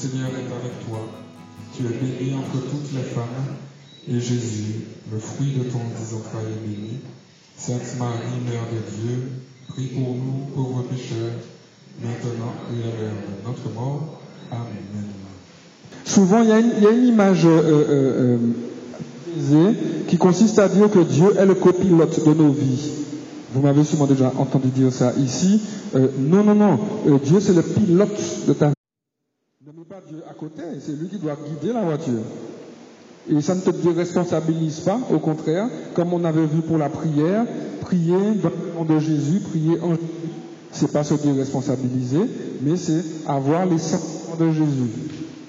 Seigneur 0.00 0.30
est 0.30 0.48
avec 0.48 0.86
toi. 0.88 1.00
Tu 1.76 1.84
es 1.84 1.88
bénie 1.90 2.34
entre 2.34 2.56
toutes 2.70 2.90
les 2.94 3.02
femmes, 3.02 3.52
et 4.08 4.18
Jésus, 4.18 4.86
le 5.12 5.18
fruit 5.18 5.52
de 5.58 5.64
ton 5.64 5.76
entrailles, 5.78 6.54
est 6.56 6.66
béni. 6.66 7.00
Sainte 7.58 7.98
Marie, 7.98 8.40
Mère 8.48 8.64
de 8.72 8.80
Dieu, 8.96 9.28
prie 9.68 9.88
pour 9.88 10.14
nous 10.14 10.46
pauvres 10.54 10.84
pécheurs, 10.84 11.36
maintenant 12.02 12.54
et 12.72 12.82
à 12.82 12.98
l'heure 12.98 13.12
de 13.12 13.46
notre 13.46 13.74
mort. 13.74 14.20
Amen. 14.50 15.04
Souvent, 16.06 16.42
il 16.44 16.48
y 16.48 16.86
a 16.86 16.90
une, 16.90 17.06
image 17.06 17.44
euh, 17.44 17.60
euh, 17.60 18.38
euh, 19.52 19.72
qui 20.08 20.16
consiste 20.16 20.58
à 20.58 20.68
dire 20.68 20.90
que 20.90 21.00
Dieu 21.00 21.36
est 21.38 21.44
le 21.44 21.54
copilote 21.54 22.26
de 22.26 22.32
nos 22.32 22.52
vies. 22.52 22.90
Vous 23.52 23.60
m'avez 23.60 23.84
sûrement 23.84 24.06
déjà 24.06 24.32
entendu 24.38 24.68
dire 24.68 24.92
ça 24.94 25.12
ici. 25.18 25.60
Non, 25.94 26.42
non, 26.42 26.54
non. 26.54 26.78
Dieu, 27.22 27.38
c'est 27.40 27.52
le 27.52 27.62
pilote 27.62 28.18
de 28.48 28.52
ta 28.54 28.68
vie. 28.68 28.72
Ne 29.66 29.72
mets 29.72 29.84
pas 29.84 30.00
Dieu 30.08 30.22
à 30.26 30.32
côté, 30.32 30.62
c'est 30.80 30.92
lui 30.92 31.08
qui 31.08 31.18
doit 31.18 31.36
guider 31.36 31.74
la 31.74 31.82
voiture. 31.82 32.22
Et 33.30 33.42
ça 33.42 33.54
ne 33.54 33.60
te 33.60 33.68
déresponsabilise 33.68 34.80
pas, 34.80 34.98
au 35.12 35.18
contraire, 35.18 35.66
comme 35.92 36.14
on 36.14 36.24
avait 36.24 36.46
vu 36.46 36.62
pour 36.62 36.78
la 36.78 36.88
prière, 36.88 37.44
prier 37.82 38.16
dans 38.42 38.48
le 38.48 38.74
nom 38.74 38.84
de 38.94 38.98
Jésus, 38.98 39.40
prier 39.40 39.78
en 39.82 39.96
c'est 40.72 40.90
pas 40.90 41.04
se 41.04 41.12
déresponsabiliser, 41.12 42.22
mais 42.62 42.76
c'est 42.76 43.04
avoir 43.28 43.66
les 43.66 43.76
sentiments 43.76 44.36
de 44.40 44.50
Jésus. 44.50 44.90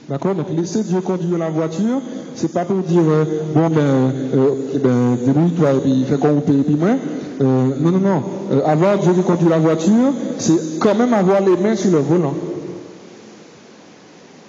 D'accord? 0.10 0.36
Donc 0.36 0.48
laisser 0.58 0.84
Dieu 0.84 1.00
conduire 1.00 1.38
la 1.38 1.50
voiture, 1.50 2.02
c'est 2.36 2.52
pas 2.52 2.66
pour 2.66 2.80
dire 2.80 3.04
euh, 3.08 3.24
bon 3.56 3.70
ben, 3.70 3.80
euh, 3.80 4.50
eh 4.76 4.80
ben 4.80 5.16
débrouille-toi 5.26 5.72
et 5.72 5.80
puis 5.80 6.04
fais 6.04 6.18
paye 6.18 6.60
et 6.60 6.64
puis 6.64 6.76
moi. 6.76 6.98
Euh, 7.40 7.70
non 7.80 7.92
non 7.92 8.00
non. 8.00 8.24
Euh, 8.52 8.66
avoir 8.66 9.00
Dieu 9.00 9.14
qui 9.14 9.22
conduit 9.22 9.48
la 9.48 9.60
voiture, 9.60 10.12
c'est 10.38 10.80
quand 10.80 10.96
même 10.96 11.14
avoir 11.14 11.40
les 11.40 11.56
mains 11.56 11.78
sur 11.78 11.92
le 11.92 12.00
volant. 12.00 12.34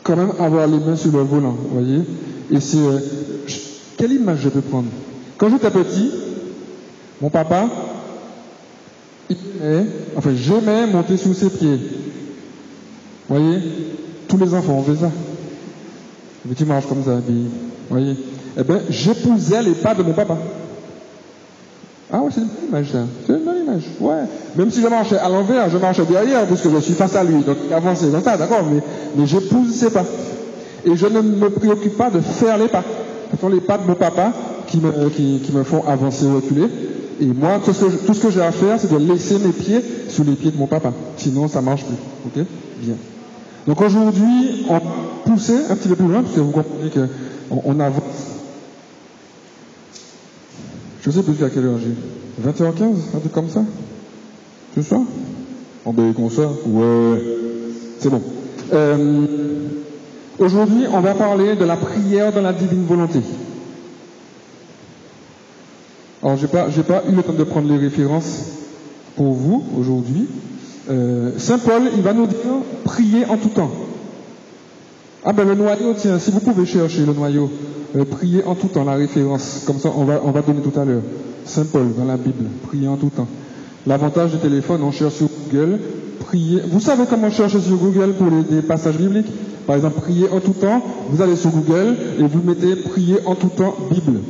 Quand 0.02 0.16
même 0.16 0.32
avoir 0.38 0.66
les 0.66 0.78
mains 0.78 0.96
sur 0.96 1.12
le 1.12 1.22
volant, 1.22 1.52
vous 1.52 1.80
voyez. 1.80 2.00
Et 2.50 2.60
c'est 2.60 2.78
euh, 2.78 2.98
quelle 3.96 4.12
image 4.12 4.40
je 4.42 4.48
peux 4.48 4.60
prendre? 4.60 4.88
Quand 5.38 5.48
j'étais 5.48 5.70
petit, 5.70 6.10
mon 7.20 7.30
papa, 7.30 7.68
il 9.30 9.36
aimait, 9.60 9.86
enfin 10.16 10.30
j'aimais 10.34 10.86
monter 10.86 11.16
sur 11.16 11.34
ses 11.34 11.50
pieds. 11.50 11.78
Vous 13.28 13.36
voyez? 13.36 13.60
Tous 14.28 14.36
les 14.38 14.52
enfants 14.54 14.74
ont 14.74 14.82
fait 14.82 14.96
ça. 14.96 15.10
Puis 16.44 16.54
tu 16.56 16.64
marches 16.64 16.86
comme 16.86 17.04
ça, 17.04 17.20
puis, 17.24 17.46
voyez 17.88 18.16
Eh 18.58 18.64
bien, 18.64 18.80
j'épousais 18.90 19.62
les 19.62 19.72
pas 19.72 19.94
de 19.94 20.02
mon 20.02 20.12
papa. 20.12 20.36
Ah 22.12 22.20
ouais, 22.20 22.30
c'est 22.32 22.40
une 22.42 22.46
bonne 22.46 22.68
image, 22.68 22.92
ça. 22.92 22.98
C'est 23.26 23.32
une 23.32 23.44
bonne 23.44 23.62
image. 23.62 23.82
Ouais. 24.00 24.24
Même 24.56 24.70
si 24.70 24.82
je 24.82 24.86
marchais 24.86 25.16
à 25.16 25.28
l'envers, 25.28 25.70
je 25.70 25.78
marchais 25.78 26.04
derrière, 26.04 26.46
parce 26.46 26.60
que 26.60 26.68
je 26.70 26.78
suis 26.78 26.92
face 26.92 27.16
à 27.16 27.24
lui. 27.24 27.42
Donc, 27.42 27.56
avancer 27.74 28.10
dans 28.10 28.20
d'accord, 28.20 28.64
mais, 28.70 28.82
mais 29.16 29.26
j'épouse 29.26 29.74
ses 29.74 29.90
pas. 29.90 30.04
Et 30.84 30.94
je 30.94 31.06
ne 31.06 31.22
me 31.22 31.48
préoccupe 31.48 31.96
pas 31.96 32.10
de 32.10 32.20
faire 32.20 32.58
les 32.58 32.68
pas. 32.68 32.84
Ce 33.32 33.40
sont 33.40 33.48
les 33.48 33.60
pas 33.60 33.78
de 33.78 33.86
mon 33.86 33.94
papa 33.94 34.32
qui 34.66 34.78
me, 34.78 35.08
qui, 35.08 35.40
qui 35.42 35.52
me 35.52 35.62
font 35.62 35.84
avancer, 35.86 36.26
reculer. 36.26 36.66
Et 37.20 37.26
moi, 37.26 37.60
tout 37.64 37.72
ce, 37.72 37.84
que, 37.86 38.06
tout 38.06 38.14
ce 38.14 38.26
que 38.26 38.30
j'ai 38.30 38.42
à 38.42 38.52
faire, 38.52 38.78
c'est 38.78 38.92
de 38.92 38.98
laisser 38.98 39.38
mes 39.38 39.52
pieds 39.52 39.82
sous 40.08 40.24
les 40.24 40.32
pieds 40.32 40.50
de 40.50 40.58
mon 40.58 40.66
papa. 40.66 40.92
Sinon, 41.16 41.48
ça 41.48 41.62
marche 41.62 41.84
plus. 41.84 41.96
Ok? 42.26 42.46
Bien. 42.82 42.94
Donc 43.66 43.80
aujourd'hui, 43.80 44.66
on 44.68 44.80
pousser 45.24 45.56
un 45.70 45.76
petit 45.76 45.88
peu 45.88 45.96
plus 45.96 46.08
loin, 46.08 46.22
parce 46.22 46.34
que 46.34 46.40
vous 46.40 46.50
comprenez 46.50 46.90
qu'on 46.90 47.62
on 47.64 47.80
avance. 47.80 48.31
Je 51.02 51.10
sais 51.10 51.22
plus 51.22 51.44
à 51.44 51.50
quelle 51.50 51.66
heure 51.66 51.78
j'ai. 51.78 52.48
20h15, 52.48 53.16
un 53.16 53.18
truc 53.18 53.32
comme 53.32 53.50
ça? 53.50 53.62
C'est 54.74 54.84
ça? 54.84 54.98
On 55.84 55.92
ben 55.92 56.14
comme 56.14 56.30
ça? 56.30 56.48
Ouais. 56.64 57.22
C'est 57.98 58.08
bon. 58.08 58.22
Euh, 58.72 59.26
aujourd'hui, 60.38 60.84
on 60.92 61.00
va 61.00 61.14
parler 61.14 61.56
de 61.56 61.64
la 61.64 61.76
prière 61.76 62.32
dans 62.32 62.40
la 62.40 62.52
divine 62.52 62.84
volonté. 62.86 63.20
Alors, 66.22 66.36
j'ai 66.36 66.46
pas, 66.46 66.68
pas 66.68 67.02
eu 67.08 67.12
le 67.14 67.22
temps 67.22 67.32
de 67.32 67.44
prendre 67.44 67.68
les 67.68 67.78
références 67.78 68.44
pour 69.16 69.32
vous 69.32 69.64
aujourd'hui. 69.76 70.28
Euh, 70.88 71.32
Saint 71.36 71.58
Paul, 71.58 71.82
il 71.96 72.02
va 72.02 72.12
nous 72.12 72.26
dire 72.26 72.38
prier 72.84 73.24
en 73.26 73.36
tout 73.36 73.48
temps. 73.48 73.72
Ah 75.24 75.32
ben 75.32 75.46
le 75.46 75.54
noyau, 75.54 75.94
tiens, 75.96 76.18
si 76.18 76.32
vous 76.32 76.40
pouvez 76.40 76.66
chercher 76.66 77.06
le 77.06 77.12
noyau, 77.12 77.48
euh, 77.96 78.04
prier 78.04 78.42
en 78.44 78.56
tout 78.56 78.66
temps, 78.66 78.84
la 78.84 78.94
référence, 78.94 79.62
comme 79.66 79.78
ça 79.78 79.90
on 79.96 80.04
va, 80.04 80.20
on 80.24 80.32
va 80.32 80.42
donner 80.42 80.60
tout 80.60 80.78
à 80.78 80.84
l'heure. 80.84 81.02
Saint 81.44 81.64
Paul 81.64 81.94
dans 81.96 82.04
la 82.04 82.16
Bible, 82.16 82.46
prier 82.66 82.88
en 82.88 82.96
tout 82.96 83.10
temps. 83.10 83.28
L'avantage 83.86 84.32
du 84.32 84.38
téléphone, 84.38 84.82
on 84.82 84.90
cherche 84.90 85.14
sur 85.14 85.28
Google, 85.28 85.78
prier. 86.20 86.62
Vous 86.68 86.80
savez 86.80 87.04
comment 87.08 87.30
chercher 87.30 87.60
sur 87.60 87.76
Google 87.76 88.14
pour 88.14 88.28
les, 88.30 88.42
des 88.42 88.62
passages 88.62 88.96
bibliques? 88.96 89.30
Par 89.66 89.76
exemple, 89.76 90.00
prier 90.00 90.28
en 90.28 90.40
tout 90.40 90.54
temps, 90.54 90.82
vous 91.08 91.22
allez 91.22 91.36
sur 91.36 91.50
Google 91.50 91.96
et 92.18 92.22
vous 92.22 92.42
mettez 92.42 92.74
prier 92.74 93.18
en 93.24 93.36
tout 93.36 93.50
temps 93.50 93.76
Bible. 93.90 94.20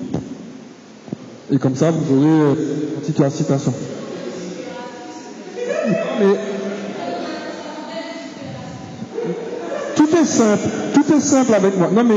Et 1.50 1.56
comme 1.56 1.74
ça, 1.74 1.90
vous 1.90 2.16
aurez 2.16 2.26
euh, 2.26 2.54
une 2.96 3.00
petite 3.00 3.30
citation. 3.30 3.72
Tout 10.12 10.18
est 10.18 10.24
simple, 10.24 10.68
tout 10.94 11.14
est 11.14 11.20
simple 11.20 11.54
avec 11.54 11.78
moi. 11.78 11.88
Non 11.92 12.04
mais 12.04 12.16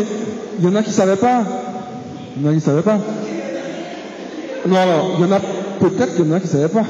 il 0.60 0.66
y 0.66 0.68
en 0.68 0.76
a 0.76 0.82
qui 0.84 0.90
ne 0.90 0.94
savaient 0.94 1.16
pas. 1.16 1.44
Il 2.38 2.44
y 2.44 2.46
en 2.46 2.50
a 2.50 2.52
qui 2.52 2.58
ne 2.58 2.62
savaient 2.62 2.82
pas. 2.82 2.98
Non, 4.68 4.78
alors, 4.78 5.12
il 5.20 5.26
y 5.26 5.28
en 5.28 5.32
a 5.32 5.40
peut-être 5.80 6.16
qu'il 6.16 6.26
y 6.26 6.30
en 6.30 6.34
a 6.34 6.40
qui 6.40 6.48
ne 6.48 6.52
savaient 6.52 6.68
pas. 6.70 6.84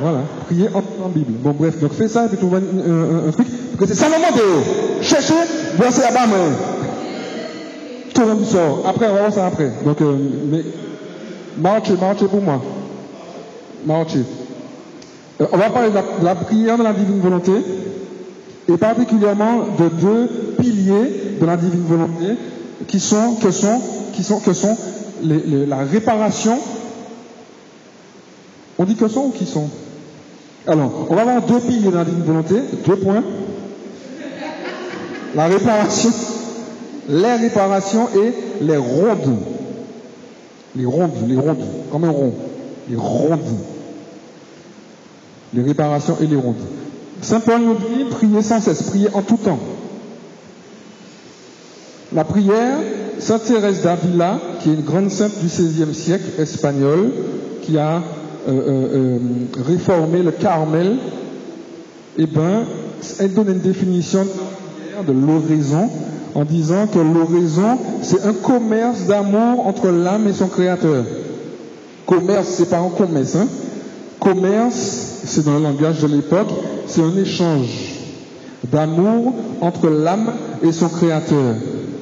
Voilà, 0.00 0.18
prier 0.46 0.68
en, 0.74 1.08
Bible. 1.08 1.32
Bon 1.40 1.52
bref, 1.58 1.78
donc 1.80 1.92
fais 1.92 2.08
ça 2.08 2.26
et 2.26 2.28
puis 2.28 2.46
vois 2.46 2.58
un, 2.58 3.28
un- 3.28 3.30
truc. 3.32 3.46
Parce 3.78 3.90
que 3.90 3.96
c'est 3.96 4.02
Salomon 4.02 4.26
de 4.36 5.02
chercher, 5.02 5.34
verset 5.76 6.04
à 6.04 6.12
bas, 6.12 6.26
mais 6.26 8.12
tout 8.14 8.20
le 8.22 8.26
monde 8.28 8.44
sort. 8.44 8.84
Après, 8.86 9.06
on 9.08 9.14
va 9.14 9.20
voir 9.20 9.32
ça 9.32 9.46
après. 9.46 9.70
Donc, 9.84 10.00
euh, 10.00 10.16
mais 10.50 10.62
marchez, 11.58 11.94
marchez 12.00 12.26
pour 12.26 12.42
moi. 12.42 12.60
Marchez. 13.86 14.24
Euh, 15.40 15.46
on 15.52 15.56
va 15.56 15.70
parler 15.70 15.90
de 15.90 15.94
la, 15.94 16.02
de 16.02 16.24
la 16.24 16.34
prière 16.34 16.78
de 16.78 16.82
la 16.82 16.92
divine 16.92 17.20
volonté 17.20 17.52
et 18.68 18.76
particulièrement 18.76 19.66
de 19.78 19.88
deux 19.88 20.26
piliers 20.58 21.36
de 21.40 21.46
la 21.46 21.56
divine 21.56 21.84
volonté 21.84 22.36
qui 22.86 23.00
sont 23.00 23.34
que 23.36 23.50
sont 23.50 23.80
qui 24.12 24.22
sont 24.22 24.40
que 24.40 24.52
sont 24.52 24.76
la 25.22 25.78
réparation. 25.78 26.58
On 28.78 28.84
dit 28.84 28.94
que 28.94 29.08
sont 29.08 29.26
ou 29.26 29.30
qui 29.30 29.46
sont? 29.46 29.68
Alors, 30.66 31.06
on 31.08 31.14
va 31.14 31.22
avoir 31.22 31.42
deux 31.42 31.60
piliers 31.60 31.90
de 31.90 31.96
la 31.96 32.04
divine 32.04 32.22
volonté, 32.22 32.54
deux 32.86 32.96
points. 32.96 33.24
La 35.34 35.46
réparation, 35.46 36.10
les 37.08 37.34
réparations 37.36 38.08
et 38.14 38.64
les 38.64 38.76
rondes. 38.76 39.38
Les 40.76 40.84
rondes, 40.84 41.12
les 41.26 41.36
rondes, 41.36 41.64
comme 41.90 42.04
un 42.04 42.10
rond. 42.10 42.34
Les 42.88 42.96
rondes. 42.96 43.40
Les 45.54 45.62
réparations 45.62 46.16
et 46.20 46.26
les 46.26 46.36
rondes. 46.36 46.56
Saint 47.20 47.40
Paul 47.40 47.60
nous 47.62 47.74
dit 47.74 48.04
prier 48.10 48.42
sans 48.42 48.60
cesse, 48.60 48.82
prier 48.84 49.08
en 49.12 49.22
tout 49.22 49.36
temps. 49.36 49.58
La 52.14 52.24
prière, 52.24 52.78
Sainte 53.18 53.44
Thérèse 53.44 53.82
d'Avila, 53.82 54.38
qui 54.60 54.70
est 54.70 54.74
une 54.74 54.82
grande 54.82 55.10
sainte 55.10 55.38
du 55.40 55.46
XVIe 55.46 55.94
siècle 55.94 56.40
espagnole, 56.40 57.10
qui 57.62 57.76
a 57.76 57.96
euh, 57.96 58.00
euh, 58.48 58.88
euh, 58.94 59.18
réformé 59.66 60.22
le 60.22 60.30
Carmel, 60.30 60.96
eh 62.16 62.26
ben, 62.26 62.64
elle 63.18 63.34
donne 63.34 63.48
une 63.48 63.60
définition 63.60 64.26
de 65.06 65.12
l'oraison, 65.12 65.90
en 66.34 66.44
disant 66.44 66.86
que 66.86 66.98
l'oraison, 66.98 67.78
c'est 68.02 68.24
un 68.24 68.32
commerce 68.32 69.06
d'amour 69.06 69.66
entre 69.66 69.88
l'âme 69.88 70.28
et 70.28 70.32
son 70.32 70.46
créateur. 70.48 71.04
Commerce, 72.06 72.48
c'est 72.48 72.70
pas 72.70 72.78
un 72.78 72.88
commerce, 72.88 73.36
hein. 73.36 73.48
Commerce, 74.18 75.22
c'est 75.24 75.44
dans 75.44 75.58
le 75.58 75.62
langage 75.62 76.00
de 76.00 76.06
l'époque, 76.06 76.48
c'est 76.88 77.02
un 77.02 77.16
échange 77.16 77.94
d'amour 78.72 79.34
entre 79.60 79.88
l'âme 79.88 80.32
et 80.62 80.72
son 80.72 80.88
créateur. 80.88 81.54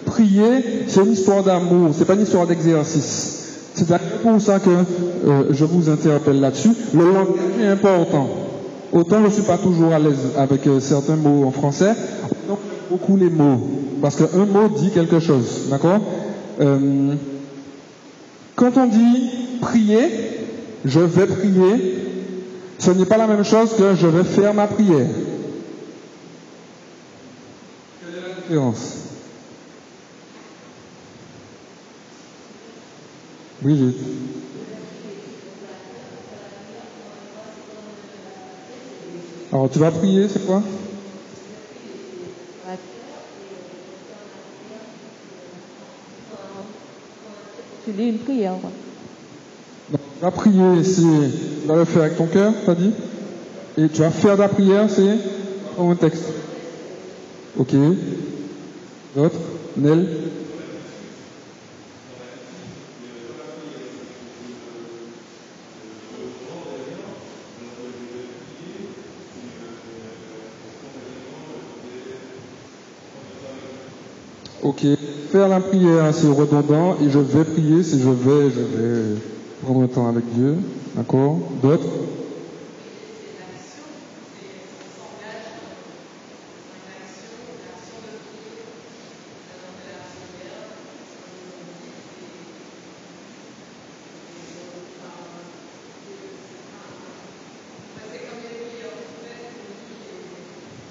Prier, 0.06 0.84
c'est 0.86 1.02
une 1.02 1.12
histoire 1.12 1.42
d'amour, 1.42 1.90
c'est 1.92 2.04
pas 2.04 2.14
une 2.14 2.22
histoire 2.22 2.46
d'exercice. 2.46 3.32
C'est 3.74 3.86
pour 4.22 4.40
ça 4.40 4.58
que 4.58 4.70
euh, 4.70 5.42
je 5.50 5.64
vous 5.66 5.90
interpelle 5.90 6.40
là-dessus. 6.40 6.70
Le 6.94 7.04
langage 7.04 7.26
est 7.60 7.66
important. 7.66 8.26
Autant 8.92 9.18
je 9.20 9.26
ne 9.26 9.30
suis 9.30 9.42
pas 9.42 9.58
toujours 9.58 9.92
à 9.92 9.98
l'aise 9.98 10.30
avec 10.38 10.66
euh, 10.66 10.80
certains 10.80 11.16
mots 11.16 11.44
en 11.46 11.50
français, 11.50 11.92
autant 12.24 12.58
beaucoup 12.90 13.16
les 13.16 13.28
mots. 13.28 13.60
Parce 14.00 14.16
qu'un 14.16 14.46
mot 14.46 14.68
dit 14.68 14.90
quelque 14.90 15.20
chose. 15.20 15.68
D'accord? 15.70 16.00
Euh, 16.60 17.14
Quand 18.54 18.78
on 18.78 18.86
dit 18.86 19.30
prier, 19.60 20.08
je 20.86 21.00
vais 21.00 21.26
prier, 21.26 22.05
ce 22.78 22.90
n'est 22.90 23.06
pas 23.06 23.16
la 23.16 23.26
même 23.26 23.44
chose 23.44 23.74
que 23.76 23.94
je 23.94 24.06
vais 24.06 24.24
faire 24.24 24.54
ma 24.54 24.66
prière. 24.66 25.08
Quelle 28.00 28.14
est 28.14 28.28
la 28.28 28.34
différence? 28.34 28.96
Brigitte. 33.62 33.96
Alors 39.52 39.70
tu 39.70 39.78
vas 39.78 39.90
prier, 39.90 40.28
c'est 40.28 40.44
quoi? 40.44 40.62
Tu 47.84 47.92
lis 47.92 48.08
une 48.08 48.18
prière. 48.18 48.54
Donc, 49.90 50.00
vas 50.20 50.30
prier, 50.30 50.82
c'est, 50.82 51.66
vas 51.66 51.76
le 51.76 51.84
faire 51.84 52.02
avec 52.02 52.16
ton 52.16 52.26
cœur, 52.26 52.52
t'as 52.64 52.74
dit? 52.74 52.92
Et 53.78 53.88
tu 53.88 54.00
vas 54.00 54.10
faire 54.10 54.36
de 54.36 54.42
la 54.42 54.48
prière, 54.48 54.88
c'est 54.88 55.18
dans 55.76 55.90
un 55.90 55.94
texte. 55.94 56.24
Ok. 57.58 57.74
D'autres? 59.14 59.36
Nel? 59.76 60.08
Ok. 74.62 74.84
Faire 75.30 75.48
la 75.48 75.60
prière, 75.60 76.12
c'est 76.12 76.26
redondant. 76.26 76.96
Et 77.00 77.10
je 77.10 77.18
vais 77.18 77.44
prier, 77.44 77.82
c'est 77.82 78.00
je 78.00 78.08
vais, 78.08 78.50
je 78.50 78.60
vais 78.60 79.16
prendre 79.66 79.80
le 79.80 79.88
temps 79.88 80.06
avec 80.06 80.24
Dieu. 80.26 80.58
D'accord 80.94 81.50
D'autres 81.60 81.88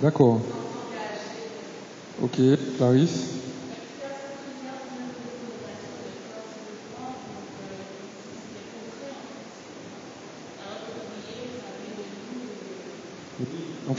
D'accord. 0.01 0.41
Ok, 2.21 2.37
Clarisse 2.77 3.44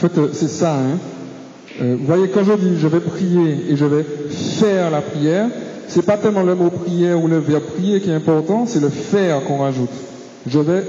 fait, 0.08 0.19
euh, 0.19 0.29
c'est 0.32 0.49
ça. 0.49 0.75
Hein. 0.75 0.99
Euh, 1.81 1.97
vous 1.99 2.06
voyez, 2.06 2.29
quand 2.29 2.44
je 2.44 2.53
dis 2.55 2.79
je 2.79 2.88
vais 2.88 3.00
prier 3.00 3.70
et 3.70 3.76
je 3.76 3.85
vais 3.85 4.05
faire 4.58 4.91
la 4.91 5.03
prière, 5.03 5.49
c'est 5.88 6.05
pas 6.05 6.17
tellement 6.17 6.43
le 6.43 6.55
mot 6.55 6.70
prière 6.70 7.23
ou 7.23 7.29
le 7.29 7.38
verbe 7.38 7.64
prier 7.75 8.00
qui 8.00 8.11
est 8.11 8.14
important, 8.14 8.64
c'est 8.67 8.81
le 8.81 8.88
faire 8.88 9.44
qu'on 9.44 9.58
rajoute. 9.58 9.91
Je 10.47 10.58
vais 10.58 10.82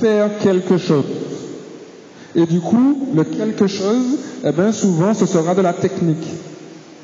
faire 0.00 0.38
quelque 0.38 0.78
chose. 0.78 1.04
Et 2.34 2.46
du 2.46 2.60
coup, 2.60 3.08
le 3.14 3.24
quelque 3.24 3.66
chose, 3.66 4.18
eh 4.44 4.52
bien, 4.52 4.72
souvent, 4.72 5.14
ce 5.14 5.26
sera 5.26 5.54
de 5.54 5.60
la 5.60 5.72
technique. 5.74 6.26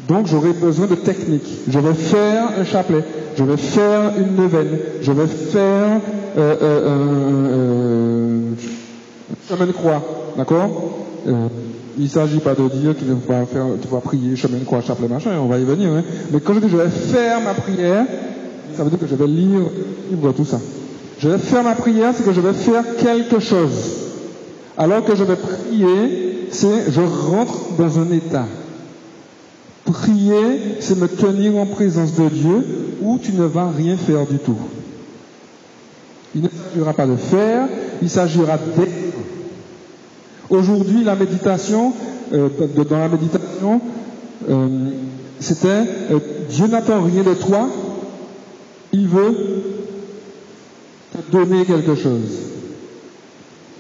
Donc, 0.09 0.27
j'aurai 0.27 0.53
besoin 0.53 0.87
de 0.87 0.95
technique. 0.95 1.47
Je 1.69 1.79
vais 1.79 1.93
faire 1.93 2.49
un 2.59 2.65
chapelet. 2.65 3.05
Je 3.37 3.45
vais 3.45 3.59
faire 3.59 4.13
une 4.19 4.37
neuvaine. 4.37 4.79
Je 5.03 5.13
vais 5.13 5.27
faire 5.27 6.01
euh, 6.39 6.57
euh, 6.63 6.83
euh, 6.87 8.53
chemin 9.49 9.67
de 9.67 9.73
croix. 9.73 10.03
D'accord? 10.37 11.08
Euh, 11.29 11.49
Il 11.97 12.05
ne 12.05 12.09
s'agit 12.09 12.39
pas 12.39 12.55
de 12.55 12.69
dire 12.69 12.97
qu'il 12.97 13.09
va 13.09 13.47
faire, 13.47 13.67
tu 13.81 13.89
vas 13.89 14.01
prier 14.01 14.37
chemin 14.37 14.59
de 14.59 14.65
croix, 14.65 14.81
chapelet, 14.81 15.09
machin. 15.09 15.31
On 15.41 15.47
va 15.47 15.59
y 15.59 15.65
venir. 15.65 15.91
Hein. 15.91 16.03
Mais 16.33 16.41
quand 16.41 16.55
je 16.55 16.61
dis 16.61 16.69
je 16.69 16.77
vais 16.77 16.89
faire 16.89 17.41
ma 17.41 17.55
prière, 17.55 18.07
ça 18.75 18.85
veut 18.85 18.91
dire 18.91 18.99
que 18.99 19.07
je 19.07 19.15
vais 19.15 19.27
lire, 19.27 19.61
lire 20.11 20.35
tout 20.35 20.45
ça. 20.45 20.61
Je 21.19 21.29
vais 21.29 21.39
faire 21.39 21.65
ma 21.65 21.75
prière, 21.75 22.13
c'est 22.17 22.25
que 22.25 22.33
je 22.33 22.41
vais 22.41 22.53
faire 22.53 22.85
quelque 22.97 23.41
chose. 23.41 24.09
Alors 24.77 25.05
que 25.05 25.17
je 25.17 25.25
vais 25.25 25.37
prier, 25.37 26.47
c'est 26.51 26.93
je 26.93 27.01
rentre 27.01 27.77
dans 27.77 27.99
un 27.99 28.11
état. 28.13 28.47
Prier, 29.85 30.77
c'est 30.81 30.99
me 30.99 31.09
tenir 31.09 31.57
en 31.57 31.67
présence 31.67 32.15
de 32.15 32.29
Dieu 32.29 32.67
où 33.01 33.19
tu 33.19 33.33
ne 33.33 33.45
vas 33.45 33.71
rien 33.77 33.97
faire 33.97 34.27
du 34.27 34.39
tout. 34.39 34.59
Il 36.35 36.43
ne 36.43 36.49
s'agira 36.49 36.93
pas 36.93 37.07
de 37.07 37.17
faire, 37.17 37.69
il 38.03 38.11
s'agira 38.11 38.59
d'être. 38.77 38.98
Aujourd'hui, 40.51 41.05
la 41.05 41.15
méditation, 41.15 41.93
euh, 42.33 42.49
dans 42.89 42.99
la 42.99 43.09
méditation, 43.09 43.81
euh, 44.49 44.69
c'était 45.41 45.69
euh, 45.69 46.19
Dieu 46.49 46.67
n'attend 46.67 47.03
rien 47.03 47.23
de 47.23 47.35
toi, 47.35 47.69
il 48.93 49.09
veut 49.09 49.35
te 51.13 51.33
donner 51.33 51.65
quelque 51.67 51.95
chose. 51.95 52.31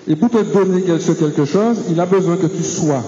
Et 0.06 0.16
pour 0.16 0.30
te 0.30 0.42
donner 0.42 0.82
ce 1.00 1.12
quelque 1.12 1.46
chose, 1.46 1.84
il 1.90 1.98
a 2.00 2.06
besoin 2.06 2.36
que 2.36 2.46
tu 2.46 2.62
sois. 2.62 3.02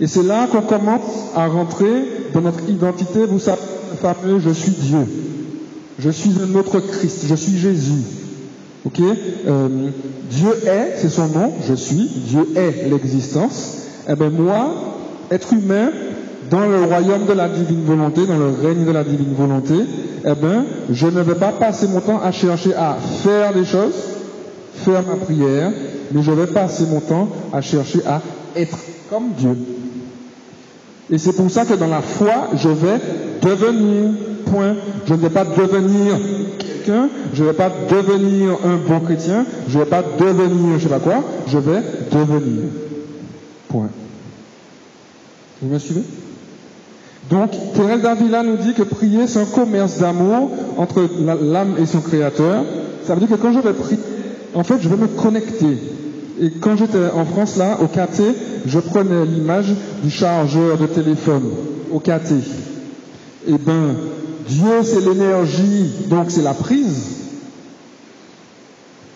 Et 0.00 0.06
c'est 0.06 0.22
là 0.22 0.46
qu'on 0.46 0.62
commence 0.62 1.32
à 1.34 1.46
rentrer 1.46 2.04
dans 2.32 2.40
notre 2.40 2.68
identité. 2.68 3.24
Vous 3.26 3.38
savez, 3.38 3.60
le 3.90 3.96
fameux 3.96 4.40
je 4.40 4.50
suis 4.50 4.72
Dieu. 4.72 5.06
Je 5.98 6.10
suis 6.10 6.30
un 6.42 6.54
autre 6.54 6.80
Christ. 6.80 7.24
Je 7.26 7.34
suis 7.34 7.58
Jésus. 7.58 8.04
Ok 8.88 9.02
euh, 9.46 9.68
Dieu 10.30 10.48
est, 10.66 10.96
c'est 10.96 11.10
son 11.10 11.28
nom. 11.28 11.52
Je 11.68 11.74
suis. 11.74 12.08
Dieu 12.26 12.46
est 12.56 12.88
l'existence. 12.88 13.82
Eh 14.08 14.14
bien 14.14 14.30
moi, 14.30 14.70
être 15.30 15.52
humain, 15.52 15.90
dans 16.50 16.66
le 16.66 16.84
royaume 16.84 17.26
de 17.26 17.34
la 17.34 17.50
divine 17.50 17.84
volonté, 17.84 18.24
dans 18.24 18.38
le 18.38 18.48
règne 18.48 18.86
de 18.86 18.90
la 18.90 19.04
divine 19.04 19.34
volonté, 19.36 19.74
eh 20.24 20.34
bien, 20.34 20.64
je 20.90 21.06
ne 21.06 21.20
vais 21.20 21.34
pas 21.34 21.52
passer 21.52 21.86
mon 21.88 22.00
temps 22.00 22.20
à 22.22 22.32
chercher 22.32 22.74
à 22.74 22.96
faire 23.22 23.52
des 23.52 23.66
choses, 23.66 23.92
faire 24.74 25.02
ma 25.06 25.16
prière, 25.16 25.70
mais 26.12 26.22
je 26.22 26.30
vais 26.30 26.46
passer 26.46 26.84
mon 26.86 27.00
temps 27.00 27.28
à 27.52 27.60
chercher 27.60 28.00
à 28.06 28.22
être 28.56 28.78
comme 29.10 29.32
Dieu. 29.36 29.56
Et 31.10 31.18
c'est 31.18 31.34
pour 31.34 31.50
ça 31.50 31.66
que 31.66 31.74
dans 31.74 31.88
la 31.88 32.00
foi, 32.00 32.48
je 32.54 32.68
vais 32.70 33.00
devenir, 33.42 34.12
point. 34.46 34.76
Je 35.06 35.12
ne 35.12 35.18
vais 35.18 35.30
pas 35.30 35.44
devenir 35.44 36.16
je 37.34 37.42
ne 37.42 37.48
vais 37.48 37.54
pas 37.54 37.70
devenir 37.90 38.58
un 38.64 38.76
bon 38.76 39.00
chrétien, 39.00 39.44
je 39.68 39.78
ne 39.78 39.84
vais 39.84 39.90
pas 39.90 40.02
devenir 40.02 40.78
je 40.78 40.84
sais 40.84 40.88
pas 40.88 40.98
quoi, 40.98 41.22
je 41.46 41.58
vais 41.58 41.82
devenir. 42.10 42.64
Point. 43.68 43.90
Vous 45.60 45.68
me 45.68 45.78
suivez? 45.78 46.02
Donc, 47.30 47.50
Thérèse 47.74 48.00
d'Avila 48.00 48.42
nous 48.42 48.56
dit 48.56 48.72
que 48.72 48.82
prier, 48.82 49.26
c'est 49.26 49.40
un 49.40 49.44
commerce 49.44 49.98
d'amour 49.98 50.50
entre 50.78 51.06
l'âme 51.42 51.74
et 51.78 51.84
son 51.84 52.00
créateur. 52.00 52.64
Ça 53.04 53.14
veut 53.14 53.20
dire 53.20 53.28
que 53.28 53.42
quand 53.42 53.52
je 53.52 53.60
vais 53.60 53.74
prier, 53.74 53.98
en 54.54 54.64
fait, 54.64 54.76
je 54.80 54.88
vais 54.88 54.96
me 54.96 55.08
connecter. 55.08 55.78
Et 56.40 56.52
quand 56.52 56.76
j'étais 56.76 57.10
en 57.14 57.24
France, 57.24 57.56
là, 57.56 57.78
au 57.82 57.86
KT, 57.86 58.22
je 58.66 58.78
prenais 58.78 59.26
l'image 59.26 59.74
du 60.02 60.10
chargeur 60.10 60.78
de 60.78 60.86
téléphone 60.86 61.50
au 61.92 62.00
KT. 62.00 62.32
Eh 63.46 63.58
ben, 63.58 63.94
Dieu, 64.48 64.82
c'est 64.82 65.00
l'énergie, 65.00 65.90
donc 66.06 66.30
c'est 66.30 66.42
la 66.42 66.54
prise. 66.54 67.18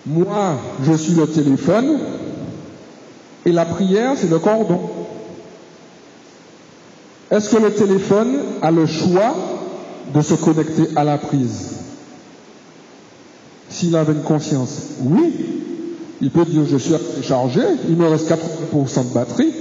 Moi, 0.06 0.56
je 0.84 0.92
suis 0.92 1.14
le 1.14 1.26
téléphone. 1.26 1.98
Et 3.44 3.52
la 3.52 3.64
prière, 3.64 4.12
c'est 4.16 4.30
le 4.30 4.38
cordon. 4.38 4.80
Est-ce 7.30 7.50
que 7.50 7.62
le 7.62 7.72
téléphone 7.72 8.36
a 8.60 8.70
le 8.70 8.86
choix 8.86 9.34
de 10.14 10.20
se 10.20 10.34
connecter 10.34 10.88
à 10.96 11.02
la 11.02 11.18
prise? 11.18 11.78
S'il 13.68 13.96
avait 13.96 14.12
une 14.12 14.22
conscience, 14.22 14.76
oui. 15.00 15.34
Il 16.20 16.30
peut 16.30 16.44
dire 16.44 16.62
je 16.70 16.76
suis 16.76 16.94
chargé, 17.22 17.62
il 17.88 17.96
me 17.96 18.06
reste 18.06 18.30
80% 18.30 19.08
de 19.08 19.14
batterie. 19.14 19.52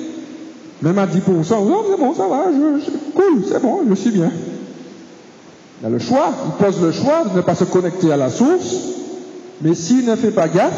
Même 0.81 0.99
à 0.99 1.07
10%, 1.07 1.67
non, 1.67 1.83
c'est 1.89 1.97
bon, 1.97 2.13
ça 2.13 2.27
va, 2.27 2.43
cool, 3.15 3.43
c'est 3.47 3.61
bon, 3.61 3.79
je 3.89 3.95
suis 3.95 4.11
bien. 4.11 4.31
Il 5.81 5.87
a 5.87 5.89
le 5.89 5.99
choix, 5.99 6.31
il 6.45 6.63
pose 6.63 6.79
le 6.79 6.91
choix 6.91 7.23
de 7.31 7.37
ne 7.37 7.41
pas 7.41 7.55
se 7.55 7.63
connecter 7.63 8.11
à 8.11 8.17
la 8.17 8.29
source, 8.29 8.75
mais 9.61 9.73
s'il 9.73 10.05
ne 10.05 10.15
fait 10.15 10.29
pas 10.29 10.47
gaffe, 10.47 10.73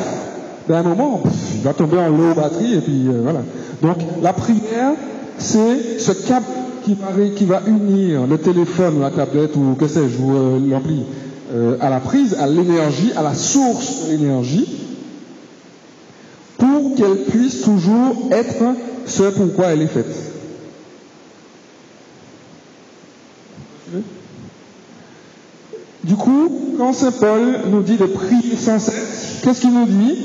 ben 0.67 0.75
à 0.75 0.79
un 0.79 0.83
moment, 0.83 1.21
il 1.55 1.61
va 1.61 1.73
tomber 1.73 1.97
en 1.97 2.07
low 2.07 2.33
batterie 2.33 2.75
et 2.75 2.79
puis 2.79 3.07
euh, 3.07 3.19
voilà. 3.21 3.41
Donc 3.81 3.97
la 4.21 4.31
prière, 4.31 4.93
c'est 5.37 5.99
ce 5.99 6.11
câble 6.13 6.45
qui 6.85 7.45
va, 7.45 7.61
unir 7.67 8.27
le 8.27 8.37
téléphone, 8.37 9.01
la 9.01 9.11
tablette 9.11 9.55
ou 9.57 9.75
que 9.75 9.87
sais-je, 9.87 10.21
ou 10.21 10.35
euh, 10.35 10.59
l'ampli, 10.69 11.03
euh, 11.53 11.75
à 11.81 11.89
la 11.89 11.99
prise, 11.99 12.35
à 12.39 12.47
l'énergie, 12.47 13.11
à 13.15 13.23
la 13.23 13.33
source 13.33 14.05
de 14.05 14.11
l'énergie, 14.11 14.67
pour 16.57 16.95
qu'elle 16.95 17.25
puisse 17.29 17.61
toujours 17.61 18.29
être 18.31 18.63
ce 19.05 19.23
pourquoi 19.23 19.67
elle 19.67 19.81
est 19.81 19.87
faite. 19.87 20.32
Du 26.03 26.15
coup, 26.15 26.49
quand 26.77 26.93
Saint 26.93 27.11
Paul 27.11 27.59
nous 27.71 27.81
dit 27.81 27.97
de 27.97 28.05
prier 28.05 28.55
sans 28.57 28.79
cesse, 28.79 29.39
qu'est-ce 29.43 29.61
qu'il 29.61 29.73
nous 29.73 29.85
dit? 29.85 30.17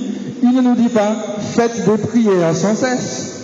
Il 0.42 0.52
ne 0.52 0.61
nous 0.61 0.75
dit 0.75 0.88
pas 0.88 1.16
faites 1.40 1.85
des 1.85 1.99
prières 1.99 2.54
sans 2.54 2.75
cesse. 2.75 3.35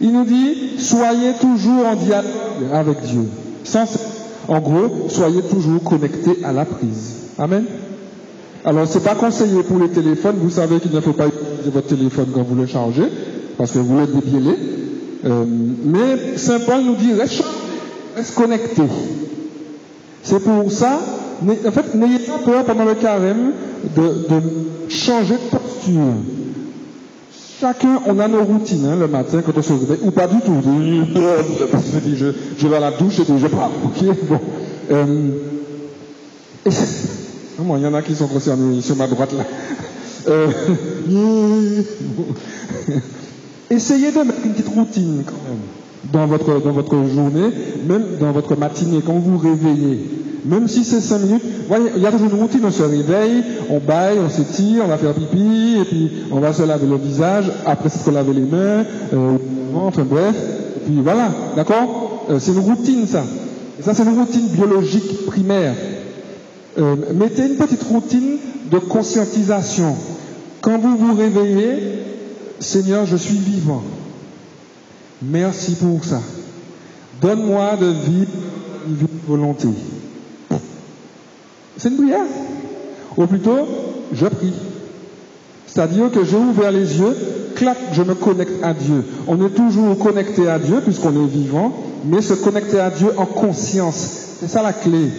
Il 0.00 0.12
nous 0.12 0.24
dit 0.24 0.78
soyez 0.78 1.32
toujours 1.40 1.86
en 1.86 1.94
dialogue 1.94 2.72
avec 2.72 3.00
Dieu. 3.02 3.28
Sans 3.64 3.86
cesse. 3.86 4.14
En 4.48 4.60
gros, 4.60 5.08
soyez 5.08 5.42
toujours 5.42 5.82
connectés 5.82 6.44
à 6.44 6.52
la 6.52 6.64
prise. 6.64 7.14
Amen. 7.38 7.64
Alors, 8.64 8.86
c'est 8.86 9.02
pas 9.02 9.14
conseillé 9.14 9.62
pour 9.62 9.78
les 9.78 9.90
téléphones. 9.90 10.36
Vous 10.38 10.50
savez 10.50 10.80
qu'il 10.80 10.92
ne 10.92 11.00
faut 11.00 11.12
pas 11.12 11.26
utiliser 11.26 11.70
votre 11.72 11.86
téléphone 11.86 12.26
quand 12.34 12.42
vous 12.42 12.54
le 12.54 12.66
chargez, 12.66 13.04
parce 13.58 13.72
que 13.72 13.78
vous 13.78 13.98
l'êtes 13.98 14.14
débiellé. 14.14 14.56
Euh, 15.24 15.44
mais 15.46 16.36
Saint 16.38 16.60
Paul 16.60 16.82
nous 16.82 16.96
dit 16.96 17.12
reste 17.14 17.42
reste 18.16 18.34
connecté. 18.34 18.82
C'est 20.22 20.40
pour 20.40 20.70
ça, 20.70 20.98
en 21.50 21.72
fait, 21.72 21.94
n'ayez 21.94 22.20
pas 22.20 22.38
peur 22.44 22.64
pendant 22.64 22.84
le 22.84 22.94
carême 22.94 23.52
de, 23.96 24.26
changer 24.88 25.34
de 25.34 25.56
posture. 25.56 26.14
Chacun, 27.60 28.00
on 28.06 28.18
a 28.18 28.28
nos 28.28 28.44
routines 28.44 28.84
hein, 28.86 28.96
le 28.98 29.06
matin 29.06 29.42
quand 29.44 29.56
on 29.56 29.62
se 29.62 29.72
réveille, 29.72 30.00
ou 30.02 30.10
pas 30.10 30.26
du 30.26 30.40
tout. 30.40 30.60
Je, 32.58 32.66
vais 32.68 32.76
à 32.76 32.80
la 32.80 32.90
douche 32.90 33.20
et 33.20 33.24
je 33.24 33.46
pars. 33.46 33.70
Ok, 33.84 34.04
bon. 34.28 34.40
Euh, 34.90 35.30
et 36.66 36.70
il 37.58 37.82
y 37.82 37.86
en 37.86 37.94
a 37.94 38.02
qui 38.02 38.14
sont 38.14 38.26
concernés 38.26 38.80
sur 38.80 38.96
ma 38.96 39.06
droite 39.06 39.32
là. 39.32 39.44
Euh, 40.26 40.48
essayez 43.70 44.10
de 44.10 44.18
mettre 44.20 44.38
une 44.42 44.52
petite 44.52 44.68
routine 44.68 45.22
quand 45.26 45.32
même 45.46 45.58
dans 46.12 46.26
votre, 46.26 46.60
dans 46.62 46.72
votre 46.72 46.96
journée, 47.08 47.50
même 47.86 48.04
dans 48.20 48.32
votre 48.32 48.56
matinée, 48.56 49.00
quand 49.04 49.12
vous 49.12 49.38
vous 49.38 49.48
réveillez. 49.48 50.23
Même 50.44 50.68
si 50.68 50.84
c'est 50.84 51.00
cinq 51.00 51.20
minutes, 51.20 51.42
voyez, 51.68 51.90
il 51.96 52.02
y 52.02 52.06
a 52.06 52.12
toujours 52.12 52.28
une 52.28 52.40
routine, 52.40 52.60
on 52.64 52.70
se 52.70 52.82
réveille, 52.82 53.42
on 53.70 53.78
baille, 53.78 54.18
on 54.18 54.28
s'étire, 54.28 54.82
on 54.84 54.88
va 54.88 54.98
faire 54.98 55.14
pipi, 55.14 55.78
et 55.80 55.84
puis 55.84 56.10
on 56.30 56.40
va 56.40 56.52
se 56.52 56.62
laver 56.62 56.86
le 56.86 56.96
visage, 56.96 57.50
après 57.64 57.88
s'être 57.88 58.10
laver 58.10 58.34
les 58.34 58.42
mains, 58.42 58.84
euh, 59.14 59.36
enfin 59.74 60.04
bref, 60.04 60.34
et 60.76 60.80
puis 60.80 61.00
voilà, 61.02 61.32
d'accord? 61.56 62.26
Euh, 62.30 62.38
C'est 62.38 62.52
une 62.52 62.58
routine 62.58 63.06
ça. 63.06 63.24
Ça 63.80 63.94
c'est 63.94 64.02
une 64.02 64.18
routine 64.18 64.48
biologique 64.48 65.26
primaire. 65.26 65.74
Euh, 66.78 66.96
mettez 67.14 67.46
une 67.46 67.56
petite 67.56 67.82
routine 67.82 68.36
de 68.70 68.78
conscientisation. 68.78 69.96
Quand 70.60 70.78
vous 70.78 70.96
vous 70.96 71.14
réveillez, 71.14 71.76
Seigneur, 72.60 73.06
je 73.06 73.16
suis 73.16 73.36
vivant. 73.36 73.82
Merci 75.22 75.72
pour 75.76 76.04
ça. 76.04 76.20
Donne-moi 77.20 77.76
de 77.80 77.86
vivre 77.86 78.30
une 78.86 79.06
volonté. 79.26 79.68
C'est 81.84 81.90
une 81.90 81.96
prière. 81.96 82.24
Ou 83.18 83.26
plutôt, 83.26 83.58
je 84.10 84.24
prie. 84.24 84.54
C'est-à-dire 85.66 86.10
que 86.10 86.24
j'ai 86.24 86.38
ouvert 86.38 86.72
les 86.72 86.98
yeux, 86.98 87.14
clac, 87.56 87.76
je 87.92 88.02
me 88.02 88.14
connecte 88.14 88.54
à 88.62 88.72
Dieu. 88.72 89.04
On 89.26 89.44
est 89.44 89.50
toujours 89.50 89.98
connecté 89.98 90.48
à 90.48 90.58
Dieu 90.58 90.80
puisqu'on 90.82 91.10
est 91.10 91.28
vivant, 91.28 91.74
mais 92.06 92.22
se 92.22 92.32
connecter 92.32 92.80
à 92.80 92.88
Dieu 92.88 93.08
en 93.18 93.26
conscience. 93.26 93.96
C'est 94.40 94.48
ça 94.48 94.62
la 94.62 94.72
clé. 94.72 95.10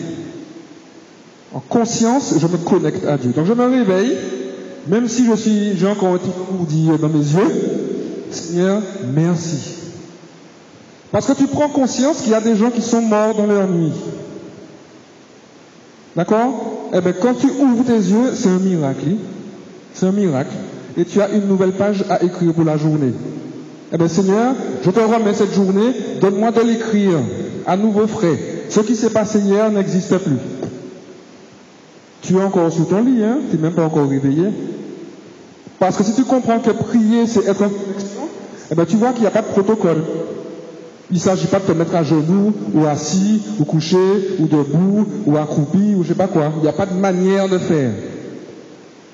En 1.53 1.59
conscience, 1.59 2.33
je 2.39 2.47
me 2.47 2.57
connecte 2.57 3.05
à 3.05 3.19
Dieu. 3.19 3.29
Donc 3.29 3.45
je 3.45 3.53
me 3.53 3.65
réveille, 3.67 4.17
même 4.87 5.07
si 5.07 5.23
je 5.27 5.35
suis, 5.35 5.77
j'ai 5.77 5.87
encore 5.87 6.15
un 6.15 6.17
petit 6.17 6.31
dit 6.67 6.89
dans 6.99 7.09
mes 7.09 7.19
yeux, 7.19 7.51
Seigneur, 8.31 8.81
merci. 9.13 9.75
Parce 11.11 11.27
que 11.27 11.33
tu 11.33 11.45
prends 11.45 11.69
conscience 11.69 12.21
qu'il 12.21 12.31
y 12.31 12.35
a 12.35 12.41
des 12.41 12.55
gens 12.55 12.71
qui 12.71 12.81
sont 12.81 13.01
morts 13.01 13.35
dans 13.35 13.45
leur 13.45 13.67
nuit. 13.67 13.93
D'accord? 16.15 16.89
Eh 16.93 17.01
bien, 17.01 17.13
quand 17.13 17.33
tu 17.33 17.47
ouvres 17.47 17.83
tes 17.83 17.93
yeux, 17.93 18.31
c'est 18.33 18.49
un 18.49 18.59
miracle. 18.59 19.05
C'est 19.93 20.05
un 20.05 20.11
miracle. 20.11 20.55
Et 20.97 21.05
tu 21.05 21.21
as 21.21 21.29
une 21.29 21.47
nouvelle 21.47 21.73
page 21.73 22.05
à 22.09 22.23
écrire 22.23 22.53
pour 22.53 22.63
la 22.63 22.77
journée. 22.77 23.13
Eh 23.91 23.97
bien, 23.97 24.07
Seigneur, 24.07 24.55
je 24.83 24.89
te 24.89 24.99
remets 24.99 25.33
cette 25.33 25.53
journée, 25.53 25.91
donne-moi 26.21 26.51
de 26.51 26.61
l'écrire 26.61 27.19
à 27.65 27.75
nouveau 27.75 28.07
frais. 28.07 28.37
Ce 28.69 28.79
qui 28.79 28.95
s'est 28.95 29.09
passé 29.09 29.39
hier 29.39 29.69
n'existe 29.71 30.17
plus. 30.19 30.37
Tu 32.21 32.37
es 32.37 32.41
encore 32.41 32.71
sous 32.71 32.85
ton 32.85 33.03
lit, 33.03 33.23
hein 33.23 33.37
tu 33.49 33.57
n'es 33.57 33.61
même 33.61 33.73
pas 33.73 33.85
encore 33.85 34.09
réveillé. 34.09 34.47
Parce 35.79 35.97
que 35.97 36.03
si 36.03 36.15
tu 36.15 36.23
comprends 36.23 36.59
que 36.59 36.71
prier, 36.71 37.27
c'est 37.27 37.45
être 37.45 37.61
en 37.61 37.69
connexion, 37.69 38.27
eh 38.71 38.75
bien, 38.75 38.85
tu 38.85 38.95
vois 38.95 39.11
qu'il 39.11 39.21
n'y 39.21 39.27
a 39.27 39.31
pas 39.31 39.41
de 39.41 39.47
protocole. 39.47 40.03
Il 41.11 41.15
ne 41.15 41.19
s'agit 41.19 41.47
pas 41.47 41.59
de 41.59 41.65
te 41.65 41.71
mettre 41.71 41.95
à 41.95 42.03
genoux, 42.03 42.53
ou 42.73 42.85
assis, 42.85 43.41
ou 43.59 43.65
couché, 43.65 43.97
ou 44.39 44.47
debout, 44.47 45.05
ou 45.25 45.37
accroupi, 45.37 45.93
ou 45.95 46.03
je 46.03 46.09
sais 46.09 46.15
pas 46.15 46.27
quoi. 46.27 46.51
Il 46.57 46.63
n'y 46.63 46.67
a 46.67 46.73
pas 46.73 46.87
de 46.87 46.95
manière 46.95 47.47
de 47.47 47.59
faire. 47.59 47.91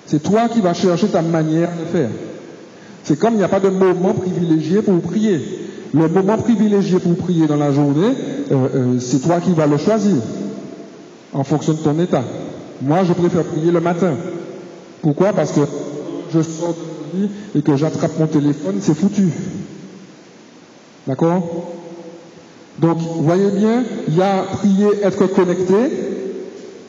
C'est 0.06 0.24
toi 0.24 0.48
qui 0.48 0.62
vas 0.62 0.74
chercher 0.74 1.08
ta 1.08 1.22
manière 1.22 1.70
de 1.70 1.86
faire. 1.86 2.10
C'est 3.04 3.20
comme 3.20 3.34
il 3.34 3.38
n'y 3.38 3.44
a 3.44 3.50
pas 3.50 3.60
de 3.60 3.70
moment 3.70 4.14
privilégié 4.14 4.82
pour 4.82 5.02
prier. 5.02 5.42
Le 5.94 6.08
moment 6.08 6.38
privilégié 6.38 7.00
pour 7.00 7.16
prier 7.16 7.48
dans 7.48 7.58
la 7.58 7.74
journée, 7.74 8.14
euh, 8.52 8.68
euh, 8.74 9.00
c'est 9.00 9.20
toi 9.20 9.42
qui 9.42 9.52
vas 9.52 9.68
le 9.68 9.78
choisir, 9.78 10.16
en 11.34 11.44
fonction 11.44 11.74
de 11.74 11.80
ton 11.80 12.00
état. 12.00 12.24
Moi, 12.82 13.04
je 13.04 13.12
préfère 13.12 13.44
prier 13.44 13.72
le 13.72 13.82
matin. 13.82 14.14
Pourquoi? 15.02 15.34
Parce 15.34 15.52
que 15.52 15.62
je 16.34 16.42
sors 16.42 16.76
de 17.14 17.20
lit 17.20 17.30
et 17.56 17.62
que 17.62 17.76
j'attrape 17.76 18.18
mon 18.18 18.28
téléphone, 18.28 18.78
c'est 18.80 18.94
foutu. 18.94 19.28
D'accord? 21.08 21.74
Donc, 22.82 22.98
voyez 23.20 23.52
bien, 23.52 23.84
il 24.08 24.18
y 24.18 24.22
a 24.24 24.44
prier, 24.54 24.88
être 25.04 25.28
connecté 25.28 25.76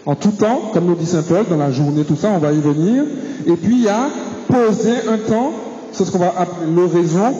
en 0.07 0.15
tout 0.15 0.31
temps, 0.31 0.71
comme 0.73 0.87
nous 0.87 0.95
dit 0.95 1.05
Saint 1.05 1.23
Paul, 1.23 1.45
dans 1.51 1.59
la 1.59 1.71
journée, 1.71 2.05
tout 2.05 2.17
ça, 2.17 2.31
on 2.35 2.39
va 2.39 2.53
y 2.53 2.61
venir. 2.61 3.05
Et 3.47 3.53
puis, 3.53 3.75
il 3.75 3.83
y 3.83 3.89
a 3.89 4.09
poser 4.49 4.95
un 5.09 5.19
temps, 5.19 5.53
c'est 5.93 6.05
ce 6.05 6.11
qu'on 6.11 6.19
va 6.19 6.33
appeler 6.39 6.73
l'oraison, 6.75 7.35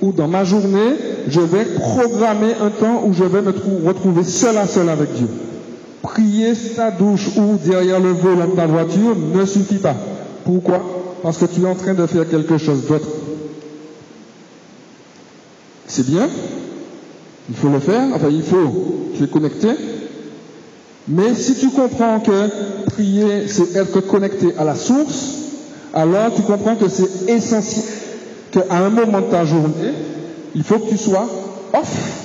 où 0.00 0.10
dans 0.12 0.26
ma 0.26 0.42
journée, 0.42 0.96
je 1.28 1.40
vais 1.40 1.66
programmer 1.66 2.54
un 2.62 2.70
temps 2.70 3.04
où 3.06 3.12
je 3.12 3.24
vais 3.24 3.42
me 3.42 3.52
retrouver 3.86 4.24
seul 4.24 4.56
à 4.56 4.66
seul 4.66 4.88
avec 4.88 5.12
Dieu. 5.12 5.28
Prier 6.00 6.54
sa 6.54 6.90
douche 6.90 7.28
ou 7.36 7.58
derrière 7.62 8.00
le 8.00 8.12
volant 8.12 8.46
de 8.46 8.56
ta 8.56 8.66
voiture 8.66 9.14
ne 9.34 9.44
suffit 9.44 9.76
pas. 9.76 9.94
Pourquoi? 10.44 10.82
Parce 11.22 11.36
que 11.36 11.44
tu 11.44 11.60
es 11.60 11.66
en 11.66 11.74
train 11.74 11.94
de 11.94 12.06
faire 12.06 12.28
quelque 12.28 12.56
chose 12.56 12.86
d'autre. 12.88 13.06
C'est 15.86 16.06
bien, 16.06 16.28
il 17.48 17.56
faut 17.56 17.68
le 17.68 17.80
faire, 17.80 18.08
enfin 18.14 18.28
il 18.30 18.42
faut, 18.42 19.10
tu 19.16 19.24
es 19.24 19.26
connecté. 19.26 19.68
Mais 21.08 21.34
si 21.34 21.54
tu 21.56 21.70
comprends 21.70 22.20
que 22.20 22.84
prier, 22.86 23.48
c'est 23.48 23.76
être 23.76 24.00
connecté 24.00 24.54
à 24.56 24.64
la 24.64 24.74
source, 24.74 25.34
alors 25.92 26.34
tu 26.34 26.42
comprends 26.42 26.76
que 26.76 26.88
c'est 26.88 27.28
essentiel 27.28 27.84
qu'à 28.52 28.64
un 28.70 28.90
moment 28.90 29.20
de 29.20 29.30
ta 29.30 29.44
journée, 29.44 29.92
il 30.54 30.62
faut 30.62 30.78
que 30.78 30.90
tu 30.90 30.98
sois 30.98 31.26
off 31.72 32.22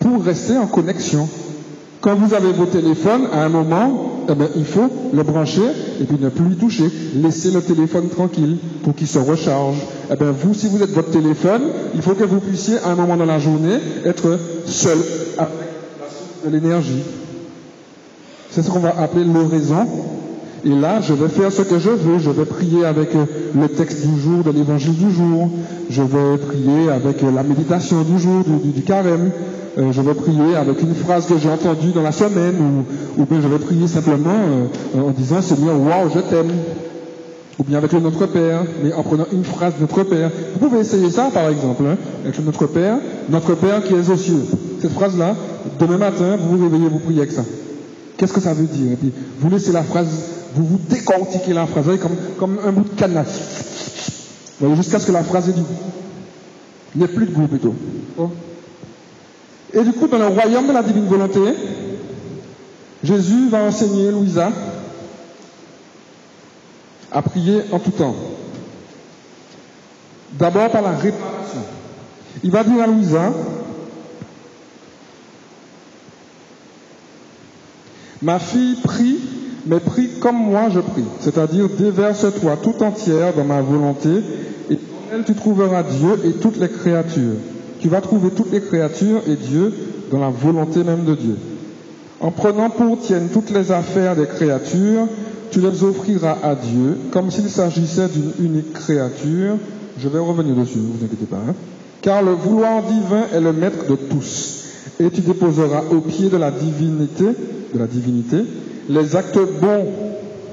pour 0.00 0.22
rester 0.22 0.58
en 0.58 0.66
connexion. 0.66 1.28
Quand 2.00 2.14
vous 2.16 2.34
avez 2.34 2.52
vos 2.52 2.66
téléphones, 2.66 3.28
à 3.32 3.44
un 3.44 3.48
moment, 3.48 4.15
eh 4.28 4.34
bien, 4.34 4.48
il 4.56 4.64
faut 4.64 4.88
le 5.12 5.22
brancher 5.22 5.62
et 6.00 6.04
puis 6.04 6.16
ne 6.20 6.28
plus 6.28 6.52
y 6.52 6.56
toucher. 6.56 6.90
Laissez 7.16 7.50
le 7.50 7.60
téléphone 7.60 8.08
tranquille 8.08 8.58
pour 8.82 8.94
qu'il 8.94 9.06
se 9.06 9.18
recharge. 9.18 9.76
Eh 10.10 10.16
bien, 10.16 10.32
vous, 10.32 10.54
si 10.54 10.68
vous 10.68 10.82
êtes 10.82 10.90
votre 10.90 11.10
téléphone, 11.10 11.62
il 11.94 12.02
faut 12.02 12.14
que 12.14 12.24
vous 12.24 12.40
puissiez, 12.40 12.78
à 12.78 12.90
un 12.90 12.94
moment 12.94 13.16
dans 13.16 13.24
la 13.24 13.38
journée, 13.38 13.78
être 14.04 14.38
seul 14.66 14.98
avec 15.38 15.48
la 16.00 16.08
source 16.08 16.44
de 16.44 16.50
l'énergie. 16.50 17.02
C'est 18.50 18.62
ce 18.62 18.70
qu'on 18.70 18.80
va 18.80 18.98
appeler 18.98 19.24
l'oraison. 19.24 19.86
Et 20.66 20.74
là, 20.74 21.00
je 21.00 21.14
vais 21.14 21.28
faire 21.28 21.52
ce 21.52 21.62
que 21.62 21.78
je 21.78 21.90
veux. 21.90 22.18
Je 22.18 22.30
vais 22.30 22.44
prier 22.44 22.84
avec 22.84 23.10
le 23.14 23.68
texte 23.68 24.04
du 24.04 24.20
jour, 24.20 24.42
de 24.42 24.50
l'évangile 24.50 24.94
du 24.94 25.12
jour. 25.12 25.48
Je 25.88 26.02
vais 26.02 26.38
prier 26.38 26.90
avec 26.90 27.22
la 27.22 27.44
méditation 27.44 28.02
du 28.02 28.18
jour, 28.18 28.42
du, 28.64 28.82
carême. 28.82 29.30
Euh, 29.78 29.92
je 29.92 30.00
vais 30.00 30.14
prier 30.14 30.56
avec 30.56 30.82
une 30.82 30.94
phrase 30.94 31.26
que 31.26 31.38
j'ai 31.38 31.50
entendue 31.50 31.92
dans 31.92 32.02
la 32.02 32.10
semaine, 32.10 32.56
ou, 33.16 33.24
bien 33.26 33.40
je 33.40 33.46
vais 33.46 33.58
prier 33.58 33.86
simplement 33.86 34.30
euh, 34.96 35.00
en 35.00 35.10
disant 35.10 35.40
Seigneur, 35.40 35.78
waouh, 35.78 36.10
je 36.12 36.20
t'aime. 36.20 36.50
Ou 37.60 37.64
bien 37.64 37.78
avec 37.78 37.92
le 37.92 38.00
Notre 38.00 38.26
Père, 38.26 38.64
mais 38.82 38.92
en 38.92 39.04
prenant 39.04 39.26
une 39.32 39.44
phrase 39.44 39.74
de 39.76 39.82
Notre 39.82 40.02
Père. 40.02 40.30
Vous 40.54 40.68
pouvez 40.68 40.80
essayer 40.80 41.10
ça, 41.10 41.30
par 41.32 41.48
exemple, 41.48 41.84
hein, 41.86 41.96
avec 42.24 42.38
le 42.38 42.44
Notre 42.44 42.66
Père, 42.66 42.96
Notre 43.30 43.54
Père 43.54 43.84
qui 43.84 43.94
est 43.94 44.10
aux 44.10 44.16
cieux. 44.16 44.44
Cette 44.80 44.92
phrase-là, 44.92 45.36
demain 45.78 45.98
matin, 45.98 46.36
vous 46.36 46.56
vous 46.56 46.64
réveillez, 46.64 46.88
vous 46.88 46.98
priez 46.98 47.20
avec 47.20 47.32
ça. 47.32 47.44
Qu'est-ce 48.16 48.32
que 48.32 48.40
ça 48.40 48.54
veut 48.54 48.66
dire? 48.66 48.92
Et 48.92 48.96
puis, 48.96 49.12
vous 49.40 49.50
laissez 49.50 49.72
la 49.72 49.82
phrase, 49.82 50.35
vous 50.56 50.64
vous 50.64 50.78
décortiquez 50.88 51.52
la 51.52 51.66
phrase, 51.66 51.86
comme, 52.00 52.16
comme 52.38 52.58
un 52.64 52.72
bout 52.72 52.84
de 52.84 52.98
canne 52.98 53.22
Vous 54.58 54.76
jusqu'à 54.76 54.98
ce 54.98 55.06
que 55.06 55.12
la 55.12 55.22
phrase 55.22 55.50
ait 55.50 55.52
du 55.52 55.60
goût. 55.60 55.76
Il 56.94 56.98
n'y 56.98 57.04
a 57.04 57.08
plus 57.08 57.26
de 57.26 57.32
goût, 57.32 57.46
plutôt. 57.46 57.74
Et 59.74 59.84
du 59.84 59.92
coup, 59.92 60.08
dans 60.08 60.18
le 60.18 60.28
royaume 60.28 60.66
de 60.66 60.72
la 60.72 60.82
divine 60.82 61.06
volonté, 61.06 61.40
Jésus 63.04 63.50
va 63.50 63.64
enseigner 63.64 64.10
Louisa 64.10 64.50
à 67.12 67.20
prier 67.20 67.62
en 67.70 67.78
tout 67.78 67.90
temps. 67.90 68.16
D'abord 70.32 70.70
par 70.70 70.82
la 70.82 70.92
réparation. 70.92 71.62
Il 72.42 72.50
va 72.50 72.64
dire 72.64 72.82
à 72.82 72.86
Louisa, 72.86 73.32
ma 78.22 78.38
fille 78.38 78.76
prie, 78.82 79.18
mais 79.66 79.80
prie 79.80 80.08
comme 80.20 80.36
moi 80.36 80.68
je 80.72 80.80
prie. 80.80 81.04
C'est-à-dire 81.20 81.68
déverse-toi 81.68 82.58
tout 82.62 82.82
entière 82.82 83.34
dans 83.34 83.44
ma 83.44 83.60
volonté 83.60 84.10
et 84.70 84.74
en 84.74 85.14
elle 85.14 85.24
tu 85.24 85.34
trouveras 85.34 85.82
Dieu 85.82 86.20
et 86.24 86.32
toutes 86.32 86.58
les 86.58 86.68
créatures. 86.68 87.36
Tu 87.80 87.88
vas 87.88 88.00
trouver 88.00 88.30
toutes 88.30 88.52
les 88.52 88.60
créatures 88.60 89.22
et 89.28 89.36
Dieu 89.36 89.72
dans 90.10 90.20
la 90.20 90.30
volonté 90.30 90.84
même 90.84 91.04
de 91.04 91.14
Dieu. 91.14 91.36
En 92.20 92.30
prenant 92.30 92.70
pour 92.70 92.98
tienne 92.98 93.28
toutes 93.32 93.50
les 93.50 93.72
affaires 93.72 94.16
des 94.16 94.26
créatures, 94.26 95.06
tu 95.50 95.60
les 95.60 95.84
offriras 95.84 96.38
à 96.42 96.54
Dieu 96.54 96.98
comme 97.10 97.30
s'il 97.30 97.48
s'agissait 97.48 98.08
d'une 98.08 98.32
unique 98.46 98.72
créature. 98.72 99.56
Je 99.98 100.08
vais 100.08 100.18
revenir 100.18 100.54
dessus, 100.54 100.78
ne 100.78 100.86
vous 100.86 101.04
inquiétez 101.04 101.26
pas. 101.26 101.36
Hein. 101.36 101.54
Car 102.02 102.22
le 102.22 102.32
vouloir 102.32 102.82
divin 102.82 103.24
est 103.34 103.40
le 103.40 103.52
maître 103.52 103.86
de 103.88 103.96
tous. 103.96 104.62
et 105.00 105.10
tu 105.10 105.20
déposeras 105.20 105.82
au 105.90 106.00
pied 106.00 106.28
de 106.28 106.36
la 106.36 106.50
divinité, 106.50 107.24
de 107.74 107.78
la 107.78 107.86
divinité, 107.86 108.38
les 108.88 109.16
actes 109.16 109.38
bons 109.60 109.86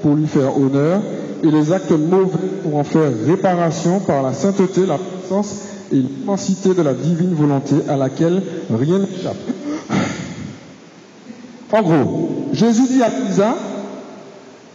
pour 0.02 0.14
lui 0.14 0.26
faire 0.26 0.56
honneur 0.56 1.00
et 1.42 1.50
les 1.50 1.72
actes 1.72 1.92
mauvais 1.92 2.38
pour 2.62 2.76
en 2.76 2.84
faire 2.84 3.10
réparation 3.26 4.00
par 4.00 4.22
la 4.22 4.32
sainteté, 4.32 4.86
la 4.86 4.98
puissance 4.98 5.60
et 5.92 5.96
l'immensité 5.96 6.74
de 6.74 6.82
la 6.82 6.94
divine 6.94 7.34
volonté 7.34 7.76
à 7.88 7.96
laquelle 7.96 8.42
rien 8.72 8.98
n'échappe. 8.98 9.36
En 11.72 11.82
gros, 11.82 12.30
Jésus 12.52 12.86
dit 12.88 13.02
à 13.02 13.08
Lisa, 13.08 13.56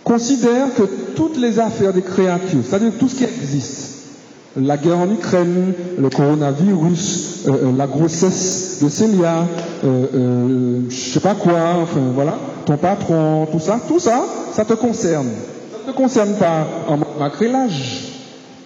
considère 0.04 0.74
que 0.76 0.84
toutes 1.16 1.38
les 1.38 1.60
affaires 1.60 1.94
des 1.94 2.02
créatures, 2.02 2.60
c'est-à-dire 2.64 2.92
tout 3.00 3.08
ce 3.08 3.16
qui 3.16 3.24
existe, 3.24 3.90
la 4.58 4.78
guerre 4.78 4.98
en 4.98 5.12
Ukraine, 5.12 5.74
le 5.98 6.10
coronavirus, 6.10 7.46
euh, 7.48 7.52
euh, 7.52 7.78
la 7.78 7.88
grossesse 7.88 8.80
de 8.84 8.90
Célia, 8.90 9.48
euh, 9.84 10.06
euh, 10.14 10.80
je 10.90 10.96
sais 10.96 11.20
pas 11.20 11.36
quoi, 11.36 11.76
enfin 11.82 12.02
voilà, 12.14 12.38
ton 12.70 12.78
patron, 12.78 13.48
tout 13.52 13.60
ça, 13.60 13.80
tout 13.88 13.98
ça, 13.98 14.24
ça 14.54 14.64
te 14.64 14.74
concerne. 14.74 15.30
Ça 15.72 15.88
ne 15.88 15.92
te 15.92 15.98
concerne 15.98 16.36
pas 16.36 16.68
en 16.88 17.00
malgré 17.20 17.48
l'âge. 17.48 18.04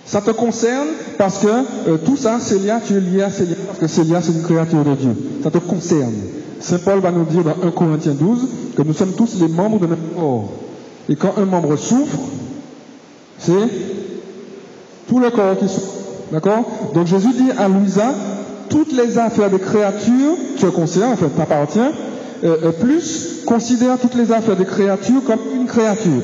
Ça 0.04 0.20
te 0.20 0.32
concerne 0.32 0.90
parce 1.18 1.40
que 1.40 1.48
euh, 1.48 1.98
tout 2.04 2.18
ça, 2.18 2.42
Célia, 2.42 2.82
tu 2.86 2.98
es 2.98 3.00
lié 3.00 3.24
à 3.24 3.30
Célia, 3.30 3.56
parce 3.66 3.80
que 3.80 3.88
Célia, 3.88 4.22
c'est 4.22 4.34
une 4.34 4.44
créature 4.44 4.84
de 4.84 4.96
Dieu. 4.96 5.16
Ça 5.42 5.52
te 5.52 5.58
concerne. 5.58 6.16
Saint 6.60 6.80
Paul 6.80 7.00
va 7.00 7.12
nous 7.12 7.24
dire 7.24 7.44
dans 7.44 7.66
1 7.66 7.72
Corinthiens 7.72 8.14
12 8.14 8.48
que 8.76 8.82
nous 8.82 8.92
sommes 8.92 9.14
tous 9.14 9.40
les 9.40 9.48
membres 9.48 9.80
de 9.80 9.88
notre 9.88 10.14
corps. 10.14 10.50
Et 11.08 11.16
quand 11.16 11.36
un 11.38 11.46
membre 11.46 11.78
souffre, 11.78 12.20
c'est 13.40 13.54
tout 15.08 15.20
le 15.20 15.30
corps 15.30 15.58
qui 15.58 15.70
souffre. 15.70 15.94
D'accord? 16.34 16.66
Donc 16.94 17.08
Jésus 17.08 17.32
dit 17.32 17.52
à 17.58 17.70
Louisa, 17.70 18.14
toutes 18.68 18.92
les 18.92 19.18
affaires 19.18 19.50
des 19.50 19.60
créatures 19.60 20.36
te 20.60 20.66
concernent, 20.66 21.14
en 21.14 21.16
fait, 21.16 21.30
t'appartient, 21.30 21.80
euh, 22.44 22.56
euh, 22.66 22.72
plus 22.72 23.42
considère 23.46 23.98
toutes 24.00 24.16
les 24.16 24.32
affaires 24.32 24.56
des 24.56 24.66
créatures 24.66 25.24
comme 25.26 25.40
une 25.56 25.66
créature. 25.66 26.22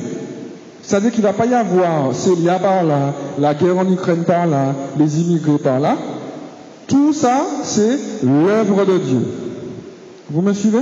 C'est-à-dire 0.82 1.10
qu'il 1.12 1.22
ne 1.22 1.26
va 1.28 1.32
pas 1.34 1.46
y 1.46 1.54
avoir 1.54 2.14
Célia 2.14 2.58
par 2.58 2.82
là, 2.84 3.14
la 3.38 3.54
guerre 3.54 3.78
en 3.78 3.90
Ukraine 3.90 4.24
par 4.24 4.46
là, 4.46 4.74
les 4.98 5.20
immigrés 5.20 5.58
par 5.58 5.78
là. 5.80 5.96
Tout 6.88 7.12
ça, 7.12 7.42
c'est 7.62 7.98
l'œuvre 8.24 8.84
de 8.84 8.98
Dieu. 8.98 9.20
Vous 10.30 10.42
me 10.42 10.52
suivez? 10.52 10.80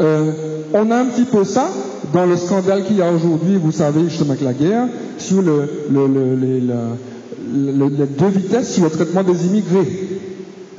Euh, 0.00 0.32
On 0.74 0.90
a 0.90 0.96
un 0.96 1.06
petit 1.06 1.24
peu 1.24 1.44
ça 1.44 1.68
dans 2.12 2.26
le 2.26 2.36
scandale 2.36 2.84
qu'il 2.84 2.96
y 2.96 3.02
a 3.02 3.10
aujourd'hui, 3.10 3.56
vous 3.56 3.72
savez, 3.72 4.02
justement 4.08 4.32
avec 4.32 4.42
la 4.42 4.52
guerre, 4.52 4.88
sur 5.18 5.40
le, 5.40 5.68
le, 5.90 6.06
le, 6.06 6.34
les, 6.34 6.60
le- 6.60 7.72
le- 7.72 7.88
les 7.88 8.06
deux 8.06 8.26
vitesses 8.28 8.74
sur 8.74 8.84
le 8.84 8.90
traitement 8.90 9.22
des 9.22 9.46
immigrés. 9.46 10.15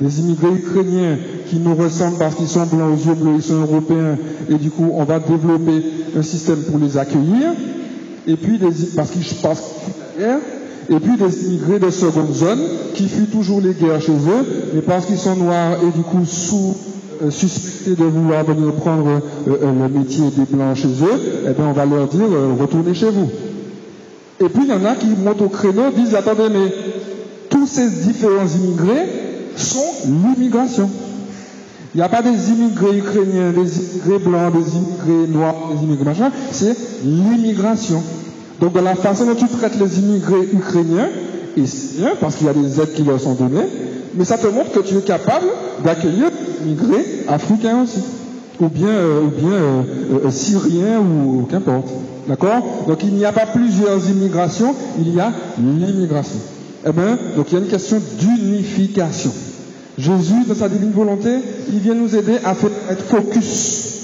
Les 0.00 0.20
immigrés 0.20 0.52
ukrainiens 0.52 1.16
qui 1.48 1.56
nous 1.56 1.74
ressemblent 1.74 2.18
parce 2.18 2.36
qu'ils 2.36 2.46
sont 2.46 2.66
blancs 2.66 2.92
aux 2.94 3.08
yeux 3.08 3.14
bleus, 3.14 3.32
ils 3.36 3.42
sont 3.42 3.60
européens, 3.60 4.16
et 4.48 4.54
du 4.54 4.70
coup 4.70 4.90
on 4.94 5.02
va 5.04 5.18
développer 5.18 5.82
un 6.16 6.22
système 6.22 6.62
pour 6.62 6.78
les 6.78 6.96
accueillir, 6.96 7.52
et 8.26 8.36
puis 8.36 8.58
des, 8.58 8.68
parce 8.94 9.10
qu'ils 9.10 9.24
fuient 9.24 9.36
la 9.42 10.24
guerre, 10.24 10.38
et 10.88 11.00
puis 11.00 11.16
des 11.16 11.46
immigrés 11.46 11.80
de 11.80 11.90
seconde 11.90 12.32
zone 12.32 12.60
qui 12.94 13.08
fuient 13.08 13.26
toujours 13.26 13.60
les 13.60 13.74
guerres 13.74 14.00
chez 14.00 14.12
eux, 14.12 14.70
mais 14.74 14.82
parce 14.82 15.06
qu'ils 15.06 15.18
sont 15.18 15.34
noirs 15.34 15.78
et 15.82 15.96
du 15.96 16.04
coup 16.04 16.24
sous 16.24 16.76
euh, 17.22 17.30
suspectés 17.30 17.96
de 17.96 18.04
vouloir 18.04 18.44
venir 18.44 18.72
prendre 18.74 19.08
euh, 19.08 19.20
euh, 19.48 19.88
le 19.88 19.98
métier 19.98 20.24
des 20.30 20.44
blancs 20.44 20.76
chez 20.76 20.88
eux, 20.88 21.20
eh 21.44 21.52
bien 21.54 21.66
on 21.68 21.72
va 21.72 21.84
leur 21.84 22.06
dire 22.06 22.26
retournez 22.60 22.94
chez 22.94 23.10
vous. 23.10 23.28
Et 24.40 24.48
puis 24.48 24.62
il 24.62 24.68
y 24.68 24.72
en 24.72 24.84
a 24.84 24.94
qui 24.94 25.08
montent 25.08 25.42
au 25.42 25.48
créneau, 25.48 25.90
disent 25.90 26.14
attendez 26.14 26.48
mais 26.52 26.72
tous 27.50 27.66
ces 27.66 27.90
différents 27.90 28.46
immigrés 28.46 29.27
sont 29.58 29.84
l'immigration. 30.06 30.88
Il 31.94 31.98
n'y 31.98 32.02
a 32.02 32.08
pas 32.08 32.22
des 32.22 32.50
immigrés 32.50 32.98
ukrainiens, 32.98 33.50
des 33.52 33.78
immigrés 33.78 34.18
blancs, 34.18 34.52
des 34.52 34.76
immigrés 34.76 35.26
noirs, 35.28 35.54
des 35.74 35.84
immigrés 35.84 36.04
machin, 36.04 36.30
c'est 36.52 36.76
l'immigration. 37.04 38.02
Donc 38.60 38.74
de 38.74 38.80
la 38.80 38.94
façon 38.94 39.26
dont 39.26 39.34
tu 39.34 39.46
traites 39.48 39.78
les 39.80 39.98
immigrés 39.98 40.48
ukrainiens, 40.52 41.08
parce 42.20 42.36
qu'il 42.36 42.46
y 42.46 42.50
a 42.50 42.54
des 42.54 42.80
aides 42.80 42.92
qui 42.92 43.02
leur 43.02 43.20
sont 43.20 43.34
données, 43.34 43.66
mais 44.14 44.24
ça 44.24 44.38
te 44.38 44.46
montre 44.46 44.72
que 44.72 44.80
tu 44.80 44.96
es 44.96 45.02
capable 45.02 45.46
d'accueillir 45.84 46.30
des 46.30 46.66
immigrés 46.66 47.24
africains 47.28 47.82
aussi, 47.82 48.00
ou 48.60 48.68
bien, 48.68 48.88
euh, 48.88 49.22
ou 49.22 49.28
bien 49.28 49.52
euh, 49.52 49.82
euh, 50.24 50.30
syriens 50.30 51.00
ou 51.00 51.46
qu'importe. 51.50 51.88
D'accord? 52.28 52.84
Donc 52.86 53.02
il 53.02 53.14
n'y 53.14 53.24
a 53.24 53.32
pas 53.32 53.46
plusieurs 53.46 54.08
immigrations, 54.10 54.74
il 54.98 55.14
y 55.14 55.20
a 55.20 55.32
l'immigration. 55.58 56.38
Eh 56.86 56.92
bien, 56.92 57.18
donc 57.36 57.46
il 57.50 57.54
y 57.54 57.56
a 57.56 57.60
une 57.60 57.70
question 57.70 58.00
d'unification. 58.18 59.32
Jésus, 59.98 60.44
dans 60.46 60.54
sa 60.54 60.68
divine 60.68 60.92
volonté, 60.92 61.30
il 61.72 61.80
vient 61.80 61.94
nous 61.94 62.14
aider 62.14 62.36
à 62.44 62.52
être 62.52 63.04
focus. 63.04 63.94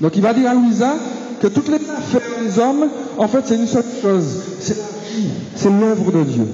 Donc 0.00 0.16
il 0.16 0.22
va 0.22 0.34
dire 0.34 0.50
à 0.50 0.54
Louisa 0.54 0.94
que 1.40 1.46
toutes 1.46 1.68
les 1.68 1.76
affaires 1.76 2.20
des 2.42 2.58
hommes, 2.58 2.86
en 3.16 3.28
fait, 3.28 3.40
c'est 3.46 3.56
une 3.56 3.66
seule 3.66 3.84
chose. 4.02 4.42
C'est 4.60 4.76
la 4.76 4.84
vie, 5.14 5.28
c'est 5.56 5.70
l'œuvre 5.70 6.12
de 6.12 6.22
Dieu. 6.24 6.46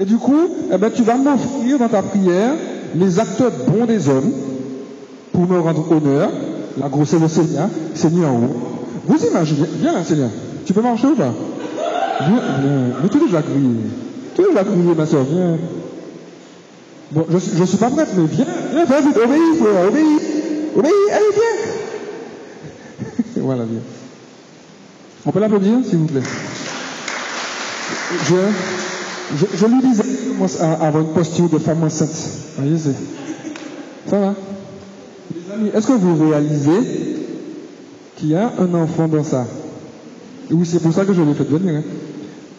Et 0.00 0.04
du 0.04 0.16
coup, 0.16 0.48
eh 0.72 0.76
ben, 0.78 0.90
tu 0.94 1.02
vas 1.02 1.16
m'offrir 1.16 1.78
dans 1.78 1.88
ta 1.88 2.02
prière 2.02 2.54
les 2.94 3.18
actes 3.20 3.42
bons 3.68 3.84
des 3.84 4.08
hommes 4.08 4.32
pour 5.32 5.46
me 5.46 5.60
rendre 5.60 5.92
honneur, 5.92 6.30
la 6.80 6.88
grossesse 6.88 7.20
de 7.20 7.28
Seigneur, 7.28 7.68
Seigneur 7.94 8.32
en 8.32 8.36
haut. 8.36 8.56
Vous 9.06 9.26
imaginez, 9.26 9.66
viens 9.80 9.92
là, 9.92 10.04
Seigneur. 10.04 10.30
Tu 10.64 10.72
peux 10.72 10.82
marcher 10.82 11.06
ou 11.06 11.14
pas? 11.14 11.32
Viens, 12.20 12.40
viens. 12.60 13.04
Es 13.04 13.26
déjà 13.26 13.42
grillé. 13.42 14.07
Es 14.38 14.42
déjà 14.48 14.62
grillé, 14.64 14.94
ma 14.96 15.06
soeur, 15.06 15.24
viens. 15.24 15.58
Bon, 17.10 17.26
je, 17.30 17.38
je 17.58 17.64
suis 17.64 17.78
pas 17.78 17.90
prête, 17.90 18.08
mais 18.16 18.26
viens, 18.26 18.44
viens, 18.72 18.84
viens 18.84 19.00
vite, 19.00 19.16
obéis, 19.16 19.56
frère, 19.58 19.88
obéis, 19.88 20.18
obéis, 20.76 20.92
allez, 21.12 21.24
viens. 21.34 21.56
voilà, 23.44 23.64
viens. 23.64 23.80
On 25.26 25.32
peut 25.32 25.40
l'applaudir, 25.40 25.78
s'il 25.88 25.98
vous 25.98 26.06
plaît? 26.06 26.22
Je, 28.28 28.34
je, 29.36 29.46
je 29.56 29.66
lui 29.66 29.80
disais 29.82 30.04
à 30.60 30.86
avoir 30.86 31.02
une 31.02 31.12
posture 31.12 31.48
de 31.48 31.58
femme 31.58 31.82
enceinte. 31.82 32.10
Voyez, 32.58 32.78
c'est. 32.78 32.94
Ça 34.10 34.18
va? 34.18 34.34
Les 35.34 35.52
amis, 35.52 35.70
est-ce 35.74 35.86
que 35.86 35.92
vous 35.92 36.28
réalisez 36.30 37.16
qu'il 38.16 38.28
y 38.28 38.34
a 38.34 38.52
un 38.58 38.74
enfant 38.74 39.08
dans 39.08 39.24
ça? 39.24 39.46
Oui, 40.50 40.64
c'est 40.64 40.80
pour 40.80 40.92
ça 40.94 41.04
que 41.04 41.12
je 41.12 41.20
l'ai 41.22 41.34
fait 41.34 41.44
venir. 41.44 41.74
hein. 41.76 41.82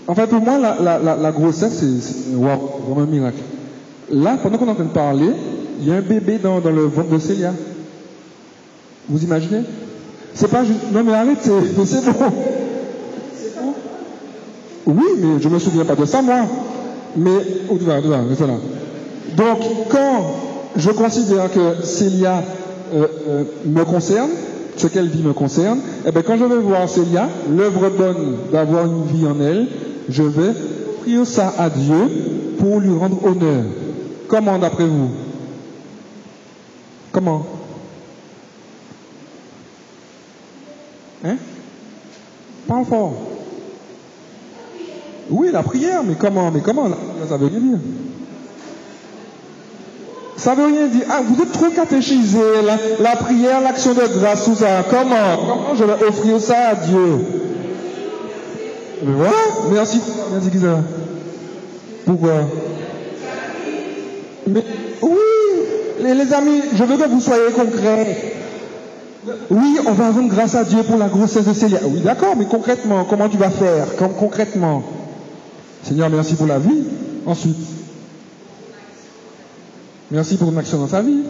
En 0.10 0.15
fait, 0.15 0.26
pour 0.26 0.41
moi, 0.41 0.58
la, 0.58 0.76
la, 0.98 1.15
la, 1.15 1.32
grossesse, 1.32 1.84
c'est 2.02 2.34
vraiment 2.34 3.02
un 3.02 3.06
miracle. 3.06 3.38
Là, 4.12 4.39
pendant 4.41 4.58
qu'on 4.58 4.65
est 4.65 4.72
en 4.72 4.74
train 4.74 4.86
de 4.86 4.89
parler, 4.89 5.30
il 5.80 5.88
y 5.88 5.91
a 5.91 5.98
un 5.98 6.02
bébé 6.02 6.39
dans, 6.39 6.58
le 6.58 6.86
ventre 6.86 7.10
de 7.10 7.19
Célia. 7.19 7.54
Vous 9.08 9.24
imaginez? 9.24 9.62
C'est 10.34 10.50
pas 10.50 10.63
juste. 10.63 10.80
Non, 10.91 11.04
mais 11.04 11.13
arrêtez, 11.13 11.52
mais 11.78 11.86
c'est 11.86 12.04
bon. 12.06 12.26
Oui, 14.88 15.06
mais 15.19 15.39
je 15.39 15.48
me 15.48 15.60
souviens 15.60 15.86
pas 15.86 15.93
de 15.93 16.06
ça, 16.06 16.24
moi. 16.24 16.39
Mais. 17.15 17.30
Donc, 19.38 19.60
quand 19.89 20.26
je 20.76 20.89
considère 20.89 21.52
que 21.52 21.86
Célia 21.86 22.41
euh, 22.95 23.06
euh, 23.28 23.43
me 23.63 23.84
concerne, 23.86 24.32
ce 24.76 24.88
qu'elle 24.88 25.08
vit 25.08 25.22
me 25.22 25.34
concerne, 25.34 25.82
eh 26.08 26.12
bien, 26.12 26.24
quand 26.24 26.36
je 26.36 26.45
vais 26.45 26.58
voir 26.58 26.89
Célia, 26.89 27.30
l'œuvre 27.56 27.91
bonne 27.95 28.38
d'avoir 28.52 28.86
une 28.88 29.04
vie 29.04 29.28
en 29.28 29.39
elle, 29.39 29.67
je 30.10 30.24
vais 30.24 30.50
offrir 30.98 31.26
ça 31.26 31.54
à 31.58 31.69
Dieu 31.69 32.56
pour 32.60 32.80
lui 32.80 32.98
rendre 32.98 33.24
honneur. 33.26 33.63
Comment 34.28 34.58
d'après 34.58 34.86
vous? 34.86 35.10
Comment? 37.12 37.45
Hein? 41.24 41.36
Parle 42.67 42.86
fort. 42.86 43.13
Oui, 45.30 45.50
la 45.52 45.63
prière, 45.63 46.04
mais 46.04 46.15
comment 46.19 46.52
Mais 46.52 46.62
comment? 46.62 46.89
Ça 47.28 47.38
veut 47.38 47.48
rien 47.48 47.60
dire. 47.60 47.80
Ça 50.38 50.56
veut 50.56 50.65
rien 50.65 50.88
dire. 50.88 51.06
Ah, 51.10 51.22
vous 51.24 51.41
êtes 51.41 51.52
trop 51.52 51.69
catéchisé. 51.69 52.39
La, 52.63 52.78
la 53.00 53.15
prière, 53.15 53.62
l'action 53.62 53.93
de 53.93 54.19
grâce, 54.19 54.45
tout 54.45 54.56
ça. 54.56 54.84
Comment? 54.89 55.38
Comment 55.38 55.76
je 55.76 55.84
vais 55.84 56.06
offrir 56.06 56.39
ça 56.39 56.69
à 56.69 56.76
Dieu? 56.76 57.48
Voilà. 59.03 59.31
Merci. 59.71 60.01
Merci, 60.31 60.51
Gisela. 60.51 60.83
Pourquoi? 62.05 62.43
Mais 64.47 64.63
oui, 65.01 65.17
les, 66.01 66.33
amis, 66.33 66.62
je 66.73 66.83
veux 66.83 66.97
que 66.97 67.09
vous 67.09 67.21
soyez 67.21 67.51
concrets. 67.51 68.35
Oui, 69.49 69.77
on 69.85 69.91
va 69.93 70.12
rendre 70.12 70.29
grâce 70.29 70.55
à 70.55 70.63
Dieu 70.63 70.81
pour 70.83 70.97
la 70.97 71.07
grossesse 71.07 71.45
de 71.45 71.53
Célia. 71.53 71.79
Oui, 71.83 71.99
d'accord, 72.01 72.35
mais 72.35 72.45
concrètement, 72.45 73.05
comment 73.05 73.29
tu 73.29 73.38
vas 73.38 73.51
faire? 73.51 73.95
Comme 73.97 74.13
concrètement? 74.13 74.83
Seigneur, 75.83 76.09
merci 76.09 76.35
pour 76.35 76.47
la 76.47 76.59
vie. 76.59 76.83
Ensuite, 77.25 77.57
merci 80.09 80.38
pour 80.38 80.49
ton 80.49 80.57
action 80.57 80.79
dans 80.79 80.88
sa 80.88 81.01
vie. 81.01 81.21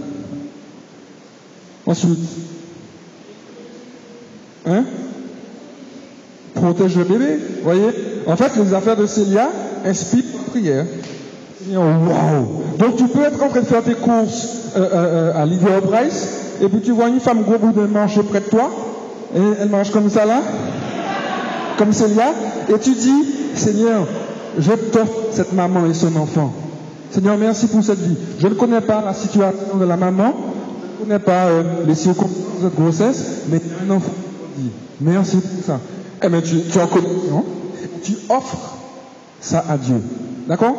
Ensuite, 1.85 2.19
hein? 4.65 4.85
Protège 6.59 6.97
le 6.97 7.03
bébé. 7.03 7.39
Voyez 7.63 7.89
En 8.27 8.35
fait, 8.35 8.51
les 8.61 8.73
affaires 8.73 8.97
de 8.97 9.05
Célia 9.05 9.49
inspirent 9.85 10.23
la 10.33 10.51
prière. 10.51 10.85
Waouh 11.71 12.63
Donc 12.77 12.95
tu 12.97 13.05
peux 13.05 13.23
être 13.23 13.41
en 13.43 13.49
train 13.49 13.61
de 13.61 13.65
faire 13.65 13.83
tes 13.83 13.93
courses 13.93 14.47
euh, 14.75 14.79
euh, 14.79 14.89
euh, 14.93 15.41
à 15.41 15.45
Leader 15.45 15.81
Price, 15.81 16.27
et 16.61 16.67
puis 16.67 16.81
tu 16.81 16.91
vois 16.91 17.09
une 17.09 17.19
femme 17.19 17.43
gros 17.43 17.57
bout 17.57 17.71
de 17.71 17.85
marcher 17.85 18.23
près 18.23 18.39
de 18.39 18.45
toi, 18.45 18.71
et 19.35 19.39
elle 19.61 19.69
marche 19.69 19.91
comme 19.91 20.09
ça 20.09 20.25
là, 20.25 20.41
comme 21.77 21.93
Célia, 21.93 22.33
et 22.69 22.79
tu 22.79 22.91
dis, 22.91 23.25
Seigneur, 23.55 24.07
je 24.57 24.71
t'offre 24.71 25.13
cette 25.31 25.53
maman 25.53 25.85
et 25.85 25.93
son 25.93 26.15
enfant. 26.15 26.53
Seigneur, 27.11 27.37
merci 27.37 27.67
pour 27.67 27.83
cette 27.83 27.99
vie. 27.99 28.15
Je 28.39 28.47
ne 28.47 28.53
connais 28.53 28.81
pas 28.81 29.01
la 29.03 29.13
situation 29.13 29.77
de 29.79 29.85
la 29.85 29.97
maman, 29.97 30.33
je 30.33 31.03
ne 31.03 31.07
connais 31.07 31.19
pas 31.19 31.47
euh, 31.47 31.63
les 31.87 31.95
circonstances 31.95 32.63
de 32.63 32.69
grossesse, 32.69 33.43
mais 33.49 33.61
un 33.85 33.91
enfant 33.95 34.13
dit, 34.57 34.69
merci 35.01 35.37
pour 35.37 35.65
ça. 35.65 35.79
Eh 36.21 36.27
bien, 36.27 36.41
tu, 36.41 36.57
en 36.77 37.31
non? 37.31 37.45
Tu 38.03 38.13
offres 38.29 38.75
ça 39.39 39.63
à 39.69 39.77
Dieu. 39.77 40.01
D'accord? 40.47 40.75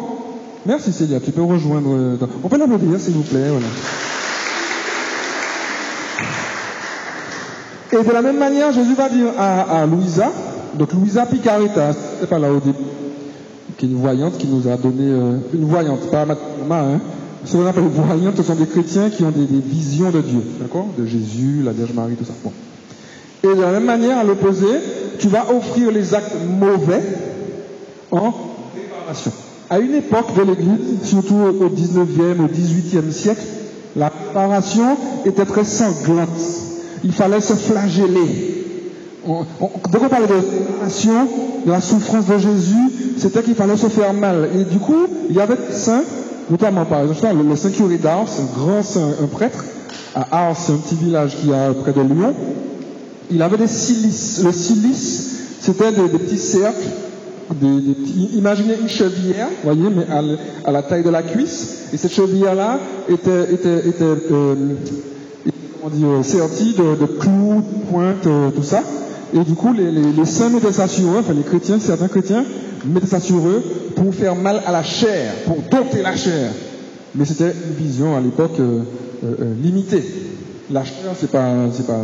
Merci 0.66 0.92
Célia, 0.92 1.20
tu 1.20 1.30
peux 1.30 1.42
rejoindre. 1.42 1.90
euh, 1.94 2.16
On 2.44 2.48
peut 2.48 2.58
l'applaudir, 2.58 3.00
s'il 3.00 3.14
vous 3.14 3.22
plaît. 3.22 3.48
Voilà. 3.48 3.66
Et 7.92 8.04
de 8.06 8.12
la 8.12 8.22
même 8.22 8.38
manière, 8.38 8.72
Jésus 8.72 8.94
va 8.94 9.08
dire 9.08 9.28
à, 9.38 9.86
Louisa, 9.86 10.30
donc 10.78 10.92
Louisa 10.92 11.26
Picaretta, 11.26 11.92
c'est 12.20 12.28
pas 12.28 12.38
qui 13.78 13.86
est 13.86 13.88
une 13.88 13.96
voyante 13.96 14.36
qui 14.36 14.46
nous 14.46 14.68
a 14.68 14.76
donné, 14.76 15.04
euh, 15.06 15.38
une 15.54 15.64
voyante, 15.64 16.10
pas 16.10 16.26
ma 16.26 16.34
hein. 16.80 17.00
Ce 17.44 17.56
qu'on 17.56 17.66
appelle 17.66 17.84
voyante, 17.84 18.36
ce 18.36 18.42
sont 18.42 18.54
des 18.54 18.66
chrétiens 18.66 19.08
qui 19.08 19.24
ont 19.24 19.30
des, 19.30 19.46
des 19.46 19.60
visions 19.60 20.10
de 20.10 20.20
Dieu, 20.20 20.42
d'accord? 20.60 20.86
De 20.98 21.06
Jésus, 21.06 21.62
la 21.64 21.72
Vierge 21.72 21.94
Marie, 21.94 22.14
tout 22.14 22.24
ça. 22.24 22.34
Bon. 22.44 22.52
Et 23.42 23.54
de 23.54 23.60
la 23.60 23.72
même 23.72 23.84
manière, 23.84 24.18
à 24.18 24.24
l'opposé, 24.24 24.66
tu 25.18 25.28
vas 25.28 25.46
offrir 25.50 25.90
les 25.90 26.14
actes 26.14 26.36
mauvais 26.48 27.02
en 28.10 28.32
réparation. 28.74 29.32
À 29.68 29.78
une 29.78 29.94
époque 29.94 30.34
de 30.36 30.42
l'Église, 30.42 31.04
surtout 31.04 31.36
au 31.36 31.68
19e, 31.68 32.40
au 32.40 32.48
18e 32.48 33.10
siècle, 33.10 33.42
la 33.96 34.08
réparation 34.08 34.96
était 35.24 35.44
très 35.44 35.64
sanglante. 35.64 36.28
Il 37.04 37.12
fallait 37.12 37.40
se 37.40 37.54
flageller. 37.54 38.56
On, 39.26 39.44
on, 39.60 39.70
dès 39.90 39.98
parlait 39.98 40.26
de 40.26 40.32
réparation, 40.32 41.28
de 41.64 41.70
la 41.70 41.80
souffrance 41.80 42.26
de 42.26 42.38
Jésus, 42.38 42.90
c'était 43.18 43.42
qu'il 43.42 43.54
fallait 43.54 43.76
se 43.76 43.88
faire 43.88 44.12
mal. 44.12 44.48
Et 44.54 44.64
du 44.64 44.78
coup, 44.78 45.06
il 45.28 45.36
y 45.36 45.40
avait 45.40 45.56
des 45.56 45.72
saints, 45.72 46.02
notamment 46.50 46.84
par 46.84 47.02
exemple, 47.02 47.36
le, 47.48 47.56
saint 47.56 47.70
curé 47.70 47.96
d'Ars, 47.96 48.26
un 48.38 48.58
grand 48.58 48.82
saint, 48.82 49.10
un 49.22 49.26
prêtre, 49.26 49.64
à 50.14 50.48
Ars, 50.48 50.56
un 50.68 50.76
petit 50.76 50.94
village 50.94 51.36
qui 51.36 51.52
a 51.52 51.72
près 51.72 51.92
de 51.92 52.00
Lyon, 52.00 52.34
il 53.30 53.42
avait 53.42 53.56
des 53.56 53.68
silices. 53.68 54.42
Le 54.44 54.52
silice, 54.52 55.58
c'était 55.60 55.92
des, 55.92 56.08
petits 56.08 56.38
cercles, 56.38 56.86
imaginez 58.34 58.74
une 58.80 58.88
chevillère, 58.88 59.48
voyez, 59.64 59.88
mais 59.90 60.06
à, 60.64 60.72
la 60.72 60.82
taille 60.82 61.04
de 61.04 61.10
la 61.10 61.22
cuisse, 61.22 61.88
et 61.92 61.96
cette 61.96 62.12
chevillère-là 62.12 62.78
était, 63.08 63.52
était, 63.52 63.88
était 63.88 64.04
euh, 64.04 64.54
comment 65.80 65.94
dire, 65.94 66.24
sertie 66.24 66.74
de, 66.74 66.96
de 67.00 67.06
clous, 67.06 67.62
pointes, 67.90 68.26
euh, 68.26 68.50
tout 68.50 68.62
ça. 68.62 68.82
Et 69.32 69.44
du 69.44 69.54
coup, 69.54 69.72
les, 69.72 70.24
saints 70.24 70.48
mettaient 70.48 70.72
ça 70.72 70.88
sur 70.88 71.08
eux, 71.12 71.18
enfin 71.20 71.34
les 71.34 71.42
chrétiens, 71.42 71.78
certains 71.78 72.08
chrétiens, 72.08 72.44
mettaient 72.84 73.06
ça 73.06 73.20
sur 73.20 73.46
eux 73.46 73.62
pour 73.94 74.14
faire 74.14 74.34
mal 74.34 74.60
à 74.66 74.72
la 74.72 74.82
chair, 74.82 75.32
pour 75.46 75.58
dompter 75.70 76.02
la 76.02 76.16
chair. 76.16 76.50
Mais 77.14 77.24
c'était 77.24 77.52
une 77.52 77.74
vision 77.74 78.16
à 78.16 78.20
l'époque 78.20 78.58
euh, 78.58 78.82
euh, 79.24 79.54
limitée. 79.62 80.04
La 80.70 80.84
chair, 80.84 81.12
c'est 81.18 81.30
pas, 81.30 81.54
c'est 81.72 81.86
pas, 81.86 82.00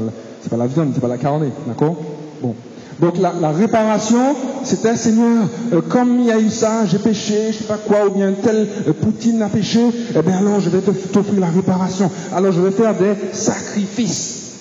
c'est 0.46 0.50
pas 0.50 0.56
la 0.58 0.68
viande, 0.68 0.92
c'est 0.94 1.00
pas 1.00 1.08
la 1.08 1.18
carne, 1.18 1.50
d'accord? 1.66 1.96
Bon. 2.40 2.54
Donc 3.00 3.18
la, 3.18 3.32
la 3.40 3.50
réparation, 3.50 4.36
c'était 4.62 4.94
Seigneur, 4.94 5.48
euh, 5.72 5.80
comme 5.80 6.20
il 6.20 6.26
y 6.26 6.30
a 6.30 6.38
eu 6.38 6.50
ça, 6.50 6.86
j'ai 6.86 7.00
péché, 7.00 7.48
je 7.50 7.58
sais 7.58 7.64
pas 7.64 7.78
quoi, 7.78 8.06
ou 8.06 8.10
bien 8.10 8.32
tel 8.40 8.68
euh, 8.86 8.92
Poutine 8.92 9.42
a 9.42 9.48
péché, 9.48 9.80
eh 10.14 10.22
bien 10.22 10.36
alors 10.36 10.60
je 10.60 10.70
vais 10.70 10.78
t'offrir 10.80 11.40
la 11.40 11.48
réparation. 11.48 12.08
Alors 12.32 12.52
je 12.52 12.60
vais 12.60 12.70
faire 12.70 12.94
des 12.94 13.14
sacrifices. 13.32 14.52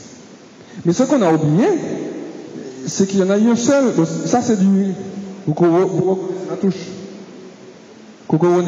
Mais 0.86 0.92
ce 0.92 1.04
qu'on 1.04 1.22
a 1.22 1.32
oublié, 1.32 1.68
c'est 2.88 3.08
qu'il 3.08 3.20
y 3.20 3.24
en 3.24 3.30
a 3.30 3.38
eu 3.38 3.48
un 3.48 3.56
seul. 3.56 3.94
Ça 4.26 4.42
c'est 4.42 4.60
du. 4.60 4.88
La 5.48 6.56
touche. 6.60 6.74
Kokoro. 8.28 8.62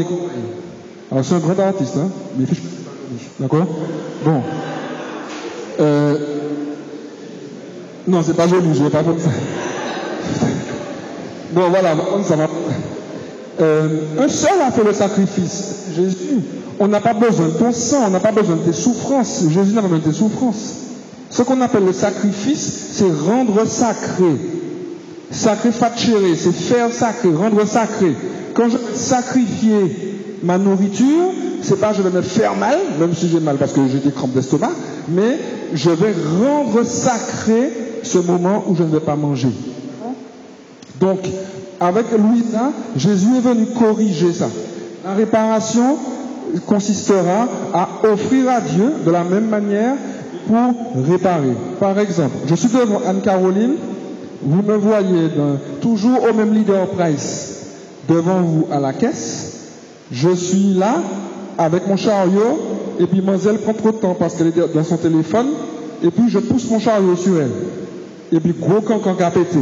Alors 1.12 1.26
c'est 1.26 1.34
un 1.34 1.40
grand 1.40 1.60
artiste, 1.60 1.98
hein, 1.98 2.12
mais 2.38 2.46
D'accord? 3.40 3.66
Bon. 4.24 4.42
Euh, 5.80 6.38
non, 8.08 8.24
c'est 8.24 8.36
pas 8.36 8.48
joli, 8.48 8.74
je 8.74 8.84
vais 8.84 8.90
pas 8.90 9.04
comme 9.04 9.20
ça. 9.20 9.30
Bon, 11.52 11.70
voilà, 11.70 11.96
ça 12.24 12.36
va. 12.36 12.48
Euh, 13.60 13.88
un 14.20 14.28
seul 14.28 14.62
a 14.66 14.72
fait 14.72 14.84
le 14.84 14.94
sacrifice, 14.94 15.86
Jésus. 15.96 16.42
On 16.80 16.88
n'a 16.88 17.02
pas 17.02 17.14
besoin 17.14 17.48
de 17.48 17.54
ton 17.54 17.72
sang, 17.72 18.04
on 18.06 18.10
n'a 18.10 18.20
pas 18.20 18.32
besoin 18.32 18.56
de 18.56 18.62
tes 18.62 18.74
souffrances. 18.74 19.44
Jésus 19.50 19.74
n'a 19.74 19.82
pas 19.82 19.88
besoin 19.88 20.00
de 20.00 20.12
tes 20.12 20.18
souffrances. 20.18 20.76
Ce 21.30 21.42
qu'on 21.42 21.60
appelle 21.62 21.86
le 21.86 21.94
sacrifice, 21.94 22.92
c'est 22.94 23.12
rendre 23.28 23.66
sacré. 23.66 24.38
Sacré 25.32 25.72
facere, 25.72 26.36
c'est 26.38 26.54
faire 26.54 26.94
sacré, 26.94 27.30
rendre 27.34 27.66
sacré. 27.66 28.16
Quand 28.54 28.70
je 28.70 28.78
vais 28.78 28.96
sacrifier 28.96 30.16
ma 30.44 30.58
nourriture, 30.58 31.32
c'est 31.62 31.80
pas 31.80 31.94
je 31.94 32.02
vais 32.02 32.12
me 32.12 32.22
faire 32.22 32.56
mal, 32.56 32.78
même 33.00 33.14
si 33.14 33.28
j'ai 33.28 33.40
mal 33.40 33.58
parce 33.58 33.74
que 33.74 33.82
j'ai 33.92 34.00
des 34.00 34.12
crampes 34.12 34.34
d'estomac, 34.34 34.72
mais 35.10 35.38
je 35.74 35.90
vais 35.90 36.14
rendre 36.40 36.84
sacré 36.86 37.87
ce 38.04 38.18
moment 38.20 38.64
où 38.68 38.76
je 38.76 38.84
ne 38.84 38.90
vais 38.90 39.00
pas 39.00 39.16
manger. 39.16 39.50
Donc, 41.00 41.20
avec 41.80 42.06
Louisa, 42.12 42.72
Jésus 42.96 43.38
est 43.38 43.42
venu 43.42 43.68
corriger 43.78 44.34
ça. 44.34 44.48
La 45.06 45.14
réparation 45.14 45.98
consistera 46.66 47.48
à 47.74 47.88
offrir 48.04 48.50
à 48.50 48.62
Dieu 48.62 48.92
de 49.06 49.12
la 49.12 49.24
même 49.24 49.48
manière 49.48 49.96
pour 50.48 51.04
réparer. 51.08 51.54
Par 51.80 52.00
exemple, 52.00 52.36
je 52.48 52.56
suis 52.56 52.70
devant 52.70 53.02
Anne-Caroline, 53.06 53.76
vous 54.42 54.62
me 54.62 54.76
voyez 54.76 55.30
toujours 55.82 56.24
au 56.30 56.34
même 56.34 56.54
leader 56.54 56.88
price 56.88 57.58
devant 58.08 58.42
vous 58.42 58.68
à 58.72 58.80
la 58.80 58.94
caisse. 58.94 59.54
Je 60.12 60.30
suis 60.30 60.74
là 60.74 60.96
avec 61.58 61.88
mon 61.88 61.98
chariot 61.98 62.60
et 63.00 63.06
puis 63.06 63.22
Mademoiselle 63.22 63.60
prend 63.60 63.74
trop 63.74 63.92
de 63.92 63.98
temps 63.98 64.16
parce 64.18 64.36
qu'elle 64.36 64.48
est 64.48 64.74
dans 64.74 64.84
son 64.84 64.98
téléphone 64.98 65.48
et 66.04 66.10
puis 66.10 66.30
je 66.30 66.40
pousse 66.40 66.70
mon 66.70 66.80
chariot 66.80 67.16
sur 67.16 67.40
elle. 67.40 67.52
Et 68.32 68.40
puis 68.40 68.54
gros 68.54 68.82
cancan 68.82 69.16
qui 69.16 69.24
a 69.24 69.32
pété. 69.32 69.60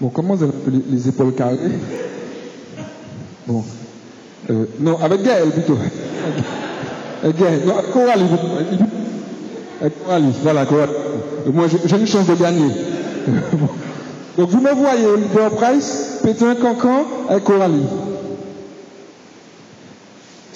Bon, 0.00 0.08
comment 0.10 0.34
vous 0.34 0.46
les, 0.68 0.82
les 0.96 1.08
épaules 1.08 1.34
carrées? 1.34 1.56
Bon. 3.46 3.64
Euh, 4.50 4.66
non, 4.78 4.98
avec 5.00 5.22
Gaël 5.22 5.50
plutôt. 5.50 5.78
Avec 7.22 7.36
Gaël. 7.38 7.62
Coralie. 7.92 8.24
Coralie, 10.04 10.32
voilà, 10.42 10.66
Coralie. 10.66 10.92
Euh, 11.46 11.52
Moi, 11.52 11.66
j'ai 11.68 11.96
une 11.96 12.06
chance 12.06 12.26
de 12.26 12.34
gagner. 12.34 12.70
Donc, 14.36 14.50
vous 14.50 14.60
me 14.60 14.74
voyez, 14.74 15.06
Leader 15.16 15.50
Price, 15.52 16.18
péter 16.22 16.44
un 16.44 16.56
cancan 16.56 17.06
avec 17.30 17.44
Coralie. 17.44 17.86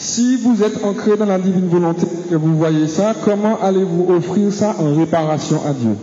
Si 0.01 0.37
vous 0.39 0.63
êtes 0.63 0.83
ancré 0.83 1.19
dans 1.19 1.27
la 1.27 1.39
divine 1.39 1.69
volonté 1.69 2.07
et 2.33 2.35
vous 2.35 2.57
voyez 2.57 2.89
ça, 2.89 3.15
comment 3.23 3.61
allez-vous 3.61 4.07
offrir 4.15 4.51
ça 4.51 4.75
en 4.79 4.97
réparation 4.97 5.61
à 5.63 5.75
Dieu? 5.75 5.95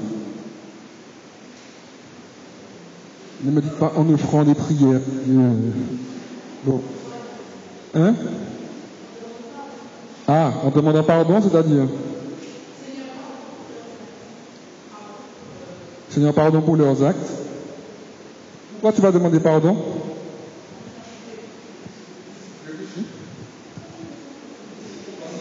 Ne 3.44 3.52
me 3.52 3.60
dites 3.60 3.74
pas 3.80 3.94
en 3.98 4.08
offrant 4.14 4.44
des 4.44 4.54
prières. 4.54 5.00
Bon. 6.64 6.80
Hein? 7.96 8.14
Ah, 10.28 10.52
en 10.64 10.70
demandant 10.70 11.04
pardon, 11.04 11.42
c'est-à-dire? 11.42 11.88
Seigneur, 16.12 16.34
pardon 16.36 16.62
pour 16.62 16.76
leurs 16.76 17.04
actes. 17.04 17.32
Pourquoi 18.74 18.94
tu 18.94 19.02
vas 19.02 19.12
demander 19.12 19.40
pardon? 19.40 19.76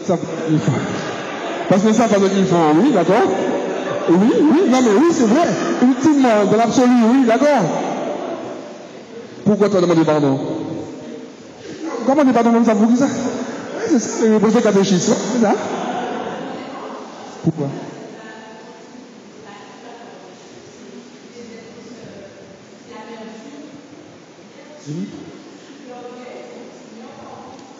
Ça, 0.07 0.17
il 0.49 0.57
faut- 0.57 0.71
Parce 1.67 1.83
que 1.83 1.91
ça, 1.91 2.07
ça 2.07 2.17
veut 2.17 2.29
dire 2.29 2.37
qu'il 2.37 2.45
faut, 2.45 2.55
oui, 2.81 2.91
d'accord. 2.93 3.29
Oui, 4.09 4.31
oui, 4.39 4.61
non 4.69 4.81
mais 4.81 4.91
oui, 5.01 5.07
c'est 5.11 5.25
vrai. 5.25 5.49
Ultimement, 5.81 6.45
de 6.49 6.55
l'absolu, 6.55 6.93
oui, 7.11 7.25
d'accord. 7.27 7.65
Pourquoi 9.43 9.67
tu 9.67 9.75
as 9.75 9.81
demandé 9.81 10.05
pardon? 10.05 10.39
Comment 12.05 12.21
on 12.21 12.43
dans 12.43 12.51
le 12.57 12.63
ça 12.63 12.75
pour 12.75 12.87
qui 12.87 12.95
ça? 12.95 13.07
C'est 13.85 13.99
ça, 13.99 14.07
c'est 14.21 14.39
besoin 14.39 14.61
catéchisme, 14.61 15.13
c'est 15.33 15.41
ça. 15.41 15.53
Pourquoi? 17.43 17.67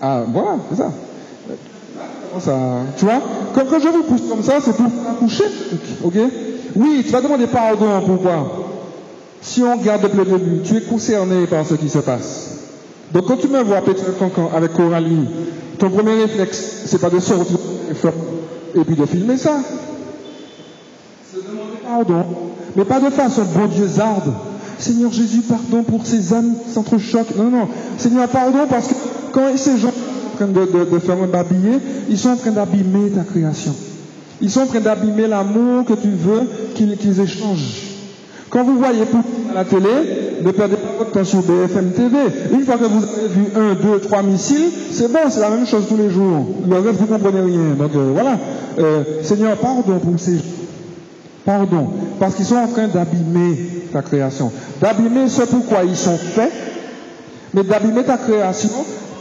Ah, 0.02 0.24
voilà, 0.28 0.58
c'est 0.70 0.76
ça. 0.76 0.92
Tu 2.98 3.06
vois 3.06 3.22
quand, 3.54 3.62
quand 3.70 3.80
je 3.80 3.88
vous 3.88 4.04
pousse 4.04 4.30
comme 4.30 4.44
ça, 4.44 4.56
c'est 4.64 4.76
pour 4.76 4.86
coucher, 5.20 5.46
ok? 6.04 6.14
Oui, 6.76 7.04
tu 7.06 7.12
vas 7.12 7.22
demander 7.22 7.48
pardon, 7.48 8.02
pourquoi 8.06 8.68
Si 9.42 9.64
on 9.64 9.78
regarde 9.78 10.04
depuis 10.04 10.18
le 10.18 10.26
début, 10.26 10.62
tu 10.64 10.78
es 10.78 10.82
concerné 10.82 11.48
par 11.48 11.66
ce 11.66 11.74
qui 11.76 11.90
se 11.90 12.00
passe. 12.00 12.58
Donc 13.14 13.26
quand 13.26 13.38
tu 13.38 13.48
me 13.48 13.64
vois 13.64 13.82
péter 13.82 14.04
avec 14.56 14.74
Coralie, 14.74 15.28
ton 15.80 15.90
premier 15.90 16.24
réflexe, 16.24 16.84
c'est 16.86 17.00
pas 17.00 17.10
de 17.10 17.20
sortir 17.20 17.58
et 18.76 18.84
puis 18.84 18.96
de 18.96 19.06
filmer 19.06 19.38
ça. 19.38 19.60
C'est 21.32 21.38
demander 21.48 21.78
pardon, 21.84 22.26
mais 22.76 22.86
pas 22.86 23.00
de 23.00 23.10
façon 23.10 23.44
bon 23.44 23.68
Dieu 23.68 23.88
zarde. 23.88 24.34
Seigneur 24.80 25.12
Jésus, 25.12 25.42
pardon 25.42 25.84
pour 25.84 26.06
ces 26.06 26.34
âmes 26.34 26.54
qui 26.64 26.72
s'entrechoquent. 26.72 27.36
Non, 27.36 27.50
non. 27.50 27.68
Seigneur, 27.98 28.28
pardon 28.28 28.68
parce 28.70 28.88
que 28.88 28.94
quand 29.32 29.58
ces 29.58 29.78
gens 29.80 29.92
train 30.38 30.48
de, 30.48 31.00
faire 31.00 31.22
un 31.22 31.28
babiller, 31.28 31.80
ils 32.10 32.18
sont 32.18 32.30
en 32.30 32.36
train 32.38 32.52
d'abîmer 32.52 33.10
ta 33.10 33.24
création. 33.24 33.74
Ils 34.42 34.50
sont 34.50 34.62
en 34.62 34.66
train 34.68 34.80
d'abîmer 34.80 35.28
l'amour 35.28 35.86
que 35.86 35.94
tu 35.94 36.10
veux 36.10 36.48
qu'ils 36.76 37.20
échangent. 37.20 37.88
Quand 38.50 38.64
vous 38.64 38.78
voyez 38.78 39.04
Poutine 39.06 39.52
à 39.52 39.56
la 39.56 39.66
télé, 39.66 39.90
ne 40.42 40.52
perdez 40.52 40.76
pas 40.76 40.94
votre 41.00 41.12
temps 41.12 41.24
sur 41.24 41.42
BFM 41.42 41.92
TV. 41.92 42.18
Une 42.54 42.64
fois 42.64 42.78
que 42.78 42.86
vous 42.86 43.04
avez 43.04 43.28
vu 43.28 43.46
un, 43.56 43.74
deux, 43.74 44.00
trois 44.00 44.24
missiles, 44.24 44.70
c'est 44.92 45.12
bon, 45.12 45.20
c'est 45.30 45.42
la 45.42 45.50
même 45.50 45.68
chose 45.68 45.86
tous 45.90 45.98
les 45.98 46.10
jours. 46.10 46.48
Le 46.68 46.76
reste, 46.80 47.00
vous 47.00 47.14
ne 47.14 47.18
comprenez 47.18 47.42
rien. 47.42 47.76
Donc 47.78 47.92
euh, 47.96 48.12
voilà. 48.14 48.38
Euh, 48.80 49.04
Seigneur, 49.24 49.58
pardon 49.58 50.00
pour 50.00 50.20
ces 50.20 50.38
gens. 50.38 50.44
Pardon. 51.46 51.88
Parce 52.20 52.36
qu'ils 52.36 52.46
sont 52.46 52.56
en 52.56 52.68
train 52.68 52.88
d'abîmer 52.88 53.58
ta 53.92 54.02
création. 54.02 54.52
D'abîmer 54.82 55.28
ce 55.28 55.44
pourquoi 55.44 55.84
ils 55.84 55.96
sont 55.96 56.18
faits, 56.18 56.52
mais 57.54 57.64
d'abîmer 57.64 58.04
ta 58.04 58.18
création. 58.18 58.70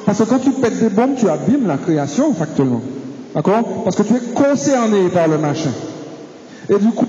Parce 0.07 0.19
que 0.21 0.25
quand 0.25 0.39
tu 0.39 0.51
pètes 0.53 0.79
des 0.79 0.89
bombes, 0.89 1.17
tu 1.19 1.29
abîmes 1.29 1.67
la 1.67 1.77
création, 1.77 2.33
factuellement. 2.33 2.81
D'accord? 3.35 3.83
Parce 3.85 3.97
que 3.97 4.05
tu 4.05 4.15
es 4.15 4.21
concerné 4.35 5.09
par 5.09 5.27
le 5.27 5.37
machin. 5.37 5.73
Et 6.71 6.79
du 6.79 6.91
coup, 6.93 7.07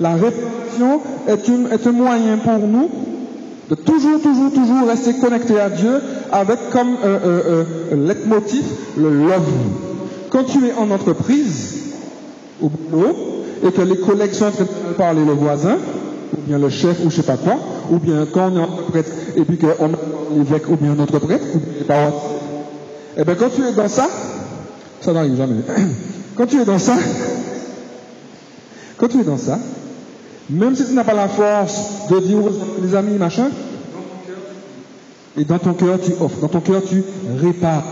la 0.00 0.14
réparation 0.14 1.00
est, 1.28 1.46
une, 1.46 1.68
est 1.70 1.86
un 1.86 1.92
moyen 1.92 2.38
pour 2.38 2.58
nous 2.58 2.88
de 3.68 3.74
toujours, 3.74 4.20
toujours, 4.22 4.50
toujours 4.50 4.88
rester 4.88 5.14
connecté 5.14 5.60
à 5.60 5.68
Dieu 5.68 6.00
avec 6.32 6.70
comme 6.70 6.96
euh, 7.04 7.18
euh, 7.22 7.64
euh, 7.92 8.06
leitmotiv 8.06 8.64
le 8.96 9.10
love. 9.10 9.48
Quand 10.30 10.44
tu 10.44 10.66
es 10.66 10.72
en 10.72 10.90
entreprise, 10.90 11.96
au 12.62 12.70
boulot, 12.70 13.14
et 13.66 13.70
que 13.72 13.82
les 13.82 13.98
collègues 13.98 14.32
sont 14.32 14.46
en 14.46 14.50
train 14.50 14.64
de 14.64 14.94
parler 14.94 15.24
le 15.24 15.32
voisin, 15.32 15.76
ou 16.36 16.40
bien 16.46 16.58
le 16.58 16.70
chef, 16.70 17.04
ou 17.04 17.10
je 17.10 17.16
sais 17.16 17.22
pas 17.22 17.36
quoi, 17.36 17.56
ou 17.90 17.98
bien 17.98 18.26
quand 18.32 18.50
on 18.52 18.56
est 18.56 18.62
entre 18.62 18.84
prêtre, 18.84 19.10
et 19.36 19.42
puis 19.42 19.58
qu'on 19.58 19.90
ou 20.30 20.76
bien 20.76 20.94
notre 20.94 21.18
prêtre, 21.18 21.44
ou 21.54 21.58
bien 21.58 22.08
les 22.08 22.12
eh 23.20 23.24
bien 23.24 23.34
quand 23.34 23.50
tu 23.54 23.62
es 23.62 23.72
dans 23.72 23.88
ça, 23.88 24.08
ça 25.00 25.12
n'arrive 25.12 25.36
jamais. 25.36 25.62
Quand 26.36 26.46
tu 26.46 26.60
es 26.60 26.64
dans 26.64 26.78
ça, 26.78 26.94
quand 28.96 29.08
tu 29.08 29.20
es 29.20 29.24
dans 29.24 29.38
ça, 29.38 29.58
même 30.48 30.76
si 30.76 30.86
tu 30.86 30.92
n'as 30.92 31.02
pas 31.02 31.14
la 31.14 31.26
force 31.26 32.08
de 32.10 32.20
dire 32.20 32.38
aux 32.38 32.94
amis, 32.94 33.18
machin, 33.18 33.48
et 35.36 35.44
dans 35.44 35.58
ton 35.58 35.74
cœur 35.74 35.98
tu 36.00 36.12
offres, 36.20 36.40
dans 36.40 36.48
ton 36.48 36.60
cœur 36.60 36.82
tu 36.88 37.02
répares. 37.40 37.84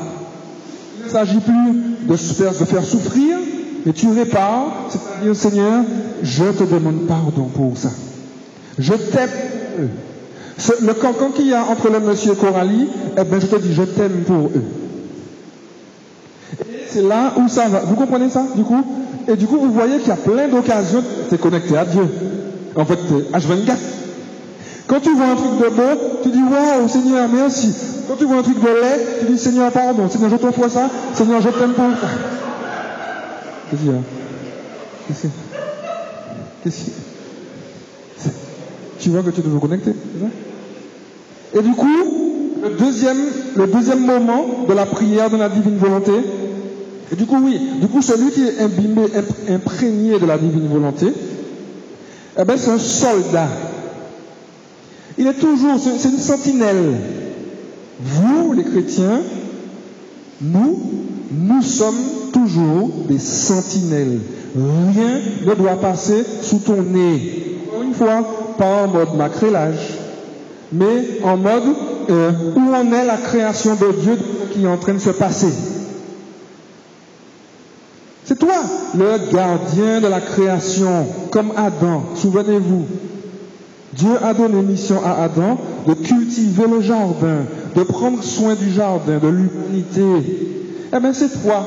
Il 1.01 1.07
ne 1.07 1.11
s'agit 1.11 1.41
plus 1.41 2.09
de 2.09 2.17
faire, 2.17 2.53
de 2.53 2.65
faire 2.65 2.85
souffrir, 2.85 3.37
mais 3.85 3.93
tu 3.93 4.09
répares, 4.11 4.89
c'est-à-dire 4.91 5.35
Seigneur, 5.35 5.85
je 6.23 6.45
te 6.45 6.63
demande 6.63 7.07
pardon 7.09 7.49
pour 7.53 7.77
ça. 7.77 7.91
Je 8.79 8.93
t'aime. 8.93 9.89
Le 10.81 10.95
cancan 10.95 11.31
qu'il 11.31 11.49
y 11.49 11.55
a 11.55 11.65
entre 11.65 11.91
le 11.91 12.01
monsieur 12.01 12.35
Coralie, 12.35 12.89
eh 13.19 13.25
bien 13.25 13.41
je 13.41 13.47
te 13.47 13.57
dis, 13.57 13.75
je 13.75 13.83
t'aime 13.83 14.25
pour 14.27 14.47
eux. 14.47 14.63
C'est 16.89 17.03
là 17.03 17.35
où 17.37 17.47
ça 17.49 17.69
va. 17.69 17.81
Vous 17.81 17.95
comprenez 17.95 18.31
ça, 18.31 18.47
du 18.55 18.63
coup? 18.63 18.83
Et 19.29 19.37
du 19.37 19.47
coup, 19.47 19.59
vous 19.59 19.73
voyez 19.73 19.99
qu'il 19.99 20.09
y 20.09 20.13
a 20.13 20.17
plein 20.17 20.49
d'occasions 20.49 21.03
de 21.03 21.37
te 21.37 21.43
connecter 21.43 21.77
à 21.77 21.85
Dieu. 21.85 22.09
En 22.75 22.85
fait, 22.85 22.99
H24. 23.33 23.77
Quand 24.87 25.01
tu 25.01 25.15
vois 25.15 25.27
un 25.27 25.35
truc 25.35 25.59
de 25.59 25.69
beau, 25.69 26.21
tu 26.23 26.31
dis 26.31 26.43
Waouh, 26.43 26.89
Seigneur, 26.89 27.29
merci. 27.29 27.75
Quand 28.09 28.15
tu 28.17 28.25
vois 28.25 28.37
un 28.37 28.43
truc 28.43 28.61
de 28.61 28.67
lait, 28.67 29.07
tu 29.21 29.33
dis 29.33 29.39
Seigneur, 29.39 29.71
pardon. 29.73 30.09
Seigneur, 30.09 30.31
je 30.31 30.37
t'offre 30.37 30.71
ça. 30.71 30.89
Seigneur, 31.13 31.41
je 31.43 31.49
t'aime 31.49 31.73
pour 31.73 31.91
ça. 32.01 32.09
Qu'est-ce 33.71 33.83
Qu'est-ce 35.09 35.27
Qu'est-ce 36.63 38.31
Tu 39.01 39.11
vois 39.11 39.23
que 39.23 39.31
tu 39.31 39.41
dois 39.41 39.61
connecter, 39.61 39.93
Et 41.57 41.63
du 41.63 41.73
coup, 41.73 41.89
le 42.63 42.71
deuxième, 42.77 43.17
le 43.57 43.67
deuxième 43.67 44.05
moment 44.05 44.67
de 44.69 44.75
la 44.75 44.85
prière 44.85 45.31
de 45.31 45.39
la 45.39 45.49
divine 45.49 45.79
volonté, 45.79 46.13
et 47.11 47.17
du 47.17 47.25
coup, 47.25 47.37
oui, 47.43 47.59
du 47.81 47.89
coup, 47.89 48.03
celui 48.03 48.31
qui 48.31 48.43
est 48.43 48.61
imbibé, 48.61 49.03
imprégné 49.49 50.19
de 50.19 50.27
la 50.27 50.37
divine 50.37 50.69
volonté, 50.69 51.07
eh 52.39 52.45
bien, 52.45 52.57
c'est 52.59 52.71
un 52.71 52.79
soldat. 52.79 53.49
Il 55.17 55.27
est 55.27 55.35
toujours, 55.35 55.79
c'est 55.79 56.09
une 56.09 56.19
sentinelle. 56.19 56.95
Vous, 58.01 58.53
les 58.53 58.65
chrétiens, 58.65 59.21
nous, 60.43 60.81
nous 61.31 61.63
sommes 61.63 61.95
toujours 62.33 62.91
des 63.09 63.19
sentinelles. 63.19 64.19
Rien 64.55 65.21
ne 65.47 65.55
doit 65.55 65.77
passer 65.77 66.23
sous 66.43 66.59
ton 66.59 66.83
nez. 66.83 67.61
Encore 67.69 67.83
une 67.83 67.95
fois, 67.95 68.55
pas 68.59 68.85
en 68.85 68.89
mode 68.89 69.17
macrélage, 69.17 70.06
mais 70.73 71.21
en 71.23 71.37
mode 71.37 71.75
euh, 72.11 72.33
où 72.55 72.75
en 72.75 72.93
est 72.93 73.05
la 73.05 73.17
création 73.17 73.75
de 73.75 73.93
Dieu 74.01 74.19
qui 74.53 74.65
est 74.65 74.69
en 74.69 74.77
train 74.77 74.95
de 74.95 74.99
se 74.99 75.11
passer? 75.11 75.53
C'est 78.25 78.39
toi, 78.39 78.57
le 78.97 79.33
gardien 79.33 80.01
de 80.01 80.09
la 80.09 80.21
création, 80.21 81.07
comme 81.31 81.53
Adam. 81.57 82.03
Souvenez-vous, 82.17 82.87
Dieu 83.93 84.11
a 84.23 84.35
donné 84.35 84.63
mission 84.63 85.01
à 85.05 85.23
Adam 85.23 85.59
de 85.87 85.95
cultiver 85.95 86.65
le 86.69 86.81
jardin, 86.81 87.45
de 87.75 87.83
prendre 87.85 88.23
soin 88.25 88.55
du 88.57 88.73
jardin, 88.73 89.19
de 89.19 89.29
l'humanité. 89.29 90.05
Eh 90.93 90.99
bien, 90.99 91.13
c'est 91.13 91.41
toi. 91.41 91.67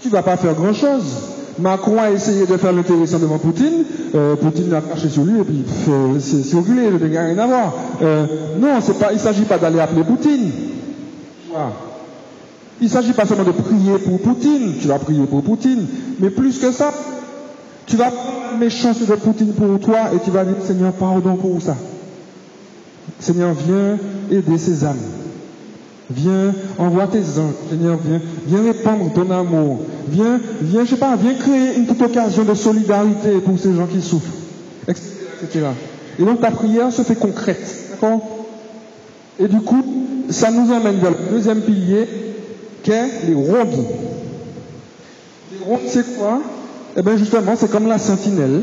Tu 0.00 0.08
vas 0.08 0.22
pas 0.22 0.36
faire 0.36 0.54
grand-chose. 0.54 1.33
Macron 1.58 1.98
a 1.98 2.10
essayé 2.10 2.46
de 2.46 2.56
faire 2.56 2.72
l'intéressant 2.72 3.18
devant 3.18 3.38
Poutine. 3.38 3.84
Euh, 4.14 4.36
Poutine 4.36 4.72
a 4.74 4.80
craché 4.80 5.08
sur 5.08 5.24
lui 5.24 5.40
et 5.40 5.44
puis 5.44 5.64
c'est 6.20 6.42
circulé, 6.42 6.88
je 6.90 7.04
n'ai 7.04 7.18
rien 7.18 7.38
à 7.38 7.46
voir. 7.46 7.74
Euh, 8.02 8.26
non, 8.60 8.68
il 9.10 9.14
ne 9.14 9.18
s'agit 9.18 9.44
pas 9.44 9.58
d'aller 9.58 9.80
appeler 9.80 10.02
Poutine. 10.04 10.50
Il 12.80 12.84
ne 12.84 12.88
s'agit 12.88 13.12
pas 13.12 13.24
seulement 13.24 13.44
de 13.44 13.52
prier 13.52 13.98
pour 14.04 14.20
Poutine, 14.20 14.74
tu 14.80 14.88
vas 14.88 14.98
prier 14.98 15.24
pour 15.26 15.42
Poutine, 15.42 15.86
mais 16.20 16.30
plus 16.30 16.58
que 16.58 16.72
ça, 16.72 16.92
tu 17.86 17.96
vas 17.96 18.10
prendre 18.10 18.52
la 18.52 18.58
méchanceté 18.58 19.06
de 19.06 19.14
Poutine 19.14 19.52
pour 19.52 19.78
toi 19.78 20.10
et 20.14 20.18
tu 20.24 20.30
vas 20.30 20.44
dire 20.44 20.56
Seigneur, 20.64 20.92
pardon 20.92 21.36
pour 21.36 21.62
ça. 21.62 21.76
Seigneur, 23.20 23.54
viens 23.54 23.98
aider 24.30 24.58
ces 24.58 24.84
âmes. 24.84 25.23
Viens, 26.10 26.54
envoie 26.78 27.06
tes 27.06 27.20
anges. 27.20 27.54
Seigneur, 27.70 27.98
viens, 28.04 28.20
viens 28.46 28.62
répandre 28.62 29.12
ton 29.14 29.30
amour. 29.30 29.80
Viens, 30.08 30.40
viens, 30.60 30.84
je 30.84 30.90
sais 30.90 30.96
pas, 30.96 31.16
viens 31.16 31.34
créer 31.34 31.76
une 31.76 31.86
petite 31.86 32.02
occasion 32.02 32.44
de 32.44 32.54
solidarité 32.54 33.38
pour 33.44 33.58
ces 33.58 33.74
gens 33.74 33.86
qui 33.86 34.02
souffrent. 34.02 34.34
Etc. 34.86 35.66
Et 36.18 36.24
donc 36.24 36.40
ta 36.40 36.50
prière 36.50 36.92
se 36.92 37.02
fait 37.02 37.14
concrète. 37.14 37.90
D'accord? 37.90 38.20
Et 39.38 39.48
du 39.48 39.60
coup, 39.60 39.82
ça 40.30 40.50
nous 40.50 40.70
emmène 40.72 40.96
vers 40.96 41.10
le 41.10 41.32
deuxième 41.32 41.62
pilier, 41.62 42.06
qu'est 42.82 43.26
les 43.26 43.34
rondes. 43.34 43.84
Les 45.52 45.64
rondes, 45.64 45.80
c'est 45.88 46.16
quoi? 46.16 46.40
Eh 46.96 47.02
bien, 47.02 47.16
justement, 47.16 47.54
c'est 47.56 47.70
comme 47.70 47.88
la 47.88 47.98
sentinelle 47.98 48.62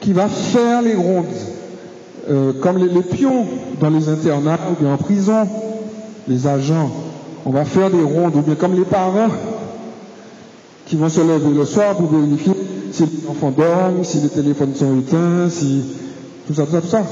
qui 0.00 0.12
va 0.12 0.28
faire 0.28 0.82
les 0.82 0.94
rondes. 0.94 1.26
Euh, 2.30 2.52
comme 2.60 2.78
les, 2.78 3.02
pions 3.02 3.46
dans 3.80 3.88
les 3.88 4.08
internats 4.08 4.58
ou 4.70 4.82
bien 4.82 4.92
en 4.92 4.98
prison, 4.98 5.48
les 6.28 6.46
agents, 6.46 6.90
on 7.44 7.50
va 7.50 7.64
faire 7.64 7.90
des 7.90 8.02
rondes, 8.02 8.42
bien 8.44 8.54
comme 8.54 8.74
les 8.74 8.84
parents 8.84 9.28
qui 10.86 10.96
vont 10.96 11.08
se 11.08 11.20
lever 11.20 11.54
le 11.54 11.64
soir 11.64 11.96
pour 11.96 12.08
vérifier 12.10 12.52
si 12.92 13.02
les 13.02 13.28
enfants 13.28 13.50
dorment, 13.50 14.04
si 14.04 14.18
les 14.18 14.28
téléphones 14.28 14.74
sont 14.74 14.98
éteints, 14.98 15.48
si 15.50 15.82
tout 16.46 16.54
ça, 16.54 16.64
tout 16.64 16.72
ça, 16.72 16.80
tout 16.80 16.88
ça. 16.88 17.02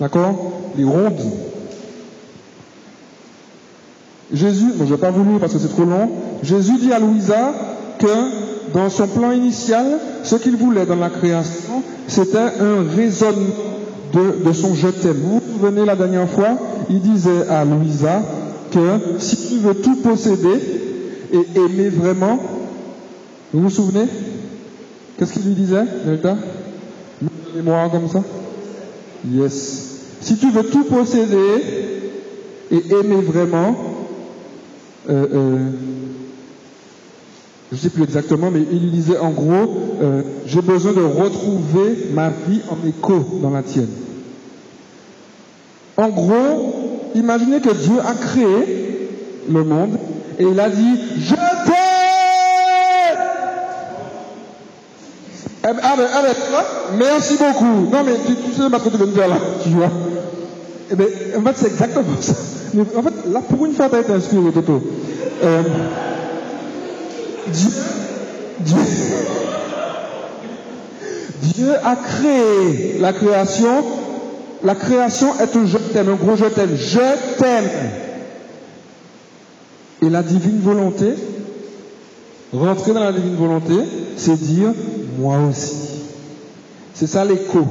D'accord? 0.00 0.52
Les 0.76 0.84
rondes. 0.84 1.20
Jésus, 4.32 4.72
bon, 4.76 4.84
je 4.86 4.90
ne 4.90 4.96
vais 4.96 5.00
pas 5.00 5.10
vous 5.10 5.24
lire 5.24 5.38
parce 5.38 5.52
que 5.52 5.58
c'est 5.58 5.68
trop 5.68 5.84
long. 5.84 6.10
Jésus 6.42 6.78
dit 6.78 6.92
à 6.92 6.98
Louisa 6.98 7.52
que 7.98 8.72
dans 8.72 8.88
son 8.88 9.06
plan 9.06 9.32
initial, 9.32 9.98
ce 10.24 10.36
qu'il 10.36 10.56
voulait 10.56 10.86
dans 10.86 10.96
la 10.96 11.10
création, 11.10 11.82
c'était 12.08 12.38
un 12.38 12.84
raisonnement 12.96 13.81
de, 14.12 14.52
son 14.52 14.74
je. 14.74 14.86
Vous 14.86 15.40
vous 15.40 15.42
souvenez 15.58 15.84
la 15.84 15.96
dernière 15.96 16.28
fois, 16.28 16.58
il 16.90 17.00
disait 17.00 17.48
à 17.48 17.64
Louisa 17.64 18.22
que 18.70 19.18
si 19.18 19.48
tu 19.48 19.58
veux 19.58 19.74
tout 19.74 19.96
posséder 19.96 20.58
et 21.32 21.58
aimer 21.58 21.88
vraiment, 21.88 22.38
vous 23.52 23.62
vous 23.62 23.70
souvenez? 23.70 24.06
Qu'est-ce 25.18 25.34
qu'il 25.34 25.46
lui 25.46 25.54
disait, 25.54 25.84
Delta? 26.04 26.36
Mémoire 27.54 27.90
comme 27.90 28.08
ça? 28.08 28.22
Yes. 29.30 30.16
Si 30.20 30.36
tu 30.36 30.50
veux 30.50 30.64
tout 30.64 30.84
posséder 30.84 31.62
et 32.70 32.82
aimer 32.90 33.20
vraiment, 33.20 33.76
euh, 35.10 35.26
euh, 35.32 35.70
je 37.72 37.76
ne 37.78 37.80
sais 37.80 37.88
plus 37.88 38.02
exactement, 38.02 38.50
mais 38.50 38.60
il 38.70 38.90
disait 38.90 39.16
en 39.16 39.30
gros, 39.30 39.96
euh, 40.02 40.20
j'ai 40.44 40.60
besoin 40.60 40.92
de 40.92 41.00
retrouver 41.00 42.10
ma 42.12 42.28
vie 42.28 42.60
en 42.68 42.86
écho 42.86 43.40
dans 43.42 43.48
la 43.48 43.62
tienne. 43.62 43.88
En 45.96 46.10
gros, 46.10 47.10
imaginez 47.14 47.60
que 47.60 47.72
Dieu 47.72 47.94
a 48.06 48.12
créé 48.12 49.08
le 49.50 49.64
monde 49.64 49.96
et 50.38 50.44
il 50.44 50.60
a 50.60 50.68
dit 50.68 50.98
Je 51.18 51.34
t'aime 51.34 51.72
eh 55.64 55.72
ben, 55.72 56.98
merci 56.98 57.38
beaucoup. 57.38 57.90
Non 57.90 58.02
mais 58.04 58.16
tu, 58.26 58.52
sais 58.52 58.68
ma 58.68 58.80
que 58.80 58.88
tu 58.90 58.96
viens 58.98 59.06
de 59.06 59.12
faire 59.12 59.28
là, 59.28 59.36
tu 59.62 59.70
vois. 59.70 59.90
Eh 60.90 60.94
ben, 60.94 61.06
en 61.38 61.42
fait, 61.42 61.52
c'est 61.56 61.66
exactement 61.68 62.20
ça. 62.20 62.34
Mais 62.74 62.82
en 62.94 63.02
fait, 63.02 63.32
là, 63.32 63.40
pour 63.48 63.64
une 63.64 63.72
fois, 63.72 63.88
tu 63.88 63.94
as 63.94 64.00
été 64.00 64.12
inspiré, 64.12 64.50
Toto. 64.52 64.82
Euh, 65.42 65.62
Dieu, 71.42 71.74
a 71.84 71.96
créé 71.96 72.98
la 73.00 73.12
création. 73.12 73.84
La 74.64 74.74
création 74.74 75.28
est 75.40 75.56
un 75.56 75.66
je 75.66 75.78
t'aime, 75.78 76.08
un 76.08 76.14
gros 76.14 76.36
je 76.36 76.44
t'aime. 76.46 76.76
Je 76.76 77.38
t'aime. 77.38 77.70
Et 80.02 80.08
la 80.08 80.22
divine 80.22 80.60
volonté, 80.60 81.14
rentrer 82.52 82.92
dans 82.92 83.04
la 83.04 83.12
divine 83.12 83.36
volonté, 83.36 83.74
c'est 84.16 84.40
dire 84.40 84.72
moi 85.18 85.38
aussi. 85.48 85.72
C'est 86.94 87.06
ça 87.06 87.24
l'écho. 87.24 87.66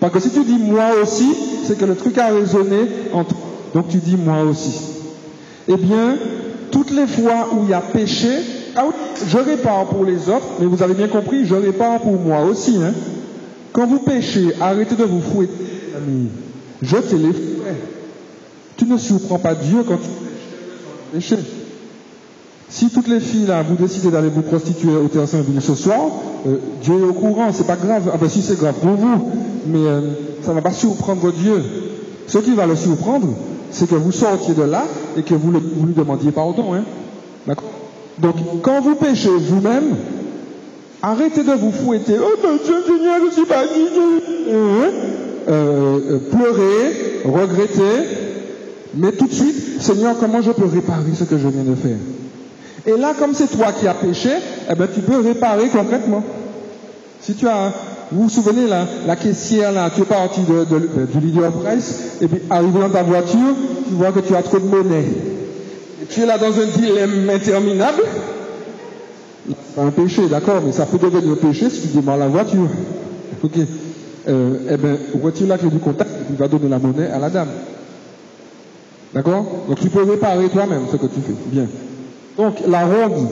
Parce 0.00 0.12
que 0.12 0.20
si 0.20 0.30
tu 0.30 0.44
dis 0.44 0.58
moi 0.58 0.90
aussi, 1.02 1.34
c'est 1.66 1.78
que 1.78 1.84
le 1.84 1.96
truc 1.96 2.18
a 2.18 2.28
résonné 2.28 2.88
entre. 3.12 3.34
Donc 3.74 3.88
tu 3.88 3.98
dis 3.98 4.16
moi 4.16 4.42
aussi. 4.42 4.80
Eh 5.66 5.76
bien, 5.76 6.16
toutes 6.70 6.90
les 6.90 7.06
fois 7.06 7.48
où 7.52 7.64
il 7.64 7.70
y 7.70 7.74
a 7.74 7.80
péché, 7.80 8.28
ah 8.76 8.86
je 9.26 9.38
répare 9.38 9.86
pour 9.86 10.04
les 10.04 10.28
autres, 10.28 10.46
mais 10.60 10.66
vous 10.66 10.82
avez 10.82 10.94
bien 10.94 11.08
compris, 11.08 11.46
je 11.46 11.54
répare 11.54 12.00
pour 12.00 12.18
moi 12.18 12.42
aussi. 12.42 12.76
Hein. 12.82 12.92
Quand 13.72 13.86
vous 13.86 14.00
péchez, 14.00 14.54
arrêtez 14.60 14.96
de 14.96 15.04
vous 15.04 15.20
fouetter, 15.20 15.52
amis. 15.96 16.28
Jetez 16.82 17.16
les 17.16 17.32
fouets. 17.32 17.76
Tu 18.76 18.84
ne 18.86 18.98
surprends 18.98 19.38
pas 19.38 19.54
Dieu 19.54 19.84
quand 19.86 19.96
tu 19.96 20.08
péches. 21.12 21.34
Si 22.68 22.90
toutes 22.90 23.06
les 23.06 23.20
filles 23.20 23.46
là, 23.46 23.62
vous 23.62 23.76
décidez 23.76 24.10
d'aller 24.10 24.28
vous 24.28 24.42
prostituer 24.42 24.96
au 24.96 25.06
théâtre 25.06 25.28
Saint-Ville 25.28 25.60
ce 25.62 25.76
soir, 25.76 26.00
euh, 26.46 26.56
Dieu 26.82 26.94
est 26.98 27.04
au 27.04 27.12
courant, 27.12 27.52
c'est 27.52 27.66
pas 27.66 27.76
grave. 27.76 28.10
Ah 28.12 28.16
ben 28.20 28.28
si 28.28 28.42
c'est 28.42 28.58
grave 28.58 28.74
pour 28.82 28.94
vous, 28.94 29.30
mais 29.68 29.78
euh, 29.78 30.00
ça 30.42 30.50
ne 30.50 30.54
va 30.56 30.62
pas 30.62 30.72
surprendre 30.72 31.32
Dieu. 31.32 31.62
Ce 32.26 32.38
qui 32.38 32.52
va 32.54 32.66
le 32.66 32.74
surprendre, 32.74 33.28
c'est 33.74 33.90
que 33.90 33.96
vous 33.96 34.12
sortiez 34.12 34.54
de 34.54 34.62
là 34.62 34.84
et 35.16 35.22
que 35.22 35.34
vous, 35.34 35.50
lui 35.50 35.94
demandiez 35.94 36.30
pardon. 36.30 36.72
Hein. 36.74 36.84
D'accord? 37.46 37.70
Donc 38.18 38.36
quand 38.62 38.80
vous 38.80 38.94
péchez 38.94 39.28
vous-même, 39.28 39.96
arrêtez 41.02 41.42
de 41.42 41.52
vous 41.52 41.72
fouetter. 41.72 42.14
Oh 42.18 42.38
mon 42.42 42.56
Dieu 42.56 42.76
Seigneur, 42.86 43.16
je 43.26 43.34
suis 43.34 43.46
pas 43.46 43.64
euh, 43.64 44.90
euh, 45.48 46.18
pleurer, 46.30 47.22
regretter, 47.24 48.08
mais 48.94 49.12
tout 49.12 49.26
de 49.26 49.34
suite, 49.34 49.82
Seigneur, 49.82 50.16
comment 50.18 50.40
je 50.40 50.52
peux 50.52 50.66
réparer 50.66 51.12
ce 51.14 51.24
que 51.24 51.36
je 51.36 51.48
viens 51.48 51.64
de 51.64 51.74
faire? 51.74 51.98
Et 52.86 52.96
là, 52.96 53.12
comme 53.18 53.34
c'est 53.34 53.48
toi 53.48 53.72
qui 53.72 53.88
as 53.88 53.94
péché, 53.94 54.30
eh 54.70 54.74
ben, 54.74 54.86
tu 54.94 55.00
peux 55.00 55.18
réparer 55.18 55.68
concrètement. 55.68 56.22
Si 57.20 57.34
tu 57.34 57.48
as, 57.48 57.72
vous 58.12 58.24
vous 58.24 58.28
souvenez, 58.28 58.66
la, 58.66 58.86
la 59.06 59.16
caissière, 59.16 59.72
là, 59.72 59.90
tu 59.94 60.02
es 60.02 60.04
parti 60.04 60.40
de, 60.42 60.64
de, 60.64 60.78
de, 60.78 61.06
du 61.06 61.26
leader 61.26 61.52
price, 61.52 62.18
et 62.20 62.28
puis 62.28 62.40
arrivé 62.50 62.80
dans 62.80 62.90
ta 62.90 63.02
voiture, 63.02 63.54
tu 63.88 63.94
vois 63.94 64.12
que 64.12 64.20
tu 64.20 64.34
as 64.34 64.42
trop 64.42 64.58
de 64.58 64.66
monnaie. 64.66 65.04
Et 66.02 66.06
tu 66.06 66.20
es 66.22 66.26
là 66.26 66.38
dans 66.38 66.52
un 66.58 66.66
dilemme 66.66 67.28
interminable. 67.30 68.02
C'est 69.74 69.80
un 69.80 69.90
péché, 69.90 70.28
d'accord, 70.28 70.62
mais 70.64 70.72
ça 70.72 70.86
peut 70.86 70.98
devenir 70.98 71.32
un 71.32 71.36
péché 71.36 71.68
si 71.68 71.82
tu 71.82 71.88
démarres 71.88 72.18
la 72.18 72.28
voiture. 72.28 72.68
Ok. 73.42 73.58
Euh, 74.26 74.56
eh 74.70 74.76
ben, 74.78 74.96
retire 75.22 75.48
la 75.48 75.58
clé 75.58 75.68
du 75.68 75.78
contact 75.78 76.10
tu 76.26 76.34
vas 76.34 76.48
donner 76.48 76.68
la 76.68 76.78
monnaie 76.78 77.10
à 77.10 77.18
la 77.18 77.28
dame. 77.28 77.48
D'accord? 79.12 79.44
Donc 79.68 79.80
tu 79.80 79.88
peux 79.90 80.02
réparer 80.02 80.48
toi-même 80.48 80.84
ce 80.90 80.96
que 80.96 81.06
tu 81.06 81.20
fais. 81.20 81.34
Bien. 81.46 81.66
Donc 82.38 82.54
la 82.66 82.86
ronde, 82.86 83.28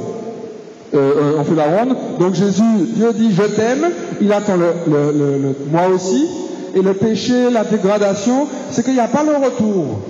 euh, 0.94 0.98
euh, 0.98 1.32
on 1.38 1.44
fait 1.44 1.54
la 1.54 1.64
ronde. 1.64 1.96
Donc 2.18 2.34
Jésus, 2.34 2.62
Dieu 2.94 3.12
dit 3.14 3.32
je 3.32 3.42
t'aime, 3.42 3.86
il 4.20 4.32
attend 4.32 4.56
le, 4.56 5.54
moi 5.70 5.88
aussi. 5.94 6.26
Et 6.74 6.82
le 6.82 6.94
péché, 6.94 7.50
la 7.50 7.64
dégradation, 7.64 8.46
c'est 8.70 8.82
qu'il 8.82 8.94
n'y 8.94 9.00
a 9.00 9.08
pas 9.08 9.22
le 9.22 9.36
retour. 9.36 10.00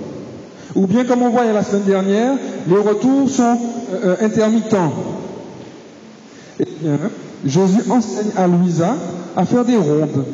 Ou 0.75 0.87
bien 0.87 1.05
comme 1.05 1.21
on 1.21 1.29
voyait 1.29 1.53
la 1.53 1.63
semaine 1.63 1.83
dernière, 1.83 2.33
les 2.67 2.77
retours 2.77 3.29
sont 3.29 3.57
euh, 3.93 4.15
intermittents. 4.21 4.93
Et 6.59 6.67
bien, 6.81 6.97
Jésus 7.45 7.89
enseigne 7.89 8.31
à 8.37 8.47
Louisa 8.47 8.95
à 9.35 9.45
faire 9.45 9.65
des 9.65 9.77
rondes. 9.77 10.25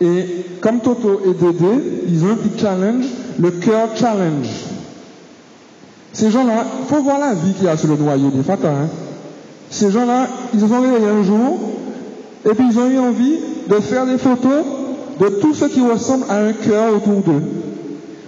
Et 0.00 0.44
comme 0.60 0.80
Toto 0.80 1.20
et 1.26 1.34
Dédé, 1.34 2.04
ils 2.06 2.24
ont 2.24 2.32
un 2.32 2.36
petit 2.36 2.60
challenge, 2.60 3.04
le 3.38 3.50
cœur 3.50 3.88
challenge. 3.96 4.48
Ces 6.12 6.30
gens-là, 6.30 6.64
il 6.80 6.86
faut 6.86 7.02
voir 7.02 7.18
la 7.18 7.34
vie 7.34 7.52
qu'il 7.52 7.66
y 7.66 7.68
a 7.68 7.76
sur 7.76 7.88
le 7.88 7.96
noyau 7.96 8.30
des 8.30 8.42
Fatah. 8.42 8.68
Hein. 8.68 8.88
Ces 9.70 9.90
gens-là, 9.90 10.26
ils 10.54 10.60
se 10.60 10.66
sont 10.66 10.74
un 10.74 11.22
jour, 11.22 11.58
et 12.44 12.54
puis 12.54 12.64
ils 12.70 12.78
ont 12.78 12.88
eu 12.88 12.98
envie 12.98 13.36
de 13.68 13.74
faire 13.80 14.06
des 14.06 14.18
photos 14.18 14.64
de 15.20 15.28
tout 15.40 15.54
ce 15.54 15.66
qui 15.66 15.80
ressemble 15.80 16.24
à 16.28 16.36
un 16.36 16.52
cœur 16.52 16.94
autour 16.96 17.20
d'eux. 17.20 17.42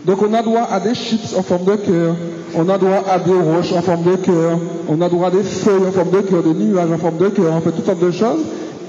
Donc 0.05 0.23
on 0.23 0.33
a 0.35 0.43
droit 0.43 0.67
à 0.71 0.81
des 0.81 0.95
chips 0.95 1.35
en 1.37 1.43
forme 1.43 1.65
de 1.65 1.77
cœur, 1.77 2.17
on 2.55 2.69
a 2.69 2.79
droit 2.79 3.05
à 3.09 3.19
des 3.19 3.33
roches 3.33 3.73
en 3.73 3.83
forme 3.83 4.03
de 4.05 4.17
cœur, 4.17 4.59
on 4.89 5.01
a 5.01 5.09
droit 5.09 5.29
à 5.29 5.31
des 5.31 5.43
feuilles 5.43 5.87
en 5.89 5.93
forme 5.93 6.11
de 6.11 6.21
cœur, 6.21 6.43
des 6.43 6.55
nuages 6.55 6.91
en 6.93 6.99
forme 6.99 7.19
de 7.19 7.29
cœur, 7.29 7.53
on 7.57 7.61
fait 7.61 7.73
toutes 7.73 7.87
sortes 7.87 8.01
de 8.01 8.11
choses. 8.11 8.41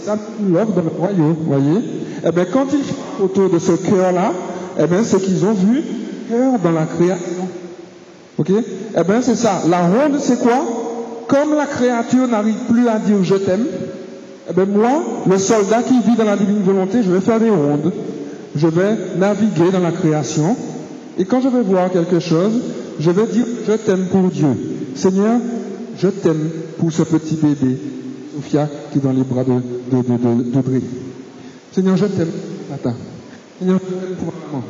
Ça 0.02 0.18
l'offre 0.50 0.72
dans 0.72 0.82
le 0.82 0.90
royaume, 0.98 1.36
voyez. 1.46 1.82
Eh 2.28 2.32
bien, 2.32 2.46
quand 2.52 2.66
ils 2.74 2.84
font 2.84 2.96
photo 3.20 3.50
de 3.50 3.60
ce 3.60 3.74
cœur-là, 3.74 4.34
eh 4.80 4.88
bien, 4.88 5.04
c'est 5.04 5.20
qu'ils 5.22 5.46
ont 5.46 5.54
vu 5.54 5.84
cœur 6.28 6.54
dans 6.64 6.72
la 6.72 6.86
création. 6.86 7.48
Ok? 8.38 8.50
Eh 8.50 9.04
bien, 9.04 9.22
c'est 9.22 9.36
ça. 9.36 9.62
La 9.70 9.82
ronde, 9.82 10.18
c'est 10.20 10.42
quoi? 10.42 10.64
Comme 11.32 11.56
la 11.56 11.66
créature 11.66 12.28
n'arrive 12.28 12.58
plus 12.70 12.90
à 12.90 13.00
dire 13.00 13.24
je 13.24 13.36
t'aime, 13.36 13.64
eh 14.50 14.54
bien, 14.54 14.66
moi, 14.66 15.02
le 15.26 15.38
soldat 15.38 15.82
qui 15.82 15.98
vit 16.02 16.18
dans 16.18 16.26
la 16.26 16.36
divine 16.36 16.62
volonté, 16.62 17.04
je 17.04 17.10
vais 17.10 17.22
faire 17.22 17.40
des 17.40 17.50
rondes. 17.50 17.94
Je 18.54 18.68
vais 18.68 18.98
naviguer 19.18 19.72
dans 19.72 19.80
la 19.80 19.94
création. 19.94 20.58
Et 21.18 21.24
quand 21.24 21.40
je 21.40 21.48
vais 21.48 21.62
voir 21.62 21.90
quelque 21.90 22.20
chose, 22.20 22.52
je 23.00 23.12
vais 23.12 23.28
dire 23.28 23.46
je 23.66 23.72
t'aime 23.72 24.08
pour 24.12 24.24
Dieu. 24.24 24.50
Seigneur, 24.96 25.40
je 25.98 26.10
t'aime 26.10 26.50
pour 26.78 26.92
ce 26.92 27.04
petit 27.04 27.36
bébé, 27.36 27.78
Sophia, 28.36 28.68
qui 28.92 28.98
est 28.98 29.02
dans 29.02 29.14
les 29.14 29.24
bras 29.24 29.46
de, 29.46 29.54
de, 29.54 30.02
de, 30.02 30.52
de, 30.52 30.82
Seigneur, 31.72 31.96
je 31.96 32.08
t'aime, 32.08 32.32
Attends. 32.74 32.96
Seigneur, 33.58 33.80
je 33.80 33.96
t'aime 33.96 34.16
pour 34.16 34.34
maman. 34.52 34.64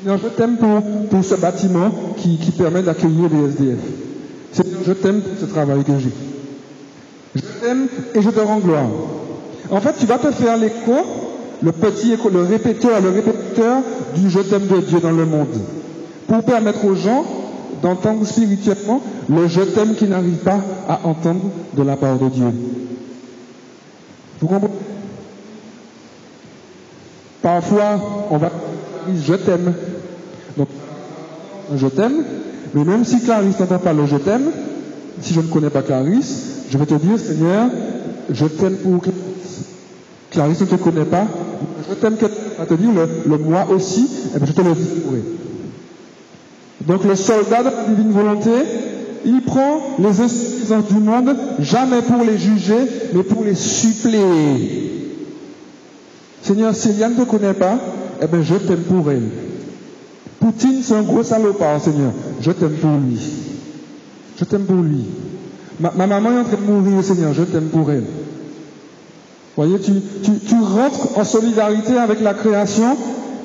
Seigneur, 0.00 0.18
je 0.20 0.28
t'aime 0.30 0.56
pour, 0.56 1.08
pour, 1.10 1.24
ce 1.24 1.36
bâtiment 1.36 1.92
qui, 2.16 2.38
qui 2.38 2.50
permet 2.50 2.82
d'accueillir 2.82 3.28
les 3.32 3.50
SDF. 3.50 3.78
Je 4.54 4.92
t'aime 4.92 5.20
pour 5.20 5.38
ce 5.40 5.46
travail 5.46 5.84
que 5.84 5.98
j'ai. 5.98 6.12
Je 7.34 7.40
t'aime 7.60 7.88
et 8.14 8.22
je 8.22 8.30
te 8.30 8.40
rends 8.40 8.58
gloire. 8.58 8.86
En 9.70 9.80
fait, 9.80 9.94
tu 9.98 10.06
vas 10.06 10.18
te 10.18 10.30
faire 10.30 10.58
l'écho, 10.58 10.92
le 11.62 11.72
petit 11.72 12.12
écho, 12.12 12.28
le 12.28 12.42
répéteur, 12.42 13.00
le 13.00 13.10
répéteur 13.10 13.78
du 14.14 14.28
je 14.28 14.40
t'aime 14.40 14.66
de 14.66 14.80
Dieu 14.80 15.00
dans 15.00 15.12
le 15.12 15.24
monde. 15.24 15.58
Pour 16.26 16.42
permettre 16.44 16.84
aux 16.84 16.94
gens 16.94 17.24
d'entendre 17.80 18.26
spirituellement 18.26 19.00
le 19.28 19.48
je 19.48 19.62
t'aime 19.62 19.94
qui 19.94 20.06
n'arrive 20.06 20.36
pas 20.36 20.60
à 20.88 21.00
entendre 21.04 21.50
de 21.74 21.82
la 21.82 21.96
part 21.96 22.18
de 22.18 22.28
Dieu. 22.28 22.52
Vous 24.40 24.46
comprenez? 24.46 24.74
Parfois, 27.40 28.26
on 28.30 28.36
va 28.36 28.50
dire 29.08 29.22
je 29.24 29.34
t'aime. 29.34 29.74
Donc, 30.56 30.68
je 31.74 31.86
t'aime, 31.86 32.24
mais 32.74 32.84
même 32.84 33.04
si 33.04 33.20
Clarisse 33.20 33.58
n'entend 33.60 33.78
pas 33.78 33.92
le 33.92 34.06
je 34.06 34.16
t'aime, 34.16 34.50
si 35.20 35.34
je 35.34 35.40
ne 35.40 35.46
connais 35.46 35.70
pas 35.70 35.82
Clarisse, 35.82 36.64
je 36.70 36.78
vais 36.78 36.86
te 36.86 36.94
dire, 36.94 37.18
Seigneur, 37.18 37.68
je 38.30 38.46
t'aime 38.46 38.76
pour 38.76 39.02
Clarisse. 39.02 39.20
Clarisse 40.30 40.60
ne 40.62 40.66
te 40.66 40.74
connaît 40.76 41.04
pas, 41.04 41.26
je 41.88 41.94
t'aime, 41.94 42.16
à 42.58 42.66
te 42.66 42.74
dire 42.74 42.90
le, 43.26 43.38
moi 43.38 43.66
aussi, 43.70 44.08
et 44.34 44.38
bien 44.38 44.46
je 44.46 44.52
te 44.52 44.62
le 44.62 44.74
dis 44.74 44.88
Donc 46.86 47.04
le 47.04 47.14
soldat 47.14 47.60
de 47.60 47.64
la 47.64 47.84
divine 47.88 48.12
volonté, 48.12 48.50
il 49.24 49.42
prend 49.42 49.80
les 49.98 50.20
insuffisances 50.20 50.86
du 50.86 50.98
monde, 50.98 51.36
jamais 51.60 52.00
pour 52.00 52.24
les 52.24 52.38
juger, 52.38 52.88
mais 53.12 53.22
pour 53.22 53.44
les 53.44 53.54
suppléer. 53.54 55.10
Seigneur, 56.42 56.74
si 56.74 56.88
Eliane 56.88 57.14
ne 57.16 57.24
te 57.24 57.30
connaît 57.30 57.54
pas, 57.54 57.78
eh 58.20 58.26
bien 58.26 58.42
je 58.42 58.54
t'aime 58.54 58.82
pour 58.82 59.10
elle. 59.10 59.28
Poutine, 60.40 60.80
c'est 60.82 60.94
un 60.94 61.02
gros 61.02 61.22
salopard, 61.22 61.80
Seigneur. 61.80 62.12
Je 62.42 62.50
t'aime 62.50 62.74
pour 62.74 62.98
lui. 62.98 63.18
Je 64.38 64.44
t'aime 64.44 64.64
pour 64.64 64.82
lui. 64.82 65.04
Ma, 65.80 65.92
ma, 65.92 66.06
maman 66.06 66.32
est 66.32 66.40
en 66.40 66.44
train 66.44 66.56
de 66.56 66.70
mourir, 66.70 67.04
Seigneur. 67.04 67.32
Je 67.32 67.44
t'aime 67.44 67.68
pour 67.68 67.90
elle. 67.90 68.04
Voyez, 69.56 69.78
tu, 69.78 69.92
tu, 70.22 70.38
tu 70.46 70.54
rentres 70.54 71.16
en 71.16 71.24
solidarité 71.24 71.96
avec 71.96 72.20
la 72.20 72.34
création 72.34 72.96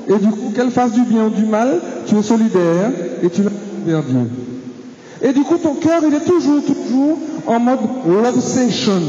et 0.09 0.17
du 0.17 0.29
coup, 0.29 0.51
qu'elle 0.55 0.71
fasse 0.71 0.93
du 0.93 1.01
bien 1.01 1.25
ou 1.25 1.29
du 1.29 1.45
mal, 1.45 1.81
tu 2.07 2.15
es 2.15 2.23
solidaire 2.23 2.91
et 3.21 3.29
tu 3.29 3.43
l'as 3.43 3.51
vers 3.85 4.03
Dieu. 4.03 4.29
Et 5.21 5.33
du 5.33 5.41
coup, 5.41 5.57
ton 5.57 5.75
cœur, 5.75 6.01
il 6.07 6.13
est 6.13 6.25
toujours, 6.25 6.61
toujours 6.63 7.19
en 7.45 7.59
mode 7.59 7.79
l'obsession. 8.07 9.01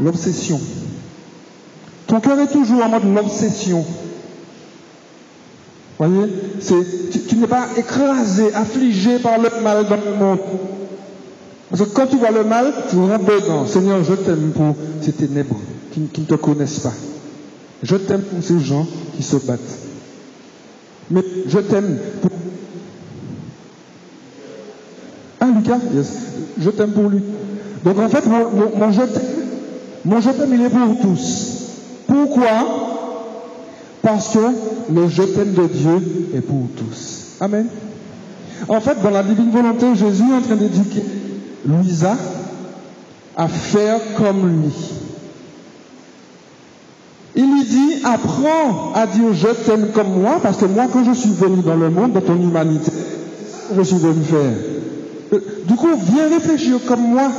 L'obsession. 0.00 0.60
Ton 2.06 2.20
cœur 2.20 2.38
est 2.40 2.52
toujours 2.52 2.82
en 2.82 2.88
mode 2.88 3.14
l'obsession. 3.14 3.84
Voyez, 5.98 6.32
c'est, 6.60 7.26
tu, 7.26 7.36
n'es 7.36 7.48
pas 7.48 7.66
écrasé, 7.76 8.54
affligé 8.54 9.18
par 9.18 9.38
le 9.38 9.48
mal 9.62 9.86
dans 9.88 9.96
le 9.96 10.14
monde. 10.16 10.38
Parce 11.70 11.82
que 11.82 11.88
quand 11.88 12.06
tu 12.06 12.16
vois 12.16 12.30
le 12.30 12.44
mal, 12.44 12.72
tu 12.88 12.96
rentres 12.96 13.24
dedans. 13.24 13.66
Seigneur, 13.66 14.04
je 14.04 14.14
t'aime 14.14 14.52
pour 14.54 14.76
ces 15.02 15.12
ténèbres 15.12 15.58
qui, 15.92 16.00
ne 16.20 16.26
te 16.26 16.34
connaissent 16.34 16.80
pas. 16.80 16.92
Je 17.82 17.96
t'aime 17.96 18.22
pour 18.22 18.42
ces 18.42 18.60
gens 18.60 18.86
qui 19.16 19.22
se 19.24 19.36
battent. 19.36 19.78
Mais 21.10 21.22
je 21.48 21.58
t'aime 21.58 21.98
pour... 22.22 22.30
Ah, 25.40 25.46
Lucas 25.46 25.78
Yes. 25.94 26.12
Je 26.60 26.70
t'aime 26.70 26.92
pour 26.92 27.08
lui. 27.08 27.22
Donc 27.84 27.98
en 27.98 28.08
fait, 28.08 28.24
mon, 28.26 28.50
mon- 28.50 28.76
mon 28.76 28.92
je 28.92 30.30
t'aime, 30.30 30.54
il 30.54 30.60
est 30.62 30.70
pour 30.70 31.00
tous. 31.02 31.54
Pourquoi? 32.06 32.87
Parce 34.08 34.32
que 34.32 34.38
le 34.94 35.06
je 35.06 35.22
t'aime 35.22 35.52
de 35.52 35.66
Dieu 35.66 36.30
est 36.34 36.40
pour 36.40 36.66
tous. 36.74 37.36
Amen. 37.42 37.66
En 38.66 38.80
fait, 38.80 39.02
dans 39.02 39.10
la 39.10 39.22
divine 39.22 39.50
volonté, 39.50 39.94
Jésus 39.94 40.22
est 40.30 40.34
en 40.34 40.40
train 40.40 40.56
d'éduquer 40.56 41.02
Louisa 41.66 42.16
à 43.36 43.48
faire 43.48 44.00
comme 44.16 44.62
lui. 44.62 44.72
Il 47.36 47.52
lui 47.52 47.64
dit, 47.64 48.02
apprends 48.02 48.94
à 48.94 49.06
dire 49.06 49.34
je 49.34 49.48
t'aime 49.66 49.88
comme 49.92 50.22
moi, 50.22 50.38
parce 50.42 50.56
que 50.56 50.64
moi, 50.64 50.86
quand 50.90 51.04
je 51.04 51.12
suis 51.12 51.32
venu 51.32 51.60
dans 51.60 51.76
le 51.76 51.90
monde, 51.90 52.12
dans 52.12 52.22
ton 52.22 52.36
humanité, 52.36 52.90
je 53.76 53.82
suis 53.82 53.98
venu 53.98 54.24
faire. 54.24 55.42
Du 55.66 55.74
coup, 55.74 55.88
viens 55.94 56.30
réfléchir 56.30 56.78
comme 56.88 57.10
moi. 57.10 57.30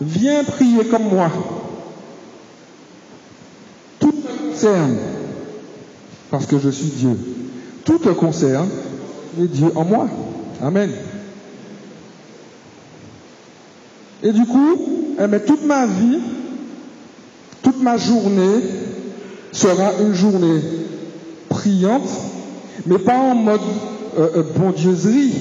Viens 0.00 0.42
prier 0.42 0.86
comme 0.86 1.08
moi. 1.08 1.30
Tout 4.00 4.10
te 4.10 4.48
concerne, 4.50 4.96
parce 6.30 6.46
que 6.46 6.58
je 6.58 6.68
suis 6.68 6.86
Dieu. 6.88 7.16
Tout 7.84 7.98
te 7.98 8.10
concerne, 8.10 8.68
et 9.40 9.46
Dieu 9.46 9.68
en 9.74 9.84
moi. 9.84 10.08
Amen. 10.62 10.90
Et 14.22 14.32
du 14.32 14.44
coup, 14.46 14.76
eh 15.22 15.26
bien, 15.26 15.38
toute 15.38 15.64
ma 15.64 15.86
vie, 15.86 16.18
toute 17.62 17.80
ma 17.82 17.96
journée 17.96 18.62
sera 19.52 19.92
une 20.00 20.14
journée 20.14 20.60
priante, 21.48 22.08
mais 22.86 22.98
pas 22.98 23.16
en 23.16 23.34
mode 23.34 23.60
euh, 24.18 24.28
euh, 24.36 24.42
bondieuserie. 24.56 25.32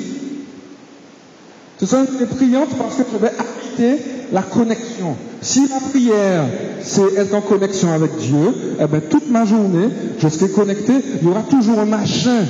Ce 1.79 1.85
sera 1.85 2.01
une 2.01 2.07
journée 2.07 2.25
priante 2.27 2.69
parce 2.77 2.95
que 2.95 3.03
je 3.11 3.17
vais 3.17 3.29
habiter 3.29 4.03
la 4.31 4.41
connexion. 4.41 5.15
Si 5.41 5.67
ma 5.67 5.79
prière, 5.79 6.45
c'est 6.81 7.15
être 7.15 7.33
en 7.33 7.41
connexion 7.41 7.91
avec 7.91 8.15
Dieu, 8.17 8.53
eh 8.79 8.87
bien, 8.87 8.99
toute 8.99 9.29
ma 9.29 9.45
journée, 9.45 9.89
je 10.19 10.27
serai 10.27 10.49
connecté. 10.51 10.93
Il 11.21 11.27
y 11.27 11.31
aura 11.31 11.43
toujours 11.43 11.79
un 11.79 11.85
machin 11.85 12.45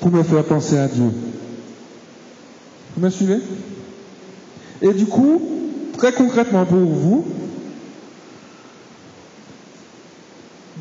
pour 0.00 0.10
me 0.10 0.22
faire 0.22 0.44
penser 0.44 0.76
à 0.78 0.88
Dieu. 0.88 1.10
Vous 2.96 3.02
me 3.04 3.10
suivez? 3.10 3.38
Et 4.82 4.92
du 4.92 5.06
coup, 5.06 5.40
très 5.96 6.12
concrètement 6.12 6.64
pour 6.64 6.78
vous, 6.78 7.24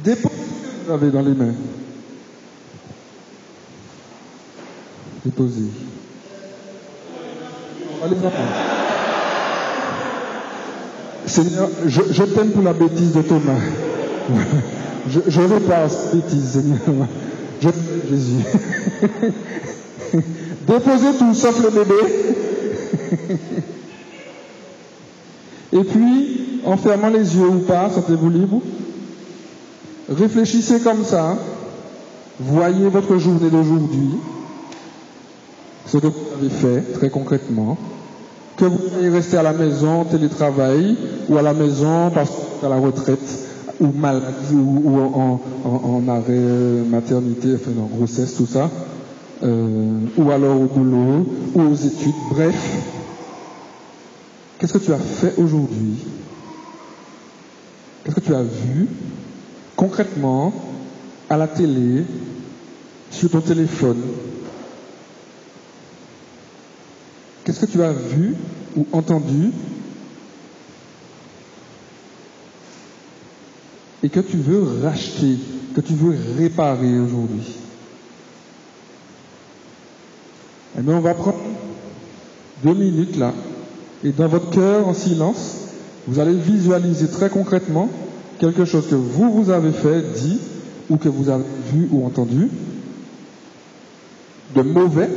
déposez 0.03 0.29
ce 0.29 0.29
que 0.29 0.87
vous 0.87 0.91
avez 0.93 1.11
dans 1.11 1.21
les 1.21 1.33
mains. 1.33 1.53
Déposez. 5.23 5.69
Papa. 8.21 8.84
Seigneur, 11.27 11.69
je, 11.85 12.23
t'aime 12.23 12.51
pour 12.51 12.63
la 12.63 12.73
bêtise 12.73 13.13
de 13.13 13.21
Thomas. 13.21 13.59
Je, 15.07 15.19
je 15.27 15.39
répare 15.39 15.87
cette 15.91 16.15
bêtise, 16.15 16.49
Seigneur. 16.53 16.79
Je 17.61 17.69
Jésus. 18.09 18.43
Déposez 20.67 21.17
tout 21.19 21.33
sauf 21.35 21.63
le 21.63 21.69
bébé. 21.69 21.95
Et 25.73 25.83
puis, 25.83 26.61
en 26.65 26.77
fermant 26.77 27.09
les 27.09 27.35
yeux 27.35 27.47
ou 27.47 27.59
pas, 27.59 27.89
sentez-vous 27.89 28.29
libre. 28.29 28.61
Réfléchissez 30.09 30.79
comme 30.79 31.03
ça. 31.03 31.37
Voyez 32.39 32.87
votre 32.89 33.17
journée 33.17 33.49
d'aujourd'hui. 33.49 34.11
Ce 35.85 35.97
que 35.97 36.07
vous 36.07 36.13
avez 36.39 36.49
fait 36.49 36.93
très 36.93 37.09
concrètement. 37.09 37.77
Que 38.57 38.65
vous 38.65 38.79
soyez 38.89 39.09
resté 39.09 39.37
à 39.37 39.43
la 39.43 39.51
maison, 39.53 40.05
télétravail, 40.05 40.95
ou 41.27 41.37
à 41.37 41.41
la 41.41 41.53
maison 41.53 42.09
parce 42.13 42.29
que 42.61 42.65
à 42.65 42.69
la 42.69 42.77
retraite, 42.77 43.19
ou 43.81 43.87
maladie, 43.87 44.53
ou, 44.53 44.97
en- 44.99 45.41
en 45.65 46.07
arrêt 46.07 46.23
euh, 46.29 46.83
maternité, 46.85 47.55
enfin 47.55 47.71
en 47.81 47.87
grossesse, 47.87 48.35
tout 48.35 48.45
ça. 48.45 48.71
Euh, 49.43 49.99
ou 50.17 50.31
alors 50.31 50.61
au 50.61 50.65
boulot, 50.65 51.25
ou 51.53 51.61
aux 51.61 51.75
études, 51.75 52.15
bref. 52.31 52.55
Qu'est-ce 54.57 54.71
que 54.73 54.77
tu 54.77 54.93
as 54.93 54.97
fait 54.99 55.33
aujourd'hui? 55.37 55.97
Qu'est-ce 58.03 58.15
que 58.15 58.21
tu 58.21 58.33
as 58.33 58.43
vu 58.43 58.87
concrètement 59.75 60.53
à 61.29 61.35
la 61.35 61.47
télé, 61.49 62.05
sur 63.11 63.29
ton 63.29 63.41
téléphone? 63.41 63.97
Qu'est-ce 67.45 67.59
que 67.59 67.71
tu 67.71 67.83
as 67.83 67.93
vu 67.93 68.35
ou 68.75 68.87
entendu 68.91 69.51
et 74.01 74.09
que 74.09 74.19
tu 74.19 74.37
veux 74.37 74.81
racheter, 74.83 75.37
que 75.75 75.81
tu 75.81 75.93
veux 75.93 76.17
réparer 76.39 76.99
aujourd'hui? 76.99 77.55
Eh 80.77 80.81
bien, 80.81 80.97
on 80.97 81.01
va 81.01 81.13
prendre 81.13 81.37
deux 82.63 82.73
minutes 82.73 83.15
là, 83.15 83.33
et 84.03 84.11
dans 84.11 84.27
votre 84.27 84.49
cœur, 84.49 84.87
en 84.87 84.95
silence, 84.95 85.67
vous 86.07 86.19
allez 86.19 86.35
visualiser 86.35 87.07
très 87.09 87.29
concrètement 87.29 87.89
quelque 88.39 88.65
chose 88.65 88.87
que 88.87 88.95
vous, 88.95 89.31
vous 89.31 89.51
avez 89.51 89.71
fait, 89.71 90.01
dit, 90.13 90.39
ou 90.89 90.97
que 90.97 91.09
vous 91.09 91.29
avez 91.29 91.43
vu 91.71 91.87
ou 91.91 92.05
entendu, 92.05 92.49
de 94.55 94.61
mauvais, 94.63 95.09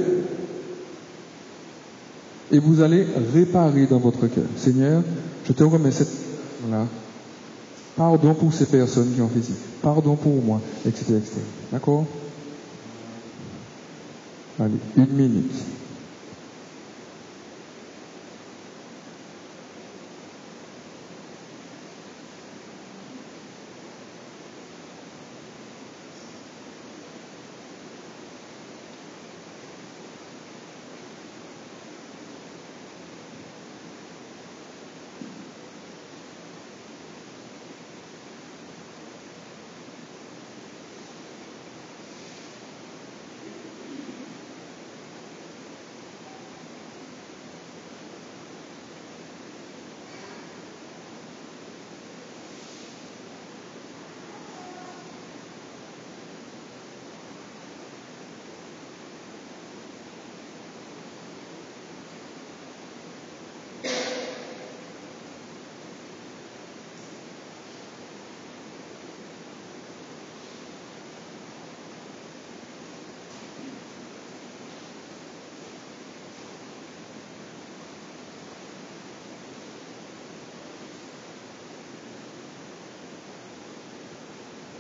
et 2.51 2.59
vous 2.59 2.81
allez 2.81 3.07
réparer 3.35 3.87
dans 3.87 3.99
votre 3.99 4.27
cœur. 4.27 4.45
Seigneur, 4.57 5.03
je 5.45 5.53
te 5.53 5.65
remets 5.65 5.91
cette. 5.91 6.09
Pardon 7.97 8.35
pour 8.35 8.53
ces 8.53 8.67
personnes 8.67 9.13
qui 9.15 9.21
ont 9.21 9.29
fait 9.29 9.43
ci. 9.43 9.55
Pardon 9.83 10.17
pour 10.17 10.43
moi, 10.43 10.61
etc. 10.87 11.17
etc. 11.17 11.41
D'accord? 11.73 12.07
Allez, 14.61 14.79
une 14.97 15.13
minute. 15.13 15.53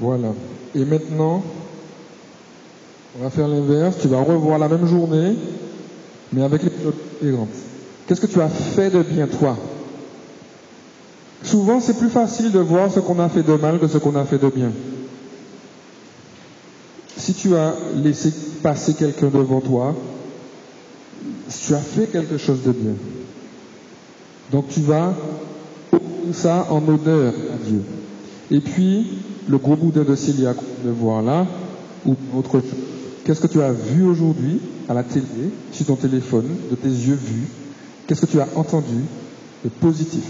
Voilà. 0.00 0.32
Et 0.78 0.84
maintenant, 0.84 1.42
on 3.18 3.24
va 3.24 3.30
faire 3.30 3.48
l'inverse. 3.48 3.96
Tu 4.00 4.06
vas 4.06 4.20
revoir 4.20 4.60
la 4.60 4.68
même 4.68 4.86
journée, 4.86 5.34
mais 6.32 6.42
avec 6.42 6.62
les 6.62 6.70
différentes. 6.70 7.48
Qu'est-ce 8.06 8.20
que 8.20 8.26
tu 8.26 8.40
as 8.40 8.48
fait 8.48 8.90
de 8.90 9.02
bien, 9.02 9.26
toi? 9.26 9.56
Souvent, 11.42 11.80
c'est 11.80 11.98
plus 11.98 12.10
facile 12.10 12.52
de 12.52 12.60
voir 12.60 12.92
ce 12.92 13.00
qu'on 13.00 13.18
a 13.18 13.28
fait 13.28 13.42
de 13.42 13.54
mal 13.54 13.80
que 13.80 13.88
ce 13.88 13.98
qu'on 13.98 14.14
a 14.14 14.24
fait 14.24 14.38
de 14.38 14.48
bien. 14.48 14.70
si 17.16 17.34
tu 17.34 17.56
as 17.56 17.74
laissé 17.96 18.32
passer 18.62 18.94
quelqu'un 18.94 19.26
devant 19.28 19.60
toi, 19.60 19.94
tu 21.48 21.74
as 21.74 21.78
fait 21.78 22.06
quelque 22.06 22.38
chose 22.38 22.62
de 22.64 22.72
bien. 22.72 22.94
Donc 24.52 24.68
tu 24.68 24.80
vas 24.80 25.14
ça 26.32 26.66
en 26.70 26.86
honneur 26.88 27.34
à 27.34 27.68
Dieu. 27.68 27.82
Et 28.50 28.60
puis, 28.60 29.18
le 29.48 29.58
gros 29.58 29.76
bout 29.76 29.92
de 29.92 30.14
Célia 30.14 30.54
de 30.84 30.90
voir 30.90 31.22
là, 31.22 31.46
ou 32.04 32.16
autre 32.34 32.60
chose. 32.60 32.70
Qu'est-ce 33.24 33.40
que 33.40 33.46
tu 33.46 33.60
as 33.60 33.72
vu 33.72 34.04
aujourd'hui 34.04 34.60
à 34.88 34.94
la 34.94 35.02
télé, 35.02 35.50
sur 35.72 35.86
ton 35.86 35.96
téléphone, 35.96 36.48
de 36.70 36.76
tes 36.76 36.88
yeux 36.88 37.18
vus? 37.20 37.48
Qu'est-ce 38.06 38.22
que 38.22 38.30
tu 38.30 38.40
as 38.40 38.48
entendu 38.56 39.04
de 39.64 39.68
positif 39.68 40.24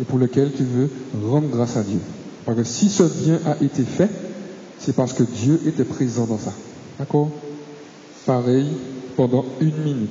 et 0.00 0.04
pour 0.04 0.18
lequel 0.18 0.52
tu 0.56 0.64
veux 0.64 0.90
rendre 1.22 1.48
grâce 1.48 1.76
à 1.76 1.82
Dieu? 1.82 2.00
Parce 2.44 2.56
que 2.56 2.64
si 2.64 2.88
ce 2.88 3.02
bien 3.02 3.40
a 3.44 3.62
été 3.62 3.82
fait, 3.82 4.10
c'est 4.78 4.94
parce 4.94 5.12
que 5.12 5.22
Dieu 5.22 5.60
était 5.66 5.84
présent 5.84 6.26
dans 6.26 6.38
ça. 6.38 6.52
D'accord? 6.98 7.30
Pareil 8.24 8.68
pendant 9.16 9.44
une 9.60 9.76
minute. 9.82 10.10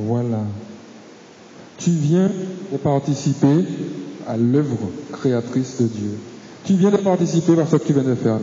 Voilà. 0.00 0.44
Tu 1.88 1.94
viens 1.94 2.30
de 2.70 2.76
participer 2.76 3.64
à 4.26 4.36
l'œuvre 4.36 4.76
créatrice 5.10 5.80
de 5.80 5.86
Dieu. 5.86 6.18
Tu 6.66 6.74
viens 6.74 6.90
de 6.90 6.98
participer 6.98 7.58
à 7.58 7.64
ce 7.64 7.76
que 7.76 7.86
tu 7.86 7.94
viens 7.94 8.02
de 8.02 8.14
faire. 8.14 8.40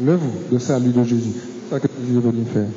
L'œuvre 0.00 0.30
de 0.52 0.58
salut 0.60 0.92
de 0.92 1.02
Jésus. 1.02 1.32
C'est 1.64 1.74
ça 1.74 1.80
que 1.80 1.88
Jésus 2.00 2.18
est 2.18 2.20
venu 2.20 2.44
faire. 2.44 2.68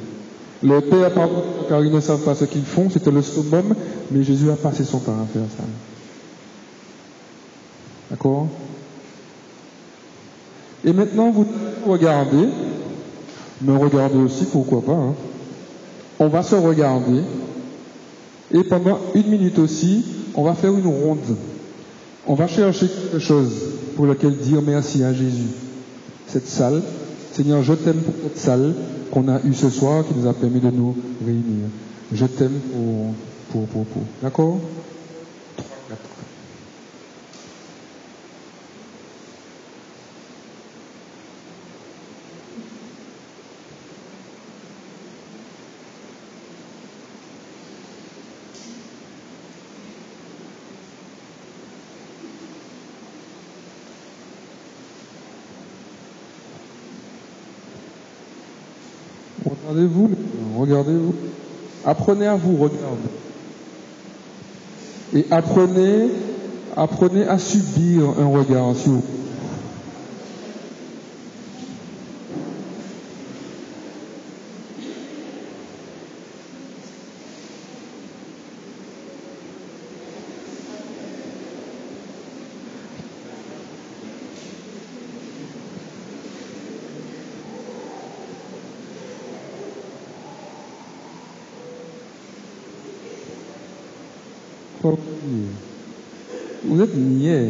Le 0.63 0.81
Père 0.81 1.13
pardonne 1.13 1.43
car 1.69 1.85
ils 1.85 1.93
ne 1.93 1.99
savent 1.99 2.23
pas 2.23 2.33
ce 2.33 2.45
qu'ils 2.45 2.65
font. 2.65 2.89
C'était 2.89 3.11
le 3.11 3.21
summum, 3.21 3.75
mais 4.09 4.23
Jésus 4.23 4.49
a 4.49 4.55
passé 4.55 4.85
son 4.85 4.97
temps 4.97 5.21
à 5.21 5.31
faire 5.31 5.45
ça. 5.55 5.63
D'accord? 8.09 8.47
Et 10.83 10.93
maintenant, 10.93 11.29
vous 11.29 11.45
regardez, 11.85 12.49
me 13.61 13.77
regardez 13.77 14.17
aussi, 14.17 14.45
pourquoi 14.45 14.81
pas. 14.81 14.93
Hein. 14.93 15.13
On 16.17 16.27
va 16.27 16.41
se 16.41 16.55
regarder 16.55 17.21
et 18.53 18.63
pendant 18.63 18.99
une 19.15 19.27
minute 19.27 19.59
aussi, 19.59 20.05
on 20.35 20.43
va 20.43 20.53
faire 20.53 20.73
une 20.73 20.87
ronde. 20.87 21.37
On 22.27 22.35
va 22.35 22.47
chercher 22.47 22.87
quelque 22.87 23.19
chose 23.19 23.51
pour 23.95 24.05
lequel 24.05 24.37
dire 24.37 24.61
merci 24.61 25.03
à 25.03 25.13
Jésus. 25.13 25.49
Cette 26.27 26.47
salle, 26.47 26.81
Seigneur, 27.33 27.63
je 27.63 27.73
t'aime 27.73 27.97
pour 28.01 28.13
cette 28.23 28.37
salle 28.37 28.73
qu'on 29.11 29.27
a 29.27 29.39
eue 29.43 29.53
ce 29.53 29.69
soir 29.69 30.05
qui 30.07 30.13
nous 30.17 30.27
a 30.27 30.33
permis 30.33 30.59
de 30.59 30.69
nous 30.69 30.95
réunir. 31.25 31.67
Je 32.11 32.25
t'aime 32.25 32.59
pour, 32.71 33.13
pour, 33.51 33.67
pour, 33.67 33.85
pour. 33.85 34.03
D'accord? 34.21 34.59
Regardez-vous, 59.73 60.09
regardez-vous. 60.59 61.15
Apprenez 61.83 62.27
à 62.27 62.35
vous 62.35 62.57
regarder. 62.57 63.09
Et 65.15 65.25
apprenez, 65.31 66.09
apprenez 66.77 67.23
à 67.23 67.39
subir 67.39 68.03
un 68.19 68.27
regard 68.27 68.75
sur 68.75 68.91
vous. 68.91 69.03
Êtes 96.93 96.99
niais. 96.99 97.49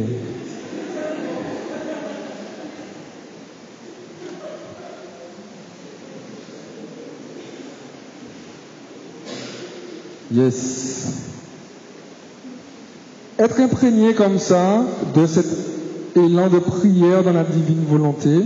Yes. 10.32 11.30
Être 13.38 13.60
imprégné 13.60 14.14
comme 14.14 14.40
ça 14.40 14.84
de 15.14 15.26
cet 15.26 15.46
élan 16.16 16.50
de 16.50 16.60
prière 16.60 17.24
dans 17.24 17.34
la 17.34 17.44
divine 17.44 17.84
volonté, 17.86 18.46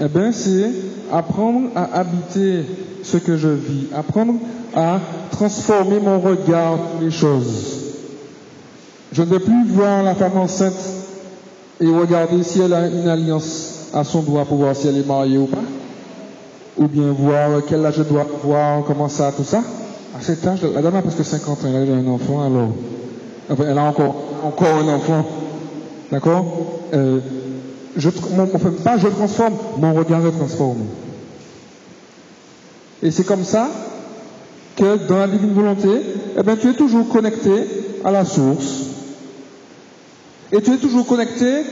eh 0.00 0.08
bien, 0.08 0.32
c'est 0.32 0.70
apprendre 1.12 1.70
à 1.74 1.98
habiter 1.98 2.64
ce 3.02 3.18
que 3.18 3.36
je 3.36 3.48
vis, 3.48 3.88
apprendre 3.94 4.34
à 4.74 5.00
transformer 5.30 6.00
mon 6.00 6.20
regard 6.20 6.78
les 7.00 7.10
choses. 7.10 7.75
Je 9.16 9.22
ne 9.22 9.28
veux 9.28 9.38
plus 9.38 9.64
voir 9.68 10.02
la 10.02 10.14
femme 10.14 10.36
enceinte 10.36 10.74
et 11.80 11.86
regarder 11.86 12.42
si 12.42 12.60
elle 12.60 12.74
a 12.74 12.86
une 12.86 13.08
alliance 13.08 13.88
à 13.94 14.04
son 14.04 14.20
doigt 14.20 14.44
pour 14.44 14.58
voir 14.58 14.76
si 14.76 14.88
elle 14.88 14.98
est 14.98 15.06
mariée 15.06 15.38
ou 15.38 15.46
pas. 15.46 15.64
Ou 16.76 16.86
bien 16.86 17.12
voir 17.12 17.62
quel 17.66 17.86
âge 17.86 17.94
je 17.96 18.02
dois 18.02 18.26
voir, 18.44 18.82
comment 18.86 19.08
ça, 19.08 19.32
tout 19.34 19.42
ça. 19.42 19.62
À 20.14 20.20
cet 20.20 20.46
âge, 20.46 20.60
la 20.64 20.82
dame 20.82 20.96
a 20.96 21.00
presque 21.00 21.24
50 21.24 21.64
ans, 21.64 21.68
elle 21.74 21.90
a 21.90 21.94
un 21.94 22.06
enfant, 22.08 22.42
alors. 22.42 22.68
elle 23.48 23.78
a 23.78 23.84
encore, 23.84 24.16
encore 24.44 24.74
un 24.84 24.88
enfant. 24.94 25.24
D'accord? 26.12 26.44
Euh, 26.92 27.20
je, 27.96 28.10
Enfin, 28.52 28.70
pas 28.84 28.98
je 28.98 29.08
transforme, 29.08 29.54
mon 29.78 29.94
regard 29.94 30.26
est 30.26 30.32
transformé. 30.32 30.84
Et 33.02 33.10
c'est 33.10 33.24
comme 33.24 33.44
ça 33.44 33.70
que 34.76 35.08
dans 35.08 35.16
la 35.16 35.28
divine 35.28 35.54
volonté, 35.54 35.88
eh 36.38 36.42
bien, 36.42 36.56
tu 36.56 36.68
es 36.68 36.74
toujours 36.74 37.08
connecté 37.08 37.50
à 38.04 38.10
la 38.10 38.26
source. 38.26 38.85
Et 40.52 40.60
tu 40.62 40.72
es 40.72 40.76
toujours 40.76 41.06
connecté 41.06 41.62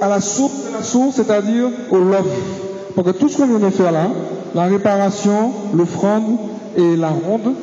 à 0.00 0.08
la 0.08 0.20
source 0.20 0.52
source, 0.82 1.16
c'est-à-dire 1.16 1.68
au 1.90 1.98
love. 1.98 2.28
Parce 2.94 3.06
que 3.06 3.12
tout 3.12 3.28
ce 3.28 3.36
qu'on 3.36 3.46
vient 3.46 3.58
de 3.58 3.70
faire 3.70 3.92
là, 3.92 4.08
la 4.54 4.64
réparation, 4.64 5.52
l'offrande 5.74 6.38
et 6.76 6.96
la 6.96 7.10
ronde, 7.10 7.54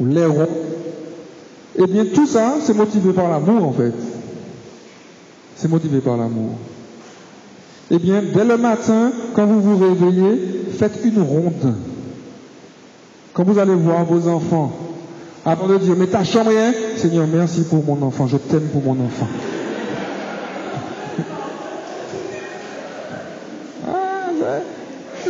ou 0.00 0.06
les 0.06 0.24
ronds, 0.24 0.48
eh 1.78 1.86
bien 1.86 2.06
tout 2.14 2.26
ça, 2.26 2.54
c'est 2.62 2.74
motivé 2.74 3.12
par 3.12 3.28
l'amour 3.28 3.66
en 3.66 3.72
fait. 3.72 3.92
C'est 5.56 5.68
motivé 5.68 6.00
par 6.00 6.16
l'amour. 6.16 6.52
Eh 7.90 7.98
bien, 7.98 8.20
dès 8.34 8.44
le 8.44 8.56
matin, 8.56 9.12
quand 9.34 9.46
vous 9.46 9.60
vous 9.60 9.78
réveillez, 9.78 10.66
faites 10.76 11.00
une 11.04 11.22
ronde. 11.22 11.74
Quand 13.32 13.44
vous 13.44 13.58
allez 13.58 13.74
voir 13.74 14.04
vos 14.04 14.28
enfants, 14.28 14.72
avant 15.44 15.68
de 15.68 15.78
dire, 15.78 15.94
mais 15.96 16.08
ta 16.08 16.18
rien, 16.18 16.72
Seigneur, 16.96 17.26
merci 17.32 17.62
pour 17.62 17.84
mon 17.84 18.04
enfant, 18.04 18.26
je 18.26 18.36
t'aime 18.38 18.68
pour 18.72 18.82
mon 18.82 19.04
enfant. 19.04 19.28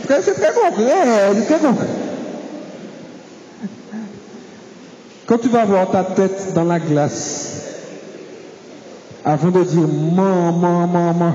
Très 0.07 0.23
concret, 0.23 0.23
c'est 0.23 1.45
très 1.47 1.59
concret. 1.59 1.87
Quand 5.27 5.39
tu 5.39 5.49
vas 5.49 5.65
voir 5.65 5.91
ta 5.91 6.05
tête 6.05 6.53
dans 6.55 6.65
la 6.65 6.79
glace, 6.79 7.63
avant 9.25 9.51
de 9.51 9.65
dire 9.65 9.89
maman, 9.89 10.87
maman, 10.87 11.33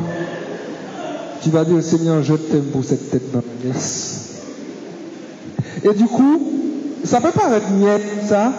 tu 1.43 1.49
vas 1.49 1.65
dire 1.65 1.83
Seigneur, 1.83 2.23
je 2.23 2.35
t'aime 2.35 2.67
pour 2.71 2.85
cette 2.85 3.11
tête 3.11 3.31
dans 3.31 3.39
la 3.39 3.69
glace. 3.69 4.43
Et 5.83 5.93
du 5.93 6.05
coup, 6.05 6.41
ça 7.03 7.19
peut 7.19 7.31
paraître 7.31 7.69
niette, 7.71 8.01
ça, 8.29 8.53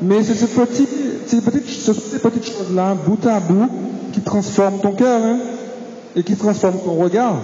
mais 0.00 0.24
c'est 0.24 0.34
ce 0.34 0.46
petit, 0.46 0.88
ces 1.26 1.40
petites 1.40 2.46
choses-là, 2.46 2.96
bout 3.06 3.24
à 3.26 3.38
bout, 3.38 3.68
qui 4.12 4.20
transforment 4.20 4.80
ton 4.80 4.92
cœur 4.92 5.22
hein, 5.22 5.38
et 6.16 6.24
qui 6.24 6.34
transforment 6.34 6.80
ton 6.84 6.94
regard. 6.94 7.36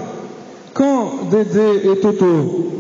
Quand 0.78 1.28
Dédé 1.28 1.90
et 1.90 1.98
Toto, 1.98 2.70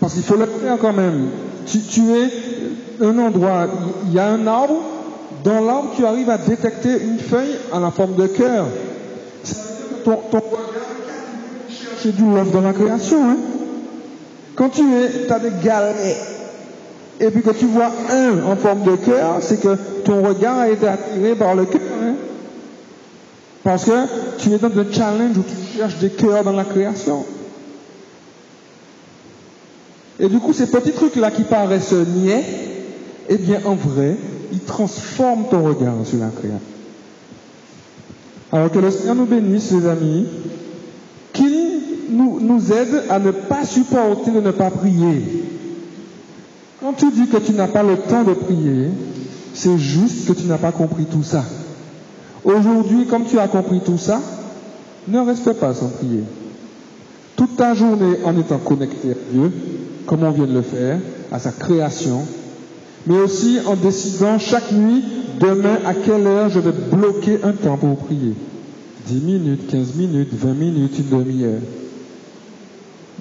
parce 0.00 0.14
qu'il 0.14 0.24
faut 0.24 0.34
le 0.34 0.46
faire 0.46 0.76
quand 0.80 0.92
même, 0.92 1.28
tu, 1.66 1.78
tu 1.82 2.00
es 2.00 2.30
un 3.00 3.16
endroit, 3.16 3.68
il 4.06 4.12
y 4.12 4.18
a 4.18 4.26
un 4.26 4.44
arbre, 4.44 4.82
dans 5.44 5.60
l'arbre 5.64 5.90
tu 5.94 6.04
arrives 6.04 6.28
à 6.28 6.36
détecter 6.36 7.00
une 7.00 7.20
feuille 7.20 7.54
à 7.72 7.78
la 7.78 7.92
forme 7.92 8.16
de 8.16 8.26
cœur. 8.26 8.66
Ton, 10.04 10.18
ton 10.32 10.42
chercher 11.68 12.10
du 12.10 12.22
love 12.22 12.50
dans 12.50 12.62
la 12.62 12.72
création. 12.72 13.22
Hein. 13.22 13.36
Quand 14.56 14.70
tu 14.70 14.82
es, 14.82 15.30
as 15.30 15.38
des 15.38 15.52
galets, 15.62 16.16
et 17.20 17.30
puis 17.30 17.42
que 17.42 17.50
tu 17.50 17.66
vois 17.66 17.92
un 18.10 18.50
en 18.50 18.56
forme 18.56 18.82
de 18.82 18.96
cœur, 18.96 19.36
c'est 19.42 19.60
que 19.60 19.76
ton 20.04 20.24
regard 20.24 20.58
a 20.58 20.68
été 20.68 20.88
attiré 20.88 21.36
par 21.36 21.54
le 21.54 21.66
cœur. 21.66 21.80
Hein. 22.02 22.14
Parce 23.68 23.84
que 23.84 24.06
tu 24.38 24.50
es 24.50 24.56
dans 24.56 24.68
un 24.68 24.90
challenge 24.90 25.36
où 25.36 25.42
tu 25.42 25.76
cherches 25.76 25.98
des 25.98 26.08
cœurs 26.08 26.42
dans 26.42 26.52
la 26.52 26.64
création. 26.64 27.26
Et 30.18 30.26
du 30.26 30.38
coup, 30.38 30.54
ces 30.54 30.70
petits 30.70 30.92
trucs-là 30.92 31.30
qui 31.30 31.42
paraissent 31.42 31.92
niais, 31.92 32.42
eh 33.28 33.36
bien, 33.36 33.60
en 33.66 33.74
vrai, 33.74 34.16
ils 34.52 34.60
transforment 34.60 35.48
ton 35.50 35.64
regard 35.64 35.96
sur 36.06 36.18
la 36.18 36.28
création. 36.28 36.60
Alors 38.52 38.70
que 38.70 38.78
le 38.78 38.90
Seigneur 38.90 39.16
nous 39.16 39.26
bénisse, 39.26 39.70
les 39.72 39.86
amis, 39.86 40.26
qu'il 41.34 41.82
nous, 42.08 42.40
nous 42.40 42.72
aide 42.72 43.02
à 43.10 43.18
ne 43.18 43.32
pas 43.32 43.66
supporter 43.66 44.30
de 44.30 44.40
ne 44.40 44.50
pas 44.50 44.70
prier. 44.70 45.44
Quand 46.80 46.94
tu 46.94 47.10
dis 47.10 47.26
que 47.26 47.36
tu 47.36 47.52
n'as 47.52 47.68
pas 47.68 47.82
le 47.82 47.98
temps 47.98 48.24
de 48.24 48.32
prier, 48.32 48.88
c'est 49.52 49.76
juste 49.76 50.26
que 50.26 50.32
tu 50.32 50.46
n'as 50.46 50.56
pas 50.56 50.72
compris 50.72 51.04
tout 51.04 51.22
ça. 51.22 51.44
Aujourd'hui, 52.48 53.04
comme 53.04 53.26
tu 53.26 53.38
as 53.38 53.46
compris 53.46 53.80
tout 53.84 53.98
ça, 53.98 54.22
ne 55.06 55.18
reste 55.20 55.52
pas 55.52 55.74
sans 55.74 55.88
prier. 55.88 56.22
Toute 57.36 57.56
ta 57.56 57.74
journée 57.74 58.16
en 58.24 58.38
étant 58.38 58.56
connecté 58.56 59.10
à 59.10 59.14
Dieu, 59.30 59.52
comme 60.06 60.22
on 60.22 60.30
vient 60.30 60.46
de 60.46 60.54
le 60.54 60.62
faire, 60.62 60.98
à 61.30 61.38
sa 61.38 61.52
création, 61.52 62.26
mais 63.06 63.18
aussi 63.18 63.58
en 63.66 63.76
décidant 63.76 64.38
chaque 64.38 64.72
nuit, 64.72 65.04
demain 65.38 65.76
à 65.84 65.92
quelle 65.92 66.26
heure 66.26 66.48
je 66.48 66.60
vais 66.60 66.72
bloquer 66.72 67.38
un 67.44 67.52
temps 67.52 67.76
pour 67.76 67.96
prier. 67.98 68.32
10 69.06 69.14
minutes, 69.20 69.70
15 69.70 69.94
minutes, 69.96 70.30
20 70.32 70.54
minutes, 70.54 70.98
une 70.98 71.18
demi-heure. 71.18 71.60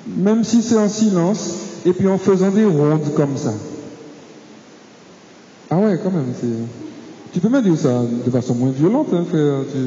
Même 0.08 0.46
si 0.46 0.62
c'est 0.62 0.78
en 0.78 0.88
silence, 0.88 1.54
et 1.86 1.92
puis 1.92 2.08
en 2.08 2.18
faisant 2.18 2.50
des 2.50 2.66
rondes 2.66 3.14
comme 3.14 3.36
ça. 3.36 3.54
Ah 5.70 5.80
ouais, 5.80 6.00
quand 6.02 6.12
même, 6.12 6.34
c'est... 6.40 6.87
Tu 7.38 7.42
peux 7.42 7.50
me 7.50 7.62
dire 7.62 7.78
ça 7.78 8.02
de 8.26 8.32
façon 8.32 8.56
moins 8.56 8.72
violente, 8.72 9.10
hein, 9.14 9.24
frère. 9.30 9.60
Tu... 9.72 9.78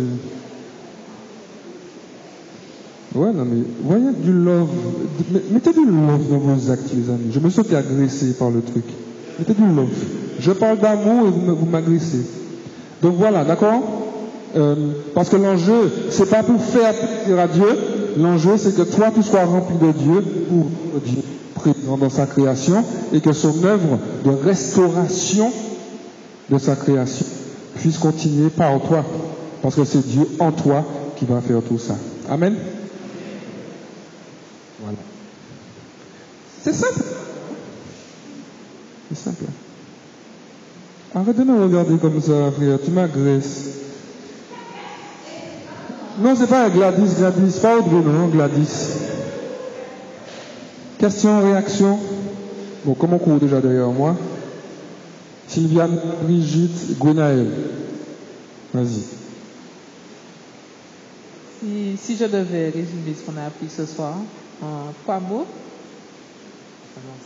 Ouais, 3.19 3.33
non, 3.33 3.45
mais 3.45 3.65
voyez 3.83 4.13
du 4.23 4.33
love. 4.33 4.69
Mettez 5.51 5.73
du 5.73 5.85
love 5.85 6.31
dans 6.31 6.39
vos 6.39 6.71
actes, 6.71 6.93
les 6.95 7.11
amis. 7.11 7.33
Je 7.33 7.41
me 7.41 7.51
sens 7.51 7.67
agressé 7.73 8.35
par 8.35 8.51
le 8.51 8.61
truc. 8.61 8.85
Mettez 9.37 9.55
du 9.55 9.67
love. 9.67 9.89
Je 10.39 10.53
parle 10.53 10.79
d'amour 10.79 11.27
et 11.27 11.31
vous 11.31 11.67
m'agressez. 11.67 12.25
Donc 13.03 13.17
voilà, 13.19 13.45
d'accord? 13.45 13.83
Euh, 14.55 14.93
Parce 15.13 15.29
que 15.29 15.35
l'enjeu, 15.35 15.91
c'est 16.11 16.31
pas 16.31 16.45
pour 16.45 16.63
faire 16.63 16.95
plaisir 16.95 17.41
à 17.41 17.49
Dieu. 17.49 17.67
L'enjeu, 18.17 18.59
c'est 18.59 18.77
que 18.77 18.83
toi, 18.83 19.11
tu 19.13 19.25
sois 19.25 19.45
rempli 19.45 19.75
de 19.89 19.91
Dieu 19.91 20.23
pour 20.49 21.01
Dieu 21.05 21.23
présent 21.57 21.99
dans 21.99 22.11
sa 22.11 22.27
création 22.27 22.85
et 23.13 23.21
que 23.21 23.33
son 23.33 23.65
œuvre 23.65 23.99
de 24.25 24.31
restauration 24.31 25.51
de 26.49 26.59
sa 26.59 26.77
création 26.77 27.27
puisse 27.81 27.99
continuer 27.99 28.51
par 28.51 28.81
toi. 28.81 29.05
Parce 29.63 29.75
que 29.75 29.85
c'est 29.85 30.07
Dieu 30.07 30.27
en 30.39 30.53
toi 30.53 30.85
qui 31.17 31.25
va 31.25 31.41
faire 31.41 31.61
tout 31.63 31.79
ça. 31.79 31.97
Amen. 32.29 32.55
Voilà. 34.81 34.99
C'est 36.63 36.73
simple. 36.73 37.05
C'est 39.09 39.19
simple. 39.19 39.45
Arrête 41.15 41.37
de 41.37 41.45
me 41.45 41.63
regarder 41.63 41.99
comme 41.99 42.21
ça, 42.21 42.51
frère. 42.57 42.79
Tu 42.85 42.91
m'agresses. 42.91 43.67
Non, 46.19 46.35
c'est 46.37 46.47
pas 46.47 46.71
Gladys, 46.71 47.15
Gladys. 47.19 47.59
Pas 47.61 47.79
Audrey, 47.79 48.03
non, 48.13 48.29
Gladys. 48.29 48.69
Question, 50.99 51.41
réaction 51.41 51.99
Bon, 52.85 52.95
comment 52.95 53.17
on 53.17 53.19
court 53.19 53.39
déjà 53.39 53.61
derrière 53.61 53.89
moi? 53.89 54.17
Sylviane, 55.51 55.99
Brigitte, 56.23 56.97
Gwenaël. 56.99 57.49
Vas-y. 58.73 59.03
Si, 61.59 61.97
si, 61.97 62.17
je 62.17 62.25
devais 62.25 62.67
résumer 62.67 63.15
ce 63.19 63.27
qu'on 63.27 63.37
a 63.37 63.47
appris 63.47 63.69
ce 63.69 63.85
soir 63.85 64.15
en 64.63 64.93
trois 65.03 65.19
mots, 65.19 65.47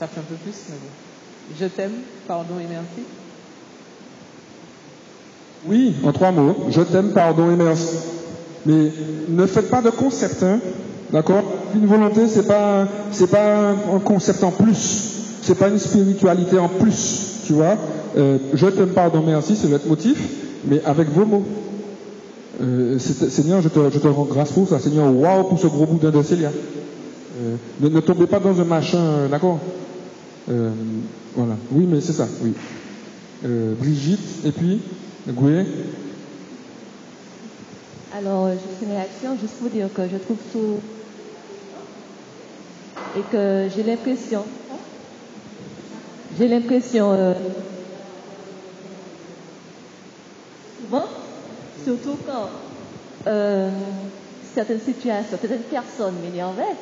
ça 0.01 0.07
fait 0.07 0.20
un 0.20 0.22
peu 0.22 0.37
plus, 0.37 0.55
mais 0.70 0.77
bon. 0.77 1.57
Je 1.61 1.66
t'aime, 1.66 1.93
pardon 2.27 2.55
et 2.59 2.66
merci. 2.68 3.07
Oui, 5.66 5.95
en 6.03 6.12
trois 6.12 6.33
mots. 6.33 6.57
Je 6.70 6.81
t'aime, 6.81 7.12
pardon 7.12 7.51
et 7.51 7.57
merci. 7.57 7.97
Mais 8.64 8.91
ne 9.29 9.45
faites 9.45 9.68
pas 9.68 9.83
de 9.83 9.91
concept, 9.91 10.43
hein. 10.43 10.61
D'accord? 11.12 11.45
Une 11.75 11.87
volonté, 11.87 12.27
c'est 12.27 12.47
pas, 12.47 12.89
c'est 13.12 13.31
pas 13.31 13.72
un 13.72 13.99
concept 13.99 14.43
en 14.43 14.51
plus. 14.51 15.11
C'est 15.43 15.59
pas 15.59 15.68
une 15.68 15.79
spiritualité 15.79 16.59
en 16.59 16.70
plus. 16.70 17.34
Tu 17.45 17.53
vois 17.53 17.76
euh, 18.16 18.38
Je 18.55 18.66
t'aime, 18.66 18.90
pardon, 18.90 19.22
merci, 19.24 19.57
c'est 19.57 19.68
notre 19.68 19.86
motif, 19.86 20.18
mais 20.64 20.82
avec 20.84 21.09
vos 21.11 21.26
mots. 21.26 21.45
Euh, 22.62 22.99
Seigneur, 22.99 23.61
je 23.61 23.68
te, 23.68 24.09
rends 24.09 24.24
grâce 24.24 24.53
pour 24.53 24.68
ça. 24.68 24.78
Seigneur, 24.78 25.14
waouh 25.14 25.45
pour 25.45 25.59
ce 25.59 25.66
gros 25.66 25.86
boudin 25.86 26.11
de 26.11 26.22
Célia. 26.22 26.51
Euh, 27.42 27.57
ne, 27.80 27.88
ne, 27.88 28.01
tombez 28.01 28.26
pas 28.26 28.38
dans 28.38 28.59
un 28.61 28.64
machin, 28.64 29.28
d'accord 29.30 29.59
Voilà. 30.47 31.57
Oui, 31.72 31.86
mais 31.88 32.01
c'est 32.01 32.12
ça, 32.12 32.28
oui. 32.42 32.53
Brigitte, 33.78 34.47
et 34.47 34.53
puis, 34.53 34.80
Goué. 35.28 35.66
Alors, 38.16 38.49
je 38.51 38.57
fais 38.78 38.86
une 38.86 38.92
réaction 38.92 39.36
juste 39.40 39.55
pour 39.55 39.68
dire 39.68 39.88
que 39.92 40.03
je 40.03 40.16
trouve 40.16 40.38
tout. 40.53 40.78
Et 43.18 43.22
que 43.30 43.68
j'ai 43.74 43.82
l'impression. 43.82 44.45
J'ai 46.39 46.49
l'impression. 46.49 47.12
Euh, 47.12 47.35
souvent, 50.80 51.05
surtout 51.85 52.16
quand 52.26 52.49
euh, 53.26 53.70
certaines 54.55 54.80
situations, 54.80 55.39
certaines 55.41 55.62
personnes 55.62 56.14
m'énervaient, 56.22 56.76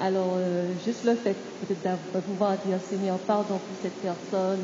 alors 0.00 0.36
euh, 0.36 0.66
juste 0.84 1.04
le 1.04 1.14
fait 1.14 1.34
peut-être 1.66 1.98
de 2.14 2.20
pouvoir 2.20 2.56
dire 2.66 2.78
Seigneur, 2.88 3.18
pardon 3.18 3.58
pour 3.58 3.76
cette 3.82 4.00
personne, 4.02 4.60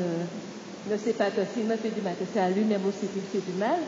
ne 0.89 0.97
sait 0.97 1.13
pas 1.13 1.31
que 1.31 1.41
s'il 1.53 1.65
me 1.65 1.75
fait 1.75 1.89
du 1.89 2.01
mal, 2.01 2.13
que 2.19 2.25
c'est 2.31 2.39
à 2.39 2.49
lui-même 2.49 2.85
aussi 2.87 3.07
qu'il 3.07 3.21
fait 3.23 3.45
du 3.51 3.57
mal 3.57 3.79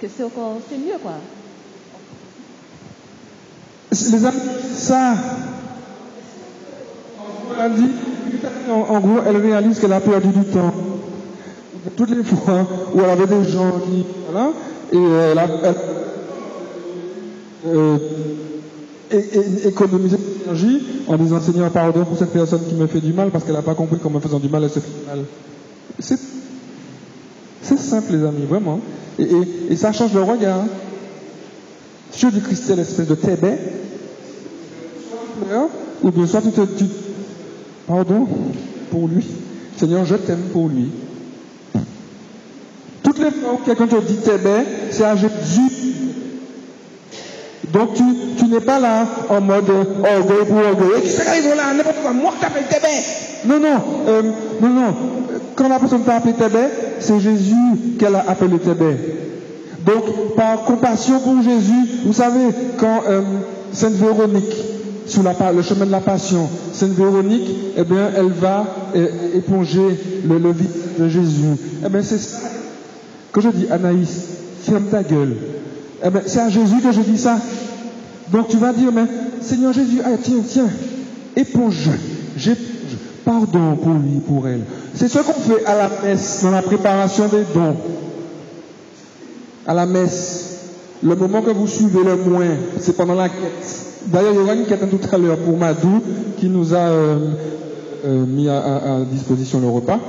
que 0.00 0.06
c'est 0.08 0.22
encore, 0.22 0.58
c'est 0.68 0.78
mieux, 0.78 0.98
quoi. 1.02 1.14
Les 3.90 4.24
amis, 4.24 4.38
ça, 4.76 5.14
elle 7.60 7.74
dit, 7.74 7.90
en, 8.70 9.00
gros, 9.00 9.18
elle 9.26 9.36
réalise 9.36 9.78
qu'elle 9.78 9.92
a 9.92 10.00
perdu 10.00 10.28
du 10.28 10.44
temps. 10.44 10.74
Toutes 11.96 12.10
les 12.10 12.22
fois 12.22 12.66
où 12.94 13.00
elle 13.00 13.10
avait 13.10 13.26
des 13.26 13.44
gens 13.48 13.80
qui, 13.80 14.04
voilà, 14.30 14.50
et 14.92 14.98
elle 14.98 15.38
a, 15.38 15.46
elle, 15.64 15.74
euh, 17.66 17.98
l'énergie 19.10 20.82
en 21.06 21.16
disant 21.16 21.40
Seigneur, 21.40 21.70
pardon 21.70 22.04
pour 22.04 22.18
cette 22.18 22.32
personne 22.32 22.60
qui 22.68 22.74
me 22.74 22.86
fait 22.86 23.00
du 23.00 23.12
mal 23.12 23.30
parce 23.30 23.44
qu'elle 23.44 23.54
n'a 23.54 23.62
pas 23.62 23.74
compris 23.74 23.98
qu'en 23.98 24.10
me 24.10 24.20
faisant 24.20 24.38
du 24.38 24.48
mal, 24.48 24.64
elle 24.64 24.70
se 24.70 24.80
fait 24.80 24.88
du 24.88 25.06
mal. 25.06 25.24
C'est, 26.00 26.18
simple, 27.78 28.12
les 28.12 28.24
amis, 28.24 28.44
vraiment. 28.48 28.80
Et, 29.18 29.76
ça 29.76 29.92
change 29.92 30.14
le 30.14 30.22
regard. 30.22 30.64
Dieu 32.16 32.30
du 32.30 32.40
Christ, 32.40 32.72
l'espèce 32.76 33.06
de 33.06 33.14
tébé. 33.14 33.52
Ou 36.02 36.10
bien 36.10 36.26
soit 36.26 36.42
tu 36.42 36.50
te 36.50 36.60
pardon? 37.88 38.28
Pour 38.90 39.08
lui. 39.08 39.26
Seigneur, 39.76 40.04
je 40.04 40.14
t'aime 40.14 40.50
pour 40.52 40.68
lui. 40.68 40.90
Toutes 43.02 43.18
les 43.18 43.30
fois 43.30 43.54
où 43.54 43.56
quelqu'un 43.64 43.86
te 43.86 44.00
dit 44.00 44.18
tébé, 44.18 44.64
c'est 44.90 45.04
à 45.04 45.16
Jésus. 45.16 45.72
Donc 47.72 47.94
tu, 47.94 48.02
tu 48.38 48.46
n'es 48.46 48.60
pas 48.60 48.78
là 48.78 49.06
en 49.28 49.40
mode 49.40 49.68
orgueil 49.68 50.46
pour 50.46 50.56
orgueil. 50.56 51.02
C'est 51.06 51.24
qu'ils 51.24 51.50
là 51.56 51.74
N'importe 51.74 51.96
quoi. 52.02 52.12
Moi. 52.12 52.32
Non, 53.46 53.60
non, 53.60 53.80
euh, 54.08 54.22
non, 54.60 54.68
non. 54.68 54.94
Quand 55.54 55.68
la 55.68 55.78
personne 55.78 56.02
t'a 56.02 56.16
appelé 56.16 56.34
Tébé, 56.34 56.66
c'est 57.00 57.20
Jésus 57.20 57.54
qu'elle 57.98 58.14
a 58.14 58.24
appelé 58.28 58.58
Tébé. 58.58 58.96
Donc, 59.84 60.34
par 60.36 60.64
compassion 60.64 61.20
pour 61.20 61.42
Jésus, 61.42 62.02
vous 62.04 62.12
savez, 62.12 62.48
quand 62.78 63.02
euh, 63.08 63.22
Sainte 63.72 63.94
Véronique, 63.94 64.54
sur 65.08 65.22
le 65.22 65.62
chemin 65.62 65.86
de 65.86 65.90
la 65.90 66.00
passion, 66.00 66.48
Sainte 66.72 66.92
Véronique, 66.92 67.48
eh 67.76 67.84
bien, 67.84 68.10
elle 68.16 68.30
va 68.32 68.66
euh, 68.94 69.36
éponger 69.36 69.98
le, 70.26 70.38
le 70.38 70.52
visage 70.52 70.98
de 70.98 71.08
Jésus. 71.08 71.56
Eh 71.84 71.88
bien, 71.88 72.02
c'est 72.02 72.18
ça. 72.18 72.38
Quand 73.32 73.40
je 73.40 73.48
dis 73.50 73.66
Anaïs, 73.70 74.08
ferme 74.62 74.84
ta 74.84 75.02
gueule. 75.02 75.36
Eh 76.04 76.10
bien, 76.10 76.22
c'est 76.26 76.40
à 76.40 76.48
Jésus 76.48 76.80
que 76.82 76.92
je 76.92 77.00
dis 77.00 77.18
ça. 77.18 77.38
Donc 78.30 78.48
tu 78.48 78.56
vas 78.58 78.72
dire, 78.72 78.92
mais 78.92 79.04
Seigneur 79.40 79.72
Jésus, 79.72 80.00
ah, 80.04 80.10
tiens, 80.22 80.42
tiens, 80.46 80.68
éponge, 81.36 81.88
j'éponge, 82.36 82.66
pardon 83.24 83.76
pour 83.76 83.94
lui, 83.94 84.20
pour 84.26 84.46
elle. 84.46 84.62
C'est 84.94 85.08
ce 85.08 85.18
qu'on 85.18 85.32
fait 85.32 85.64
à 85.64 85.76
la 85.76 85.90
messe, 86.04 86.40
dans 86.42 86.50
la 86.50 86.62
préparation 86.62 87.26
des 87.28 87.44
dons. 87.54 87.76
À 89.66 89.74
la 89.74 89.86
messe, 89.86 90.56
le 91.02 91.14
moment 91.14 91.42
que 91.42 91.50
vous 91.50 91.66
suivez 91.66 92.04
le 92.04 92.16
moins, 92.16 92.56
c'est 92.80 92.96
pendant 92.96 93.14
la 93.14 93.28
quête. 93.28 93.87
D'ailleurs, 94.08 94.32
il 94.32 94.40
y 94.40 94.42
aura 94.42 94.54
une 94.54 94.64
quête 94.64 94.88
tout 94.88 95.14
à 95.14 95.18
l'heure 95.18 95.36
pour 95.38 95.58
Madou 95.58 96.02
qui 96.38 96.48
nous 96.48 96.74
a 96.74 96.78
euh, 96.78 97.18
euh, 98.06 98.24
mis 98.26 98.48
à, 98.48 99.00
disposition 99.10 99.60
le 99.60 99.68
repas. 99.68 100.00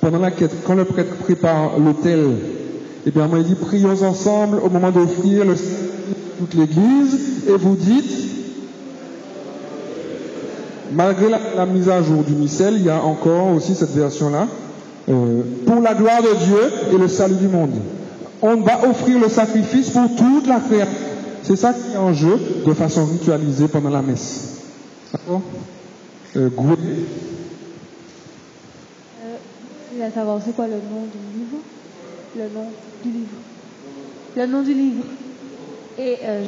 Pendant 0.00 0.18
la 0.18 0.30
quête, 0.30 0.52
quand 0.66 0.74
le 0.74 0.84
prêtre 0.84 1.16
prépare 1.16 1.78
l'autel, 1.78 2.20
eh 3.06 3.10
bien, 3.10 3.26
moi, 3.26 3.38
il 3.38 3.44
dit, 3.44 3.54
prions 3.54 4.02
ensemble 4.02 4.58
au 4.64 4.70
moment 4.70 4.90
d'offrir 4.90 5.44
le 5.44 5.54
toute 6.38 6.54
l'église, 6.54 7.48
et 7.48 7.56
vous 7.56 7.74
dites, 7.74 8.12
malgré 10.92 11.28
la, 11.28 11.40
la 11.56 11.66
mise 11.66 11.88
à 11.88 12.00
jour 12.00 12.22
du 12.22 12.32
missel, 12.32 12.74
il 12.76 12.84
y 12.84 12.90
a 12.90 13.02
encore 13.02 13.54
aussi 13.56 13.74
cette 13.74 13.90
version-là, 13.90 14.46
euh, 15.08 15.42
pour 15.66 15.80
la 15.80 15.94
gloire 15.94 16.22
de 16.22 16.34
Dieu 16.44 16.94
et 16.94 16.98
le 16.98 17.08
salut 17.08 17.34
du 17.34 17.48
monde. 17.48 17.72
On 18.40 18.56
va 18.60 18.88
offrir 18.88 19.18
le 19.18 19.28
sacrifice 19.28 19.90
pour 19.90 20.08
toute 20.16 20.46
la 20.46 20.60
création. 20.60 21.07
C'est 21.42 21.56
ça 21.56 21.72
qui 21.72 21.92
est 21.92 21.96
en 21.96 22.12
jeu 22.12 22.38
de 22.66 22.72
façon 22.74 23.06
ritualisée 23.06 23.68
pendant 23.68 23.90
la 23.90 24.02
messe. 24.02 24.62
D'accord 25.12 25.42
euh. 26.36 26.50
Euh, 30.00 30.10
savoir, 30.14 30.40
c'est 30.44 30.54
quoi 30.54 30.66
le 30.66 30.74
nom 30.74 31.06
du 31.12 31.38
livre? 31.38 31.58
Le 32.36 32.42
nom 32.54 32.70
du 33.04 33.10
livre. 33.10 33.36
Le 34.36 34.46
nom 34.46 34.62
du 34.62 34.74
livre. 34.74 35.04
Et 35.98 36.16
euh, 36.22 36.44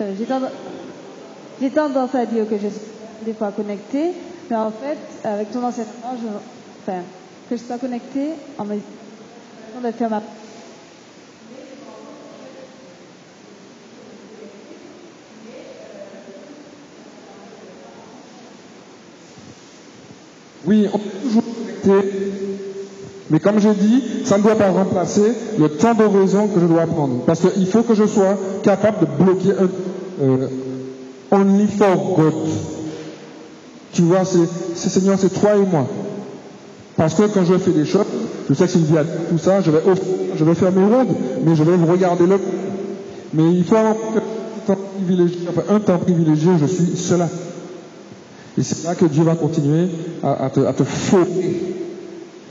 j'ai 0.00 0.24
tendance, 0.24 0.50
tendance 1.74 2.14
à 2.14 2.24
dire 2.24 2.48
que 2.48 2.56
je 2.56 2.68
suis 2.68 2.80
des 3.26 3.34
fois 3.34 3.52
connectée, 3.52 4.12
mais 4.48 4.56
en 4.56 4.70
fait, 4.70 4.98
avec 5.24 5.52
ton 5.52 5.62
enseignement, 5.62 6.16
je, 6.16 6.92
que 7.50 7.56
je 7.56 7.62
sois 7.62 7.78
connectée 7.78 8.30
en 8.56 8.64
me 8.64 8.74
disant 8.74 9.82
de 9.84 9.90
faire 9.92 10.08
ma 10.08 10.22
Oui, 20.66 20.86
on 20.92 20.98
peut 20.98 21.10
toujours 21.22 21.42
connecter. 21.82 22.10
Mais 23.30 23.38
comme 23.38 23.60
je 23.60 23.68
dis, 23.68 24.02
ça 24.24 24.38
ne 24.38 24.42
doit 24.42 24.56
pas 24.56 24.70
remplacer 24.70 25.32
le 25.58 25.68
temps 25.68 25.94
d'oraison 25.94 26.48
que 26.48 26.60
je 26.60 26.66
dois 26.66 26.86
prendre. 26.86 27.22
Parce 27.26 27.40
qu'il 27.40 27.66
faut 27.66 27.82
que 27.82 27.94
je 27.94 28.04
sois 28.04 28.36
capable 28.62 29.00
de 29.00 29.24
bloquer 29.24 29.52
euh, 30.20 30.48
only 31.30 31.66
for 31.68 32.16
God. 32.16 32.34
Tu 33.92 34.02
vois, 34.02 34.24
c'est 34.24 34.48
c'est, 34.74 34.88
Seigneur, 34.88 35.16
c'est 35.18 35.40
toi 35.40 35.50
et 35.56 35.66
moi. 35.66 35.86
Parce 36.96 37.14
que 37.14 37.22
quand 37.32 37.44
je 37.44 37.56
fais 37.58 37.70
des 37.70 37.86
choses, 37.86 38.04
je 38.48 38.54
sais 38.54 38.64
que 38.64 38.70
Sylvie 38.70 38.98
a 38.98 39.04
dit 39.04 39.10
tout 39.30 39.38
ça, 39.38 39.60
je 39.60 39.70
vais, 39.70 39.80
je 40.36 40.44
vais 40.44 40.54
faire 40.54 40.72
mes 40.72 40.84
rondes, 40.84 41.14
mais 41.44 41.54
je 41.54 41.62
vais 41.62 41.76
regarder 41.90 42.26
le. 42.26 42.38
Mais 43.32 43.52
il 43.52 43.64
faut 43.64 43.76
avoir 43.76 43.94
un 43.94 44.66
temps 44.66 44.80
privilégié, 44.96 45.38
enfin, 45.48 45.62
un 45.74 45.80
temps 45.80 45.98
privilégié, 45.98 46.50
je 46.60 46.66
suis 46.66 46.96
cela. 46.96 47.28
Et 48.60 48.62
c'est 48.62 48.84
là 48.84 48.94
que 48.94 49.06
Dieu 49.06 49.22
va 49.22 49.36
continuer 49.36 49.88
à, 50.22 50.50
te, 50.50 50.60
à 50.60 50.74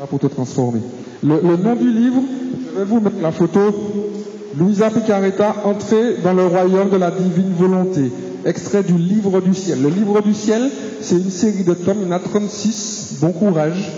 pour 0.07 0.19
te 0.19 0.25
transformer. 0.25 0.81
Le, 1.21 1.39
nom 1.39 1.75
du 1.75 1.91
livre, 1.91 2.23
je 2.73 2.79
vais 2.79 2.85
vous 2.85 2.99
mettre 2.99 3.21
la 3.21 3.31
photo. 3.31 3.59
Louisa 4.57 4.89
Picaretta, 4.89 5.57
Entrée 5.65 6.15
dans 6.23 6.33
le 6.33 6.47
royaume 6.47 6.89
de 6.89 6.97
la 6.97 7.11
divine 7.11 7.53
volonté. 7.55 8.11
Extrait 8.43 8.81
du 8.81 8.97
livre 8.97 9.39
du 9.39 9.53
ciel. 9.53 9.83
Le 9.83 9.89
livre 9.89 10.19
du 10.23 10.33
ciel, 10.33 10.71
c'est 10.99 11.13
une 11.13 11.29
série 11.29 11.63
de 11.63 11.75
tomes, 11.75 11.97
il 12.01 12.07
y 12.07 12.09
en 12.09 12.15
a 12.15 12.19
36. 12.19 13.17
Bon 13.21 13.31
courage 13.31 13.91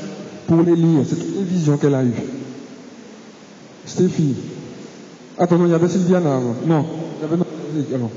pour 0.48 0.64
les 0.64 0.76
lire. 0.76 1.06
C'est 1.08 1.16
toutes 1.16 1.38
les 1.38 1.46
visions 1.46 1.78
qu'elle 1.78 1.96
a 1.96 2.04
eues. 2.04 2.12
Stéphie. 3.86 4.36
Attends, 5.38 5.58
non, 5.58 5.66
il 5.66 5.72
y 5.72 5.76
avait 5.76 5.88
Sylviana 5.88 6.36
avant. 6.36 6.56
Non, 6.68 6.86
il 7.20 7.22
y 7.22 7.26
avait... 7.26 7.98
non. 7.98 8.10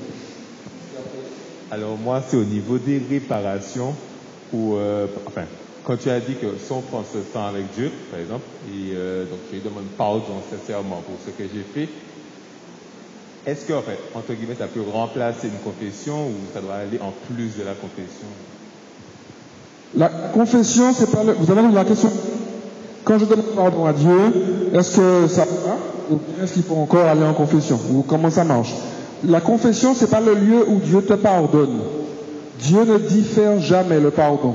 Alors 1.74 1.98
moi, 1.98 2.22
c'est 2.24 2.36
au 2.36 2.44
niveau 2.44 2.78
des 2.78 2.98
réparations 2.98 3.96
où, 4.52 4.76
euh, 4.76 5.08
enfin, 5.26 5.46
quand 5.82 5.96
tu 5.96 6.08
as 6.08 6.20
dit 6.20 6.36
que 6.36 6.56
si 6.56 6.70
on 6.70 6.82
prend 6.82 7.02
ce 7.02 7.18
temps 7.18 7.46
avec 7.46 7.70
Dieu, 7.70 7.90
par 8.12 8.20
exemple, 8.20 8.44
et 8.64 8.92
euh, 8.94 9.28
donc 9.28 9.40
je 9.50 9.56
lui 9.56 9.60
demande 9.60 9.86
pardon 9.98 10.40
sincèrement 10.48 11.02
pour 11.02 11.18
ce 11.18 11.30
que 11.30 11.42
j'ai 11.52 11.64
fait, 11.64 11.88
est-ce 13.44 13.66
que, 13.66 13.72
en 13.72 13.82
fait, 13.82 13.98
entre 14.14 14.34
guillemets, 14.34 14.54
ça 14.54 14.68
peut 14.68 14.82
remplacer 14.82 15.48
une 15.48 15.58
confession 15.64 16.28
ou 16.28 16.34
ça 16.52 16.60
doit 16.60 16.76
aller 16.76 17.00
en 17.00 17.10
plus 17.10 17.56
de 17.56 17.64
la 17.64 17.74
confession? 17.74 18.28
La 19.94 20.08
confession, 20.32 20.92
c'est 20.92 21.10
pas 21.10 21.24
le... 21.24 21.32
Vous 21.32 21.50
avez 21.50 21.72
la 21.72 21.84
question 21.84 22.10
Quand 23.02 23.18
je 23.18 23.24
demande 23.24 23.56
pardon 23.56 23.84
à 23.84 23.92
Dieu, 23.92 24.70
est-ce 24.72 24.96
que 24.96 25.26
ça 25.26 25.44
va 25.44 25.76
Ou 26.14 26.20
est-ce 26.40 26.54
qu'il 26.54 26.62
faut 26.62 26.76
encore 26.76 27.04
aller 27.04 27.24
en 27.24 27.34
confession? 27.34 27.80
Ou 27.92 28.02
comment 28.02 28.30
ça 28.30 28.44
marche? 28.44 28.72
La 29.28 29.40
confession, 29.40 29.94
c'est 29.94 30.10
pas 30.10 30.20
le 30.20 30.34
lieu 30.34 30.68
où 30.68 30.78
Dieu 30.78 31.02
te 31.02 31.14
pardonne. 31.14 31.80
Dieu 32.60 32.84
ne 32.84 32.98
diffère 32.98 33.60
jamais 33.60 34.00
le 34.00 34.10
pardon. 34.10 34.54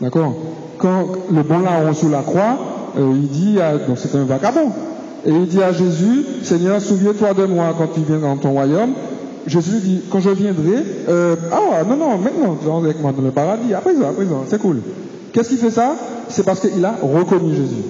D'accord? 0.00 0.34
Quand 0.78 1.06
le 1.32 1.42
bon 1.42 1.60
larron 1.60 1.94
sur 1.94 2.08
la 2.08 2.22
croix, 2.22 2.58
euh, 2.98 3.12
il 3.14 3.28
dit, 3.28 3.56
donc 3.86 3.98
c'est 3.98 4.14
un 4.16 4.24
vagabond, 4.24 4.70
et 5.24 5.30
il 5.30 5.46
dit 5.46 5.62
à 5.62 5.72
Jésus, 5.72 6.24
Seigneur, 6.42 6.80
souviens-toi 6.80 7.34
de 7.34 7.46
moi 7.46 7.74
quand 7.76 7.88
tu 7.94 8.00
viens 8.00 8.18
dans 8.18 8.36
ton 8.36 8.52
royaume. 8.52 8.92
Jésus 9.46 9.80
dit, 9.80 10.02
quand 10.10 10.20
je 10.20 10.30
viendrai, 10.30 10.84
euh, 11.08 11.36
ah 11.52 11.84
non, 11.84 11.96
non, 11.96 12.18
maintenant, 12.18 12.56
tu 12.60 12.68
avec 12.68 13.00
moi 13.00 13.12
dans 13.16 13.22
le 13.22 13.30
paradis, 13.30 13.72
à 13.74 13.80
présent, 13.80 14.08
à 14.08 14.12
présent, 14.12 14.44
c'est 14.48 14.60
cool. 14.60 14.80
Qu'est-ce 15.32 15.50
qui 15.50 15.56
fait 15.56 15.70
ça? 15.70 15.94
C'est 16.28 16.44
parce 16.44 16.60
qu'il 16.60 16.84
a 16.84 16.96
reconnu 17.00 17.54
Jésus. 17.54 17.82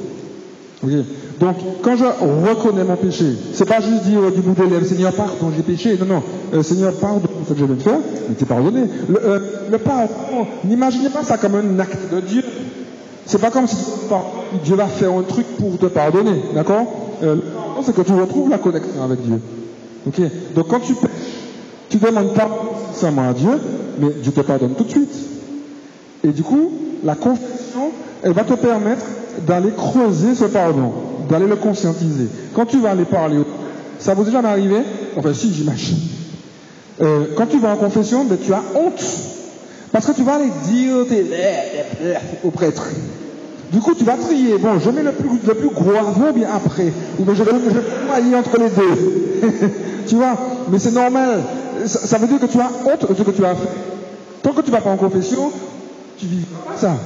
Donc, 1.41 1.57
quand 1.83 1.97
je 1.97 2.05
reconnais 2.05 2.85
mon 2.85 2.97
péché, 2.97 3.27
c'est 3.53 3.69
pas 3.69 3.81
juste 3.81 4.05
dire 4.05 4.21
euh, 4.21 4.31
du 4.31 4.41
bout 4.41 4.55
des 4.55 4.71
lèvres, 4.71 4.87
Seigneur, 4.87 5.13
pardon, 5.13 5.53
j'ai 5.55 5.63
péché. 5.63 5.99
Non, 5.99 6.07
non, 6.07 6.23
euh, 6.55 6.63
Seigneur, 6.63 6.95
pardon 6.95 7.29
ce 7.47 7.53
que 7.53 7.59
je 7.59 7.65
viens 7.65 7.75
de 7.75 7.81
faire, 7.81 7.99
mais 8.29 8.35
t'es 8.35 8.47
pardonné. 8.47 8.85
Le, 9.09 9.23
euh, 9.23 9.39
le 9.71 9.79
pardon, 9.79 10.47
n'imaginez 10.65 11.11
pas 11.11 11.23
ça 11.23 11.37
comme 11.37 11.55
un 11.57 11.79
acte 11.79 12.13
de 12.13 12.21
Dieu. 12.21 12.43
C'est 13.27 13.41
pas 13.41 13.51
comme 13.51 13.67
si 13.67 13.77
Dieu 14.65 14.77
va 14.77 14.87
faire 14.87 15.13
un 15.13 15.23
truc 15.23 15.47
pour 15.59 15.77
te 15.79 15.87
pardonner, 15.87 16.41
d'accord? 16.55 16.87
Euh, 17.23 17.37
c'est 17.83 17.95
que 17.95 18.03
tu 18.03 18.13
retrouves 18.13 18.49
la 18.49 18.59
connexion 18.59 19.03
avec 19.03 19.21
Dieu. 19.21 19.41
Ok? 20.07 20.21
Donc, 20.55 20.69
quand 20.69 20.81
tu 20.81 20.95
pêches, 20.95 21.11
tu 21.91 21.99
demandes 21.99 22.33
pardon 22.35 22.55
sincèrement 22.93 23.29
à 23.29 23.33
Dieu, 23.35 23.51
mais 23.99 24.11
Dieu 24.23 24.33
te 24.33 24.41
pardonne 24.41 24.75
tout 24.75 24.85
de 24.85 24.91
suite. 24.91 25.15
Et 26.25 26.29
du 26.29 26.43
coup, 26.43 26.73
la 27.05 27.15
confession, 27.15 27.91
elle 28.23 28.33
va 28.33 28.45
te 28.45 28.55
permettre 28.55 29.05
d'aller 29.47 29.73
creuser 29.77 30.35
ce 30.35 30.45
pardon, 30.45 30.93
d'aller 31.29 31.47
le 31.47 31.57
conscientiser. 31.57 32.29
Quand 32.55 32.67
tu 32.67 32.81
vas 32.81 32.91
aller 32.91 33.05
parler, 33.05 33.43
ça 33.99 34.15
vous 34.15 34.29
est 34.29 34.33
jamais 34.33 34.49
arrivé 34.49 34.77
Enfin, 35.17 35.33
si, 35.33 35.53
j'imagine. 35.53 35.97
Euh, 37.01 37.25
quand 37.37 37.47
tu 37.47 37.59
vas 37.59 37.71
en 37.71 37.77
confession, 37.77 38.25
ben, 38.25 38.39
tu 38.43 38.53
as 38.53 38.63
honte. 38.75 39.03
Parce 39.93 40.07
que 40.07 40.13
tu 40.13 40.23
vas 40.23 40.35
aller 40.35 40.51
dire 40.69 41.07
tes 41.09 41.25
au 42.45 42.51
prêtre. 42.51 42.87
Du 43.73 43.81
coup, 43.81 43.95
tu 43.95 44.05
vas 44.05 44.17
trier. 44.17 44.59
Bon, 44.59 44.79
je 44.79 44.91
mets 44.91 45.03
le 45.03 45.13
plus, 45.13 45.31
le 45.47 45.55
plus 45.55 45.71
gros 45.71 45.91
avant, 45.91 46.33
bien 46.33 46.49
après. 46.55 46.93
Ou 47.19 47.25
bien 47.25 47.35
je 47.35 47.43
vais, 47.43 47.53
noyer 47.53 48.37
entre 48.37 48.59
les 48.59 48.69
deux. 48.69 49.71
tu 50.07 50.17
vois 50.17 50.37
Mais 50.71 50.79
c'est 50.79 50.93
normal. 50.93 51.43
Ça, 51.87 52.01
ça 52.01 52.19
veut 52.19 52.27
dire 52.27 52.41
que 52.41 52.47
tu 52.47 52.61
as 52.61 52.71
honte 52.85 53.09
de 53.09 53.15
ce 53.15 53.23
que 53.23 53.31
tu 53.31 53.45
as 53.45 53.55
fait. 53.55 53.69
Tant 54.43 54.53
que 54.53 54.61
tu 54.61 54.71
vas 54.71 54.81
pas 54.81 54.91
en 54.91 54.97
confession, 54.97 55.51
tu 56.19 56.27
vis 56.27 56.45
pas 56.45 56.77
ça. 56.77 56.97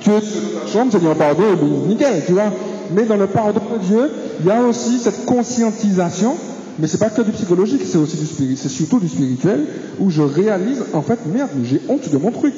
Tu 0.00 0.10
es 0.10 0.14
dans 0.14 0.60
ta 0.60 0.72
chambre, 0.72 0.92
Seigneur, 0.92 1.14
pardon, 1.14 1.42
nickel, 1.88 2.22
tu 2.26 2.32
vois. 2.32 2.52
Mais 2.94 3.04
dans 3.04 3.16
le 3.16 3.26
pardon 3.26 3.60
de 3.74 3.84
Dieu, 3.84 4.10
il 4.40 4.46
y 4.46 4.50
a 4.50 4.62
aussi 4.62 4.98
cette 4.98 5.24
conscientisation, 5.24 6.36
mais 6.78 6.86
c'est 6.86 6.98
pas 6.98 7.10
que 7.10 7.22
du 7.22 7.32
psychologique, 7.32 7.82
c'est 7.84 7.98
aussi 7.98 8.16
du 8.16 8.26
spirituel, 8.26 8.58
c'est 8.58 8.68
surtout 8.68 9.00
du 9.00 9.08
spirituel, 9.08 9.64
où 9.98 10.10
je 10.10 10.22
réalise, 10.22 10.84
en 10.92 11.02
fait, 11.02 11.18
merde, 11.26 11.50
j'ai 11.64 11.80
honte 11.88 12.10
de 12.10 12.18
mon 12.18 12.30
truc. 12.30 12.54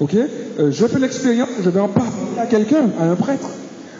Ok? 0.00 0.14
Euh, 0.14 0.70
Je 0.70 0.86
fais 0.86 0.98
l'expérience, 0.98 1.48
je 1.62 1.70
vais 1.70 1.80
en 1.80 1.88
parler 1.88 2.10
à 2.40 2.46
quelqu'un, 2.46 2.90
à 2.98 3.04
un 3.04 3.14
prêtre. 3.14 3.48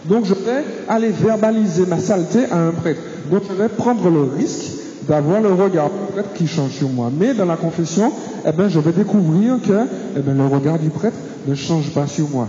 Donc 0.04 0.24
je 0.24 0.34
vais 0.34 0.64
aller 0.88 1.10
verbaliser 1.10 1.84
ma 1.86 1.98
saleté 1.98 2.40
à 2.50 2.58
un 2.58 2.72
prêtre. 2.72 3.00
Donc 3.30 3.42
je 3.48 3.54
vais 3.54 3.68
prendre 3.68 4.08
le 4.10 4.22
risque 4.36 4.81
d'avoir 5.08 5.40
le 5.40 5.52
regard 5.52 5.90
du 5.90 6.12
prêtre 6.12 6.32
qui 6.34 6.46
change 6.46 6.70
sur 6.70 6.88
moi. 6.88 7.10
Mais 7.16 7.34
dans 7.34 7.44
la 7.44 7.56
confession, 7.56 8.12
eh 8.46 8.52
ben, 8.52 8.68
je 8.68 8.78
vais 8.78 8.92
découvrir 8.92 9.56
que 9.66 9.86
eh 10.16 10.20
ben, 10.20 10.36
le 10.36 10.46
regard 10.46 10.78
du 10.78 10.90
prêtre 10.90 11.16
ne 11.46 11.54
change 11.54 11.90
pas 11.90 12.06
sur 12.06 12.28
moi. 12.28 12.48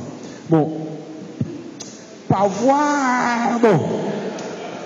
Bon, 0.50 0.70
parfois, 2.28 2.78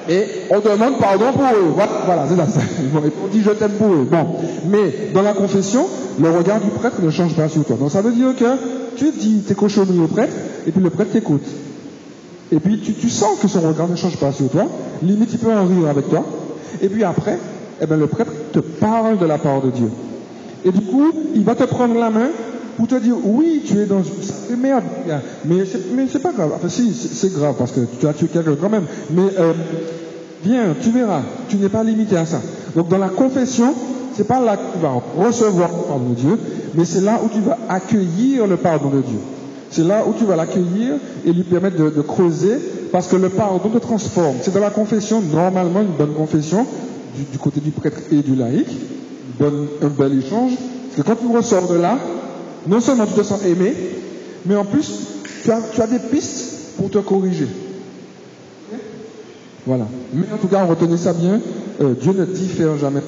et 0.10 0.24
on 0.52 0.60
demande 0.60 1.00
pardon 1.00 1.34
pour 1.34 1.44
eux. 1.44 1.74
Voilà, 1.76 1.92
voilà 2.06 2.26
c'est 2.30 2.60
ça. 2.60 2.66
On 3.24 3.28
dit 3.28 3.42
je 3.42 3.52
t'aime 3.52 3.72
pour 3.72 3.92
eux. 3.92 4.08
Bon. 4.10 4.26
Mais 4.70 5.12
dans 5.14 5.22
la 5.22 5.34
confession, 5.34 5.86
le 6.20 6.30
regard 6.30 6.62
du 6.62 6.70
prêtre 6.70 7.02
ne 7.02 7.10
change 7.10 7.36
pas 7.36 7.50
sur 7.50 7.66
toi. 7.66 7.76
Donc 7.78 7.92
ça 7.92 8.02
veut 8.02 8.14
dire 8.14 8.36
que 8.36 8.46
tu 8.96 9.12
dis 9.12 9.42
tes 9.42 9.54
cochonneries 9.54 10.00
au 10.00 10.08
prêtre, 10.08 10.34
et 10.66 10.72
puis 10.72 10.82
le 10.82 10.90
prêtre 10.90 11.12
t'écoute. 11.12 11.46
Et 12.52 12.60
puis 12.60 12.80
tu, 12.80 12.94
tu, 12.94 13.10
sens 13.10 13.38
que 13.42 13.50
son 13.50 13.60
regard 13.60 13.90
ne 13.90 13.98
change 13.98 14.16
pas 14.18 14.32
sur 14.32 14.50
toi. 14.50 14.68
Limite, 15.04 15.30
il 15.34 15.40
peut 15.40 15.52
en 15.52 15.66
rire 15.66 15.90
avec 15.90 16.10
toi. 16.10 16.24
Et 16.82 16.88
puis 16.88 17.04
après, 17.04 17.38
eh 17.82 17.86
ben, 17.86 18.00
le 18.00 18.08
prêtre 18.08 18.32
te 18.52 18.60
parle 18.60 19.18
de 19.18 19.26
la 19.26 19.38
part 19.38 19.62
de 19.62 19.70
Dieu. 19.70 19.90
Et 20.66 20.72
du 20.72 20.82
coup, 20.82 21.12
il 21.36 21.44
va 21.44 21.56
te 21.56 21.64
prendre 21.64 21.96
la 21.96 22.10
main 22.10 22.30
pour 22.78 22.88
te 22.88 22.96
dire 22.96 23.16
oui, 23.24 23.64
tu 23.66 23.80
es 23.80 23.86
dans 23.86 24.04
une 24.50 24.60
merde, 24.60 24.84
mais 25.46 25.64
c'est, 25.66 26.22
pas 26.22 26.32
grave. 26.32 26.52
Enfin, 26.56 26.70
si, 26.70 26.94
c'est, 26.94 27.34
grave 27.34 27.56
parce 27.58 27.72
que 27.72 27.82
tu 28.00 28.08
as 28.08 28.14
tué 28.14 28.28
quelqu'un 28.28 28.56
quand 28.60 28.70
même. 28.70 28.86
Mais 29.12 29.30
euh, 29.40 29.54
viens, 30.44 30.76
tu 30.80 30.92
verras, 30.92 31.22
tu 31.50 31.58
n'es 31.58 31.70
pas 31.70 31.84
limité 31.84 32.18
à 32.18 32.26
ça. 32.26 32.40
Donc 32.76 32.90
dans 32.90 32.98
la 32.98 33.10
confession, 33.10 33.74
c'est 34.16 34.28
pas 34.28 34.40
là 34.40 34.58
que 34.58 34.74
tu 34.74 34.80
vas 34.80 34.94
recevoir 35.26 35.70
le 35.70 35.88
pardon 35.88 36.10
de 36.10 36.16
Dieu, 36.16 36.40
mais 36.76 36.86
c'est 36.86 37.02
là 37.02 37.20
où 37.24 37.30
tu 37.30 37.42
vas 37.42 37.58
accueillir 37.70 38.48
le 38.48 38.58
pardon 38.58 38.90
de 38.90 39.02
Dieu. 39.02 39.20
C'est 39.70 39.84
là 39.84 40.04
où 40.08 40.14
tu 40.18 40.26
vas 40.26 40.36
l'accueillir 40.36 40.96
et 41.26 41.34
lui 41.34 41.44
permettre 41.44 41.78
de 41.78 42.02
creuser, 42.02 42.58
parce 42.92 43.08
que 43.08 43.16
le 43.16 43.30
pardon 43.30 43.70
te 43.70 43.78
transforme. 43.80 44.38
C'est 44.42 44.54
dans 44.54 44.62
la 44.62 44.70
confession, 44.70 45.22
normalement 45.22 45.82
une 45.82 45.96
bonne 45.98 46.14
confession, 46.14 46.66
du, 47.32 47.38
côté 47.38 47.60
du 47.60 47.72
prêtre 47.72 48.00
et 48.12 48.22
du 48.22 48.36
laïc, 48.36 48.68
une 48.70 49.38
bonne, 49.40 49.68
un 49.82 49.88
bel 49.88 50.18
échange, 50.18 50.52
parce 50.52 50.96
que 50.96 51.02
quand 51.02 51.16
tu 51.16 51.36
ressors 51.36 51.68
de 51.68 51.78
là, 51.78 51.98
non 52.68 52.80
seulement 52.80 53.06
tu 53.06 53.14
te 53.14 53.24
sens 53.24 53.44
aimé, 53.46 53.74
mais 54.46 54.56
en 54.56 54.66
plus, 54.66 54.92
tu 55.44 55.52
as, 55.52 55.62
tu 55.74 55.82
as 55.82 55.88
des 55.88 56.00
pistes 56.00 56.76
pour 56.78 56.90
te 56.90 56.98
corriger. 57.00 57.48
Voilà. 59.66 59.88
Mais 60.14 60.26
en 60.34 60.38
tout 60.38 60.48
cas, 60.48 60.64
retenez 60.64 60.98
ça 60.98 61.14
bien, 61.14 61.42
euh, 61.82 61.94
Dieu 62.00 62.14
ne 62.14 62.26
diffère 62.26 62.78
jamais. 62.78 63.02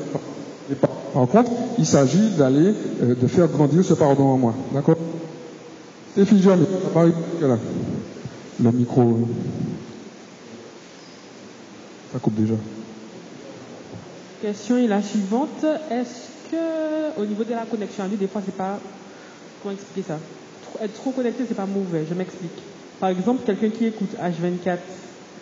Par 1.14 1.28
contre, 1.28 1.51
il 1.78 1.86
s'agit 1.86 2.32
d'aller, 2.38 2.74
euh, 3.01 3.16
de 3.16 3.28
faire 3.28 3.47
grandir 3.47 3.84
ce 3.84 3.93
pardon 3.93 4.26
en 4.26 4.38
moi. 4.38 4.53
D'accord? 4.74 4.97
C'est 6.16 6.41
Jeanne, 6.41 6.66
là. 7.41 7.57
Le 8.62 8.72
micro. 8.72 9.20
Ça 12.12 12.20
coupe 12.20 12.36
déjà. 12.36 12.55
Question 14.42 14.78
est 14.78 14.88
la 14.88 15.02
suivante. 15.02 15.66
Est-ce 15.92 16.52
que, 16.52 17.22
au 17.22 17.26
niveau 17.26 17.44
de 17.44 17.52
la 17.52 17.66
connexion 17.66 18.04
à 18.04 18.08
lui, 18.08 18.16
des 18.18 18.28
fois, 18.28 18.42
c'est 18.46 18.56
pas 18.56 18.80
Comment 19.62 19.74
expliquer 19.74 20.08
ça? 20.08 20.20
Être 20.82 20.94
trop 20.94 21.12
connecté, 21.12 21.44
c'est 21.48 21.56
pas 21.56 21.66
mauvais. 21.66 22.06
Je 22.10 22.14
m'explique. 22.14 22.52
Par 23.00 23.10
exemple, 23.10 23.42
quelqu'un 23.46 23.70
qui 23.70 23.86
écoute 23.86 24.12
H24, 24.18 24.78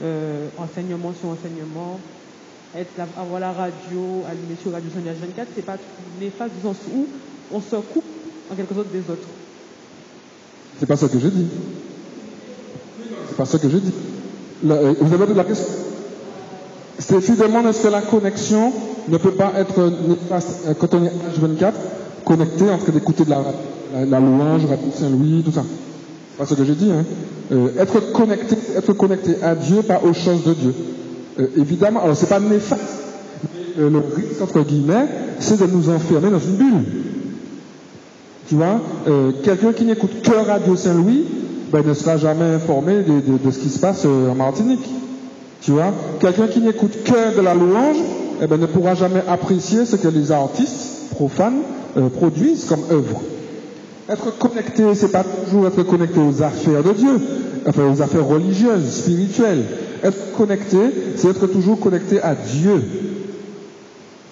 euh, 0.02 0.48
enseignement 0.58 1.14
sur 1.20 1.30
enseignement, 1.30 2.00
avoir 3.18 3.40
la 3.40 3.52
radio 3.52 4.24
allumée 4.30 4.58
sur 4.62 4.72
Radio 4.72 4.90
Sonia 4.94 5.12
H24, 5.14 5.46
c'est 5.56 5.66
pas 5.66 5.78
néfaste 6.20 6.54
du 6.56 6.62
sens 6.62 6.78
où 6.94 7.08
on 7.52 7.62
se 7.62 7.76
coupe 7.76 8.04
en 8.52 8.56
quelque 8.56 8.74
sorte 8.74 8.92
des 8.92 9.00
autres. 9.00 9.28
C'est 10.80 10.86
pas 10.86 10.98
ça 10.98 11.08
que 11.08 11.20
je 11.20 11.28
dis. 11.28 11.48
C'est 13.30 13.38
pas 13.38 13.46
ça 13.46 13.58
que 13.60 13.70
je 13.70 13.78
dis. 13.78 13.94
Euh, 14.66 14.94
vous 15.00 15.14
avez 15.14 15.34
la 15.34 15.44
question 15.44 15.66
Stéphie 17.00 17.34
demande 17.34 17.68
est-ce 17.68 17.84
que 17.84 17.88
la 17.88 18.02
connexion 18.02 18.72
ne 19.08 19.18
peut 19.18 19.32
pas 19.32 19.54
être 19.58 19.92
néfaste 20.08 20.66
euh, 20.68 20.74
quand 20.80 20.94
on 20.94 21.06
est 21.06 21.10
H24 21.10 21.74
connecté 22.26 22.70
en 22.70 22.78
train 22.78 22.92
d'écouter 22.92 23.24
de 23.24 23.30
la 23.30 23.42
la, 23.94 24.06
la 24.06 24.20
louange, 24.20 24.66
Radio 24.66 24.88
Saint-Louis, 24.94 25.44
tout 25.46 25.52
ça. 25.52 25.64
C'est 25.64 26.38
pas 26.38 26.46
ce 26.46 26.54
que 26.56 26.66
j'ai 26.66 26.76
dit. 26.76 26.92
Hein. 26.92 27.06
Euh, 27.52 27.70
être 27.80 28.12
connecté, 28.12 28.56
être 28.76 28.94
connecté 28.94 29.42
à 29.42 29.56
Dieu, 29.56 29.82
pas 29.82 30.02
aux 30.04 30.14
choses 30.14 30.44
de 30.44 30.54
Dieu. 30.54 30.74
Euh, 31.40 31.48
évidemment, 31.58 32.04
alors 32.04 32.18
c'est 32.18 32.30
pas 32.30 32.40
néfaste. 32.40 32.82
Mais, 33.54 33.84
euh, 33.84 33.90
le 33.90 34.00
risque 34.00 34.42
entre 34.42 34.62
guillemets, 34.62 35.08
c'est 35.40 35.60
de 35.60 35.66
nous 35.68 35.90
enfermer 35.90 36.30
dans 36.30 36.40
une 36.40 36.56
bulle. 36.56 36.84
Tu 38.48 38.56
vois, 38.56 38.80
euh, 39.08 39.32
quelqu'un 39.44 39.74
qui 39.74 39.86
n'écoute 39.86 40.22
que 40.22 40.32
Radio 40.32 40.76
Saint-Louis, 40.76 41.26
ben, 41.72 41.86
ne 41.86 41.94
sera 41.94 42.18
jamais 42.18 42.46
informé 42.46 43.04
de, 43.04 43.52
ce 43.52 43.60
qui 43.60 43.70
se 43.70 43.80
passe 43.80 44.04
euh, 44.06 44.32
en 44.32 44.36
Martinique. 44.36 44.88
Tu 45.62 45.72
vois, 45.72 45.94
quelqu'un 46.20 46.48
qui 46.48 46.62
n'écoute 46.62 47.04
que 47.04 47.36
de 47.36 47.42
la 47.42 47.54
louange, 47.54 47.98
eh 48.42 48.48
ben, 48.48 48.60
ne 48.60 48.66
pourra 48.68 48.96
jamais 48.96 49.24
apprécier 49.28 49.86
ce 49.86 49.96
que 49.96 50.08
les 50.08 50.32
artistes 50.32 51.10
profanes 51.12 51.62
euh, 51.98 52.10
produisent 52.10 52.66
comme 52.66 52.84
œuvre. 52.92 53.22
Être 54.10 54.38
connecté, 54.38 54.84
c'est 54.96 55.12
pas 55.12 55.24
toujours 55.24 55.68
être 55.68 55.84
connecté 55.84 56.20
aux 56.20 56.42
affaires 56.42 56.84
de 56.84 56.92
Dieu, 56.94 57.20
enfin 57.68 57.92
aux 57.92 58.02
affaires 58.02 58.26
religieuses, 58.26 58.90
spirituelles. 58.90 59.66
Être 60.04 60.34
connecté, 60.38 60.78
c'est 61.16 61.30
être 61.30 61.48
toujours 61.48 61.80
connecté 61.80 62.22
à 62.22 62.36
Dieu. 62.36 62.82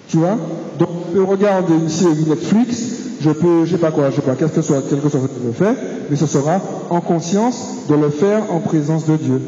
Tu 0.08 0.18
vois? 0.18 0.38
Donc, 0.78 0.88
je 1.08 1.18
peux 1.18 1.24
regarder 1.24 1.74
une 1.74 2.28
Netflix, 2.28 2.92
je 3.20 3.30
peux, 3.30 3.64
je 3.64 3.72
sais 3.72 3.78
pas 3.78 3.90
quoi, 3.90 4.10
je 4.10 4.16
sais 4.16 4.22
pas, 4.22 4.34
qu'est-ce 4.34 4.52
que 4.52 4.62
soit, 4.62 4.80
que 4.80 5.52
fais, 5.52 5.74
mais 6.08 6.16
ce 6.16 6.26
sera 6.26 6.60
en 6.90 7.00
conscience 7.00 7.86
de 7.88 7.94
le 7.94 8.10
faire 8.10 8.52
en 8.52 8.60
présence 8.60 9.06
de 9.06 9.16
Dieu. 9.16 9.40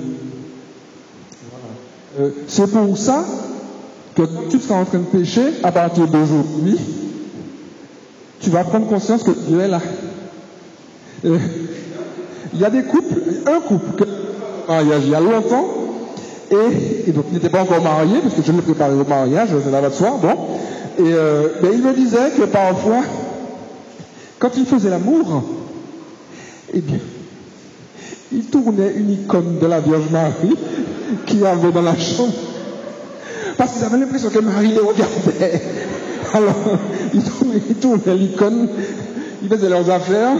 Euh, 2.18 2.30
c'est 2.48 2.70
pour 2.70 2.96
ça 2.98 3.24
que 4.14 4.22
tu 4.50 4.58
seras 4.58 4.80
en 4.80 4.84
train 4.84 4.98
de 4.98 5.04
pécher, 5.04 5.52
à 5.62 5.70
partir 5.70 6.08
d'aujourd'hui, 6.08 6.76
tu 8.40 8.50
vas 8.50 8.64
prendre 8.64 8.88
conscience 8.88 9.22
que 9.22 9.30
Dieu 9.30 9.60
est 9.60 9.68
là. 9.68 9.80
Euh, 11.24 11.38
il 12.52 12.60
y 12.60 12.64
a 12.64 12.70
des 12.70 12.82
couples, 12.82 13.20
un 13.46 13.60
couple 13.60 14.06
mariage 14.66 15.02
il 15.04 15.10
y 15.10 15.14
a 15.14 15.20
longtemps, 15.20 15.66
et, 16.50 17.12
donc 17.12 17.26
il 17.28 17.34
n'était 17.34 17.50
pas 17.50 17.62
encore 17.62 17.82
marié, 17.82 18.18
parce 18.22 18.34
que 18.34 18.42
je 18.42 18.52
l'ai 18.52 18.62
préparé 18.62 18.94
au 18.94 19.04
mariage, 19.04 19.50
c'est 19.62 19.70
là 19.70 19.88
de 19.88 19.94
soir, 19.94 20.18
bon. 20.18 20.34
Et 20.98 21.12
euh, 21.12 21.48
il 21.72 21.82
me 21.82 21.92
disait 21.94 22.32
que 22.36 22.42
parfois, 22.44 23.02
quand 24.40 24.56
il 24.56 24.66
faisait 24.66 24.90
l'amour, 24.90 25.44
eh 26.74 26.80
bien, 26.80 26.98
il 28.32 28.44
tournait 28.46 28.94
une 28.96 29.10
icône 29.10 29.58
de 29.60 29.66
la 29.66 29.80
Vierge 29.80 30.10
Marie 30.10 30.56
qu'il 31.28 31.40
y 31.40 31.46
avait 31.46 31.72
dans 31.72 31.82
la 31.82 31.96
chambre. 31.96 32.32
Parce 33.56 33.72
qu'ils 33.72 33.84
avaient 33.84 33.98
l'impression 33.98 34.30
que 34.30 34.38
Marie 34.38 34.68
les 34.68 34.78
regardait. 34.78 35.60
Alors, 36.32 36.54
ils 37.14 37.22
tournaient, 37.22 37.62
ils 38.06 38.12
l'icône, 38.20 38.68
ils 39.42 39.48
faisaient 39.48 39.68
leurs 39.68 39.90
affaires, 39.90 40.36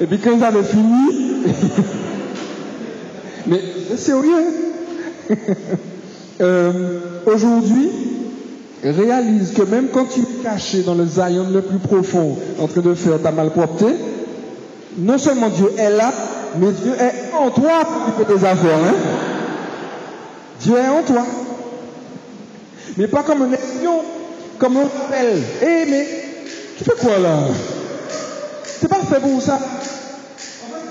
et 0.00 0.06
puis 0.06 0.18
quand 0.18 0.30
ils 0.36 0.44
avaient 0.44 0.62
fini, 0.62 1.42
mais 3.46 3.60
c'est 3.88 3.98
sérieux. 3.98 4.44
euh, 6.40 7.00
Aujourd'hui, 7.26 7.90
réalise 8.82 9.52
que 9.52 9.62
même 9.62 9.88
quand 9.92 10.06
tu 10.08 10.20
es 10.20 10.42
caché 10.42 10.82
dans 10.82 10.94
le 10.94 11.06
Zion 11.06 11.46
le 11.52 11.62
plus 11.62 11.78
profond, 11.78 12.36
en 12.58 12.66
train 12.66 12.80
de 12.80 12.94
faire 12.94 13.20
ta 13.20 13.30
malpropreté, 13.30 13.94
non 14.98 15.18
seulement 15.18 15.48
Dieu 15.48 15.70
est 15.78 15.90
là, 15.90 16.12
mais 16.58 16.72
Dieu 16.72 16.92
est 16.92 17.36
en 17.36 17.50
toi 17.50 17.82
pour 18.16 18.26
tes 18.26 18.44
affaires. 18.44 18.78
Hein? 18.78 19.29
Dieu 20.60 20.76
est 20.76 20.88
en 20.88 21.02
toi. 21.02 21.24
Mais 22.96 23.06
pas 23.06 23.22
comme 23.22 23.42
un 23.42 23.52
espion, 23.52 24.02
comme 24.58 24.76
un 24.76 24.82
rappel. 24.84 25.42
Eh 25.62 25.90
mais, 25.90 26.06
tu 26.76 26.84
fais 26.84 26.96
quoi 27.00 27.18
là? 27.18 27.38
C'est 28.64 28.88
pas 28.88 28.96
fait 28.96 29.20
pour 29.20 29.40
ça. 29.40 29.58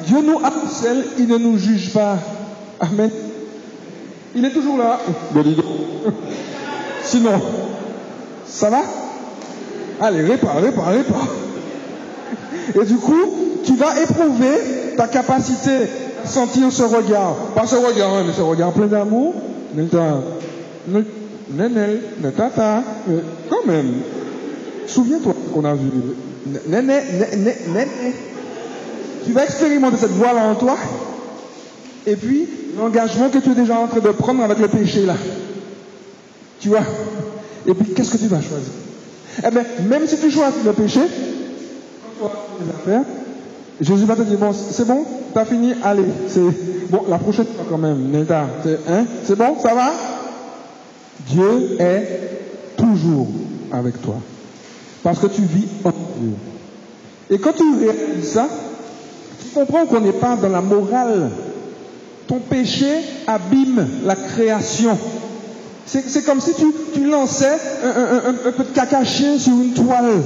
Dieu 0.06 0.22
nous 0.22 0.40
harcèle, 0.44 1.06
il 1.18 1.28
ne 1.28 1.38
nous 1.38 1.58
juge 1.58 1.94
pas. 1.94 2.18
Amen. 2.80 3.12
Il 4.36 4.46
est 4.46 4.52
toujours 4.52 4.78
là. 4.78 5.00
Bon, 5.32 5.42
dis 5.42 5.56
donc. 5.56 5.66
Sinon, 7.04 7.42
ça 8.46 8.70
va? 8.70 8.82
Allez, 10.02 10.22
répare, 10.22 10.62
répare, 10.62 10.88
répare. 10.88 11.28
Et 12.76 12.86
du 12.86 12.96
coup, 12.96 13.22
tu 13.66 13.76
vas 13.76 14.02
éprouver 14.02 14.96
ta 14.96 15.08
capacité 15.08 15.90
à 16.24 16.28
sentir 16.28 16.72
ce 16.72 16.84
regard. 16.84 17.34
Pas 17.56 17.66
ce 17.66 17.76
regard, 17.76 18.14
hein, 18.14 18.24
mais 18.26 18.34
ce 18.34 18.42
regard 18.42 18.72
plein 18.72 18.88
d'amour. 18.88 19.34
Nénel, 19.76 22.02
tata, 22.36 22.84
mais 23.08 23.20
quand 23.50 23.66
même. 23.66 24.02
Souviens-toi 24.88 25.34
qu'on 25.54 25.66
a 25.66 25.74
vu. 25.74 25.90
Néné, 26.68 27.00
néné. 27.38 27.88
Tu 29.26 29.34
vas 29.34 29.44
expérimenter 29.44 29.98
cette 29.98 30.12
voix-là 30.12 30.48
en 30.48 30.56
toi. 30.56 30.78
Et 32.08 32.16
puis, 32.16 32.48
l'engagement 32.78 33.30
que 33.30 33.40
tu 33.40 33.52
es 33.52 33.56
déjà 33.56 33.78
en 33.78 33.88
train 33.88 34.00
de 34.00 34.10
prendre 34.10 34.44
avec 34.44 34.60
le 34.60 34.68
péché 34.68 35.06
là. 35.06 35.16
Tu 36.60 36.70
vois? 36.70 36.84
Et 37.68 37.74
puis, 37.74 37.94
qu'est-ce 37.94 38.12
que 38.12 38.18
tu 38.18 38.28
vas 38.28 38.42
choisir? 38.42 38.72
Eh 39.46 39.52
bien, 39.52 39.64
même 39.88 40.08
si 40.08 40.18
tu 40.18 40.32
choisis 40.32 40.64
le 40.66 40.74
péché, 40.74 41.02
quand 41.02 42.10
tu 42.18 42.24
auras 42.24 42.34
les 42.60 42.70
affaires, 42.70 43.06
Jésus 43.82 44.06
va 44.06 44.16
te 44.16 44.24
dire, 44.24 44.38
bon, 44.38 44.52
c'est 44.54 44.86
bon, 44.86 45.06
t'as 45.34 45.46
fini, 45.46 45.74
allez, 45.84 46.04
c'est 46.28 46.42
bon, 46.90 47.04
la 47.08 47.18
prochaine 47.18 47.46
fois 47.46 47.66
quand 47.70 47.78
même, 47.78 48.10
Nelda, 48.12 48.46
c'est 48.64 48.80
hein, 48.90 49.06
bon, 49.38 49.60
ça 49.62 49.74
va? 49.74 49.92
Dieu 51.28 51.78
est 51.80 52.76
toujours 52.76 53.28
avec 53.72 54.02
toi. 54.02 54.16
Parce 55.04 55.20
que 55.20 55.28
tu 55.28 55.42
vis 55.42 55.68
en 55.84 55.92
Dieu. 55.92 56.34
Et 57.30 57.38
quand 57.38 57.54
tu 57.54 57.64
réalises 57.80 58.32
ça, 58.32 58.48
tu 59.42 59.48
comprends 59.54 59.86
qu'on 59.86 60.02
n'est 60.02 60.12
pas 60.12 60.36
dans 60.36 60.50
la 60.50 60.62
morale. 60.62 61.30
Ton 62.28 62.40
péché 62.40 62.90
abîme 63.28 63.88
la 64.06 64.16
création. 64.16 64.98
C'est 65.86 66.24
comme 66.24 66.40
si 66.40 66.54
tu, 66.54 66.66
tu 66.94 67.10
lançais 67.10 67.58
un, 67.84 68.30
un, 68.30 68.52
peu 68.52 68.64
de 68.64 68.70
caca 68.70 69.04
chien 69.04 69.40
sur 69.40 69.54
une 69.54 69.74
toile. 69.74 70.22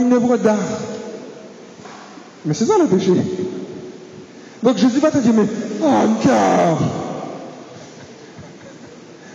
Une 0.00 0.12
œuvre 0.12 0.36
d'art. 0.36 0.56
Mais 2.44 2.54
c'est 2.54 2.64
ça 2.64 2.74
le 2.78 2.86
péché. 2.86 3.12
Donc 4.62 4.76
Jésus 4.76 5.00
va 5.00 5.10
te 5.10 5.18
dire, 5.18 5.32
mais 5.34 5.46
encore. 5.86 6.80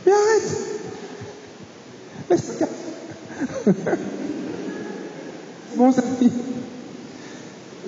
Mais 0.05 0.11
arrête. 0.11 0.57
Laisse 2.29 2.51
Bon, 5.75 5.89
amis, 5.97 6.31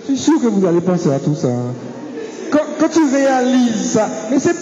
je 0.01 0.05
suis 0.05 0.17
sûr 0.17 0.41
que 0.41 0.47
vous 0.47 0.65
allez 0.65 0.81
penser 0.81 1.11
à 1.11 1.19
tout 1.19 1.35
ça. 1.35 1.49
Quand, 2.51 2.59
quand 2.79 2.89
tu 2.89 3.03
réalises 3.03 3.91
ça, 3.91 4.09
mais 4.31 4.39
c'est 4.39 4.55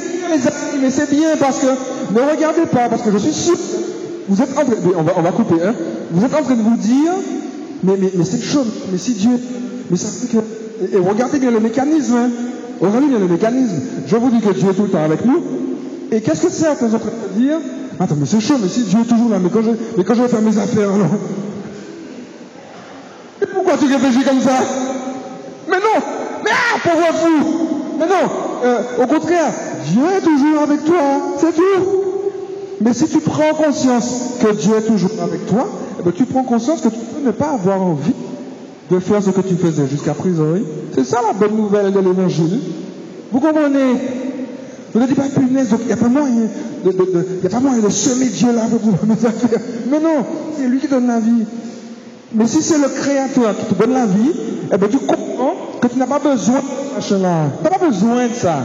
mais 0.81 0.89
c'est 0.89 1.09
bien 1.09 1.35
parce 1.39 1.59
que 1.59 1.67
ne 1.67 2.31
regardez 2.31 2.65
pas, 2.65 2.89
parce 2.89 3.01
que 3.01 3.11
je 3.11 3.17
suis 3.17 3.33
sûr, 3.33 3.57
vous 4.27 4.41
êtes 4.41 4.51
en 4.51 4.53
train, 4.53 4.63
on 4.97 5.03
va, 5.03 5.13
on 5.17 5.21
va 5.21 5.31
couper, 5.31 5.55
hein, 5.63 5.73
vous 6.11 6.25
êtes 6.25 6.33
en 6.33 6.41
train 6.41 6.55
de 6.55 6.61
vous 6.61 6.77
dire, 6.77 7.11
mais, 7.85 7.97
mais, 7.99 8.11
mais 8.15 8.25
c'est 8.25 8.41
chaud, 8.41 8.65
mais 8.91 8.97
si 8.97 9.13
Dieu, 9.13 9.39
mais 9.89 9.97
ça 9.97 10.07
fait 10.07 10.27
que, 10.27 10.95
et, 10.95 10.99
regardez 10.99 11.39
bien 11.39 11.51
le 11.51 11.59
mécanisme, 11.59 12.15
hein, 12.15 12.29
regardez 12.81 13.07
bien 13.07 13.19
le 13.19 13.27
mécanisme. 13.27 13.79
Je 14.07 14.15
vous 14.15 14.29
dis 14.29 14.41
que 14.41 14.49
Dieu 14.49 14.69
est 14.69 14.73
tout 14.73 14.83
le 14.83 14.89
temps 14.89 15.03
avec 15.03 15.23
nous, 15.25 15.41
et 16.11 16.21
qu'est-ce 16.21 16.43
que 16.43 16.51
c'est 16.51 16.67
en 16.67 16.75
train 16.75 16.87
de 16.87 17.39
dire? 17.39 17.57
Attends, 17.99 18.15
mais 18.19 18.25
c'est 18.25 18.39
chaud, 18.39 18.55
mais 18.61 18.67
si 18.67 18.83
Dieu 18.83 18.99
est 18.99 19.07
toujours 19.07 19.29
là, 19.29 19.37
mais 19.39 19.49
quand 19.49 19.61
je, 19.61 19.71
mais 19.97 20.03
quand 20.03 20.15
je 20.15 20.23
vais 20.23 20.27
faire 20.27 20.41
mes 20.41 20.57
affaires, 20.57 20.93
alors? 20.93 21.11
Et 23.41 23.45
pourquoi 23.45 23.77
tu 23.77 23.85
réfléchis 23.85 24.25
comme 24.25 24.41
ça? 24.41 24.59
Mais 25.69 25.77
non! 25.77 26.01
Mais 26.43 26.51
ah, 26.51 26.79
pauvre 26.83 27.13
fou! 27.13 27.45
Mais 27.99 28.05
non! 28.05 28.31
Euh, 28.63 29.03
Au 29.03 29.07
contraire, 29.07 29.51
Dieu 29.85 30.03
est 30.17 30.21
toujours 30.21 30.61
avec 30.61 30.83
toi, 30.85 31.35
c'est 31.39 31.55
tout. 31.55 31.85
Mais 32.81 32.93
si 32.93 33.07
tu 33.07 33.19
prends 33.19 33.53
conscience 33.53 34.33
que 34.41 34.53
Dieu 34.53 34.75
est 34.77 34.87
toujours 34.87 35.11
avec 35.23 35.45
toi, 35.45 35.67
ben, 36.05 36.11
tu 36.11 36.25
prends 36.25 36.43
conscience 36.43 36.81
que 36.81 36.89
tu 36.89 36.99
peux 36.99 37.25
ne 37.25 37.31
pas 37.31 37.49
avoir 37.49 37.81
envie 37.81 38.13
de 38.91 38.99
faire 38.99 39.23
ce 39.23 39.31
que 39.31 39.41
tu 39.41 39.55
faisais 39.55 39.87
jusqu'à 39.87 40.13
présent. 40.13 40.53
C'est 40.93 41.03
ça 41.03 41.19
la 41.25 41.33
bonne 41.33 41.57
nouvelle 41.57 41.91
de 41.91 41.99
l'évangile. 41.99 42.59
Vous 43.31 43.39
comprenez? 43.39 43.95
Vous 44.93 44.99
ne 44.99 45.07
dites 45.07 45.15
pas 45.15 45.23
punaise, 45.23 45.67
il 45.81 45.87
n'y 45.87 45.91
a 45.91 45.97
pas 45.97 46.07
moyen 46.07 46.47
de, 46.85 47.45
a 47.45 47.49
pas 47.49 47.59
moyen 47.59 47.81
de 47.81 47.89
semer 47.89 48.27
Dieu 48.27 48.53
là 48.53 48.61
pour 48.69 49.07
mes 49.07 49.25
affaires. 49.25 49.59
Mais 49.89 49.99
non, 49.99 50.23
c'est 50.55 50.67
lui 50.67 50.79
qui 50.79 50.87
donne 50.87 51.07
la 51.07 51.19
vie. 51.19 51.45
Mais 52.33 52.47
si 52.47 52.61
c'est 52.61 52.77
le 52.77 52.87
Créateur 52.87 53.57
qui 53.57 53.73
te 53.73 53.81
donne 53.81 53.93
la 53.93 54.05
vie, 54.05 54.31
eh 54.71 54.77
ben, 54.77 54.87
tu 54.89 54.97
comprends 54.99 55.55
que 55.81 55.87
tu 55.87 55.97
n'as 55.97 56.05
pas 56.07 56.19
besoin 56.19 56.59
de 56.59 56.95
machin-là. 56.95 57.49
Tu 57.57 57.63
n'as 57.63 57.77
pas 57.77 57.85
besoin 57.85 58.27
de 58.27 58.33
ça. 58.33 58.63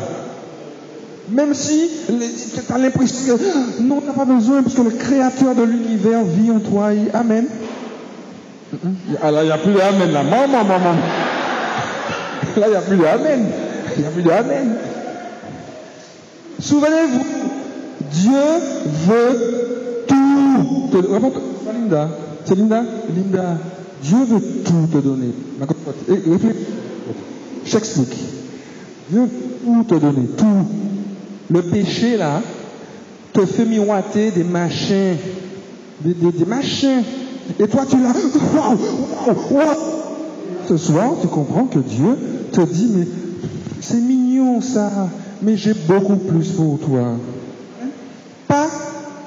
Même 1.32 1.54
si 1.54 1.90
tu 2.08 2.72
as 2.72 2.78
l'impression 2.78 3.36
que 3.36 3.82
non, 3.82 4.00
tu 4.00 4.06
n'as 4.06 4.12
pas 4.12 4.24
besoin, 4.24 4.62
parce 4.62 4.74
que 4.74 4.82
le 4.82 4.90
créateur 4.90 5.54
de 5.54 5.62
l'univers 5.62 6.24
vit 6.24 6.50
en 6.50 6.60
toi. 6.60 6.90
Amen. 7.14 7.46
Ah, 9.22 9.30
là, 9.30 9.42
il 9.42 9.46
n'y 9.46 9.52
a 9.52 9.58
plus 9.58 9.72
de 9.72 9.80
Amen, 9.80 10.12
là. 10.12 10.22
Maman, 10.22 10.64
maman. 10.64 10.94
Là, 12.56 12.66
il 12.66 12.70
n'y 12.70 12.76
a 12.76 12.80
plus 12.80 12.96
de 12.96 13.04
Amen. 13.04 13.46
Il 13.96 14.02
n'y 14.02 14.08
a 14.08 14.10
plus 14.10 14.22
de 14.22 14.30
Amen. 14.30 14.76
Souvenez-vous, 16.58 17.24
Dieu 18.12 18.32
veut 19.06 20.04
tout. 20.06 20.90
C'est 20.92 21.72
Linda. 21.72 22.08
C'est 22.44 22.54
Linda? 22.56 22.82
Linda. 23.14 23.56
Dieu 24.02 24.18
veut 24.26 24.42
tout 24.64 24.88
te 24.92 24.98
donner. 24.98 25.32
J'explique. 27.64 28.16
Dieu 29.10 29.20
veut 29.20 29.28
tout 29.64 29.84
te 29.84 29.94
donner. 29.94 30.26
Tout. 30.36 30.89
Le 31.50 31.62
péché, 31.62 32.16
là, 32.16 32.42
te 33.32 33.44
fait 33.44 33.64
miroiter 33.64 34.30
des 34.30 34.44
machins. 34.44 35.16
Des, 36.04 36.44
machins. 36.46 37.02
Et 37.58 37.66
toi, 37.66 37.84
tu 37.88 37.96
l'as. 37.96 38.14
Waouh, 38.54 38.78
waouh, 39.50 39.64
Ce 40.68 40.76
soir, 40.76 41.14
tu 41.20 41.26
comprends 41.26 41.64
que 41.64 41.80
Dieu 41.80 42.16
te 42.52 42.60
dit, 42.60 42.90
mais 42.94 43.06
c'est 43.80 44.00
mignon 44.00 44.60
ça, 44.60 45.08
mais 45.42 45.56
j'ai 45.56 45.74
beaucoup 45.74 46.16
plus 46.16 46.48
pour 46.52 46.78
toi. 46.78 47.16
Pas. 48.46 48.68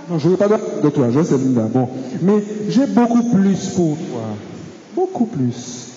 Non, 0.09 0.19
je 0.19 0.27
ne 0.27 0.31
veux 0.31 0.37
pas 0.37 0.47
de 0.47 0.89
toi, 0.89 1.07
je 1.11 1.23
sais 1.23 1.37
Linda. 1.37 1.67
Bon. 1.73 1.89
Mais 2.21 2.43
j'ai 2.69 2.85
beaucoup 2.87 3.23
plus 3.23 3.67
pour 3.75 3.97
toi. 3.97 4.23
Beaucoup 4.95 5.25
plus. 5.25 5.87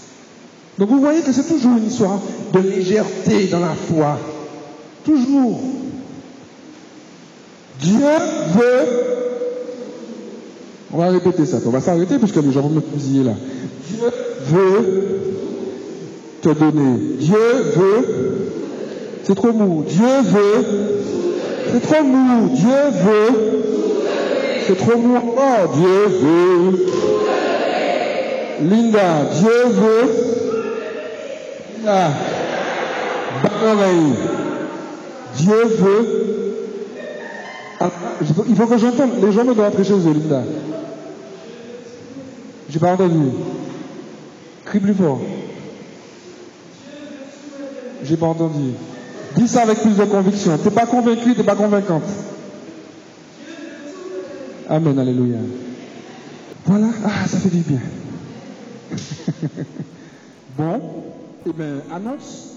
Donc 0.78 0.90
vous 0.90 1.00
voyez 1.00 1.22
que 1.22 1.32
c'est 1.32 1.46
toujours 1.46 1.76
une 1.76 1.86
histoire 1.86 2.20
de 2.52 2.58
légèreté 2.58 3.46
dans 3.46 3.60
la 3.60 3.74
foi. 3.74 4.18
Toujours. 5.04 5.60
Dieu 7.80 7.98
veut. 8.54 8.86
On 10.92 10.98
va 10.98 11.08
répéter 11.08 11.46
ça. 11.46 11.58
On 11.66 11.70
va 11.70 11.80
s'arrêter 11.80 12.18
puisque 12.18 12.36
les 12.36 12.52
gens 12.52 12.62
vont 12.62 12.70
me 12.70 12.80
fusiller 12.80 13.24
là. 13.24 13.32
Dieu 13.88 14.08
veut 14.46 15.08
te 16.42 16.48
donner. 16.48 16.98
Dieu 17.18 17.36
veut. 17.74 18.04
C'est 19.24 19.34
trop 19.34 19.52
mou. 19.52 19.84
Dieu 19.86 20.22
veut. 20.24 20.64
C'est 21.72 21.80
trop 21.80 22.02
mou. 22.04 22.48
Dieu 22.54 22.68
veut. 23.04 23.62
C'est 24.66 24.76
trop 24.78 24.96
mou. 24.96 25.18
Oh, 25.36 25.76
Dieu 25.76 26.06
veut. 26.20 26.86
Linda, 28.62 29.24
Dieu 29.34 29.64
veut. 29.68 30.08
Linda. 31.80 32.10
Dieu 35.36 35.64
veut 35.78 36.45
il 38.48 38.56
faut 38.56 38.66
que 38.66 38.78
j'entende. 38.78 39.10
Les 39.22 39.32
gens 39.32 39.44
me 39.44 39.54
doivent 39.54 39.72
prêcher 39.72 39.92
aux 39.92 39.98
Linda. 39.98 40.42
J'ai 42.68 42.78
pas 42.78 42.92
entendu. 42.92 43.30
Crie 44.64 44.80
plus 44.80 44.94
fort. 44.94 45.20
J'ai 48.02 48.16
pas 48.16 48.26
entendu. 48.26 48.72
Dis 49.36 49.48
ça 49.48 49.62
avec 49.62 49.80
plus 49.80 49.96
de 49.96 50.04
conviction. 50.04 50.58
T'es 50.58 50.70
pas 50.70 50.86
convaincu, 50.86 51.34
t'es 51.34 51.42
pas 51.42 51.54
convaincante. 51.54 52.02
Amen, 54.68 54.98
alléluia. 54.98 55.38
Voilà. 56.64 56.88
Ah, 57.04 57.26
ça 57.28 57.38
fait 57.38 57.50
du 57.50 57.60
bien. 57.60 57.80
bon. 60.58 60.80
Eh 61.46 61.52
bien, 61.52 61.82
annonce. 61.94 62.55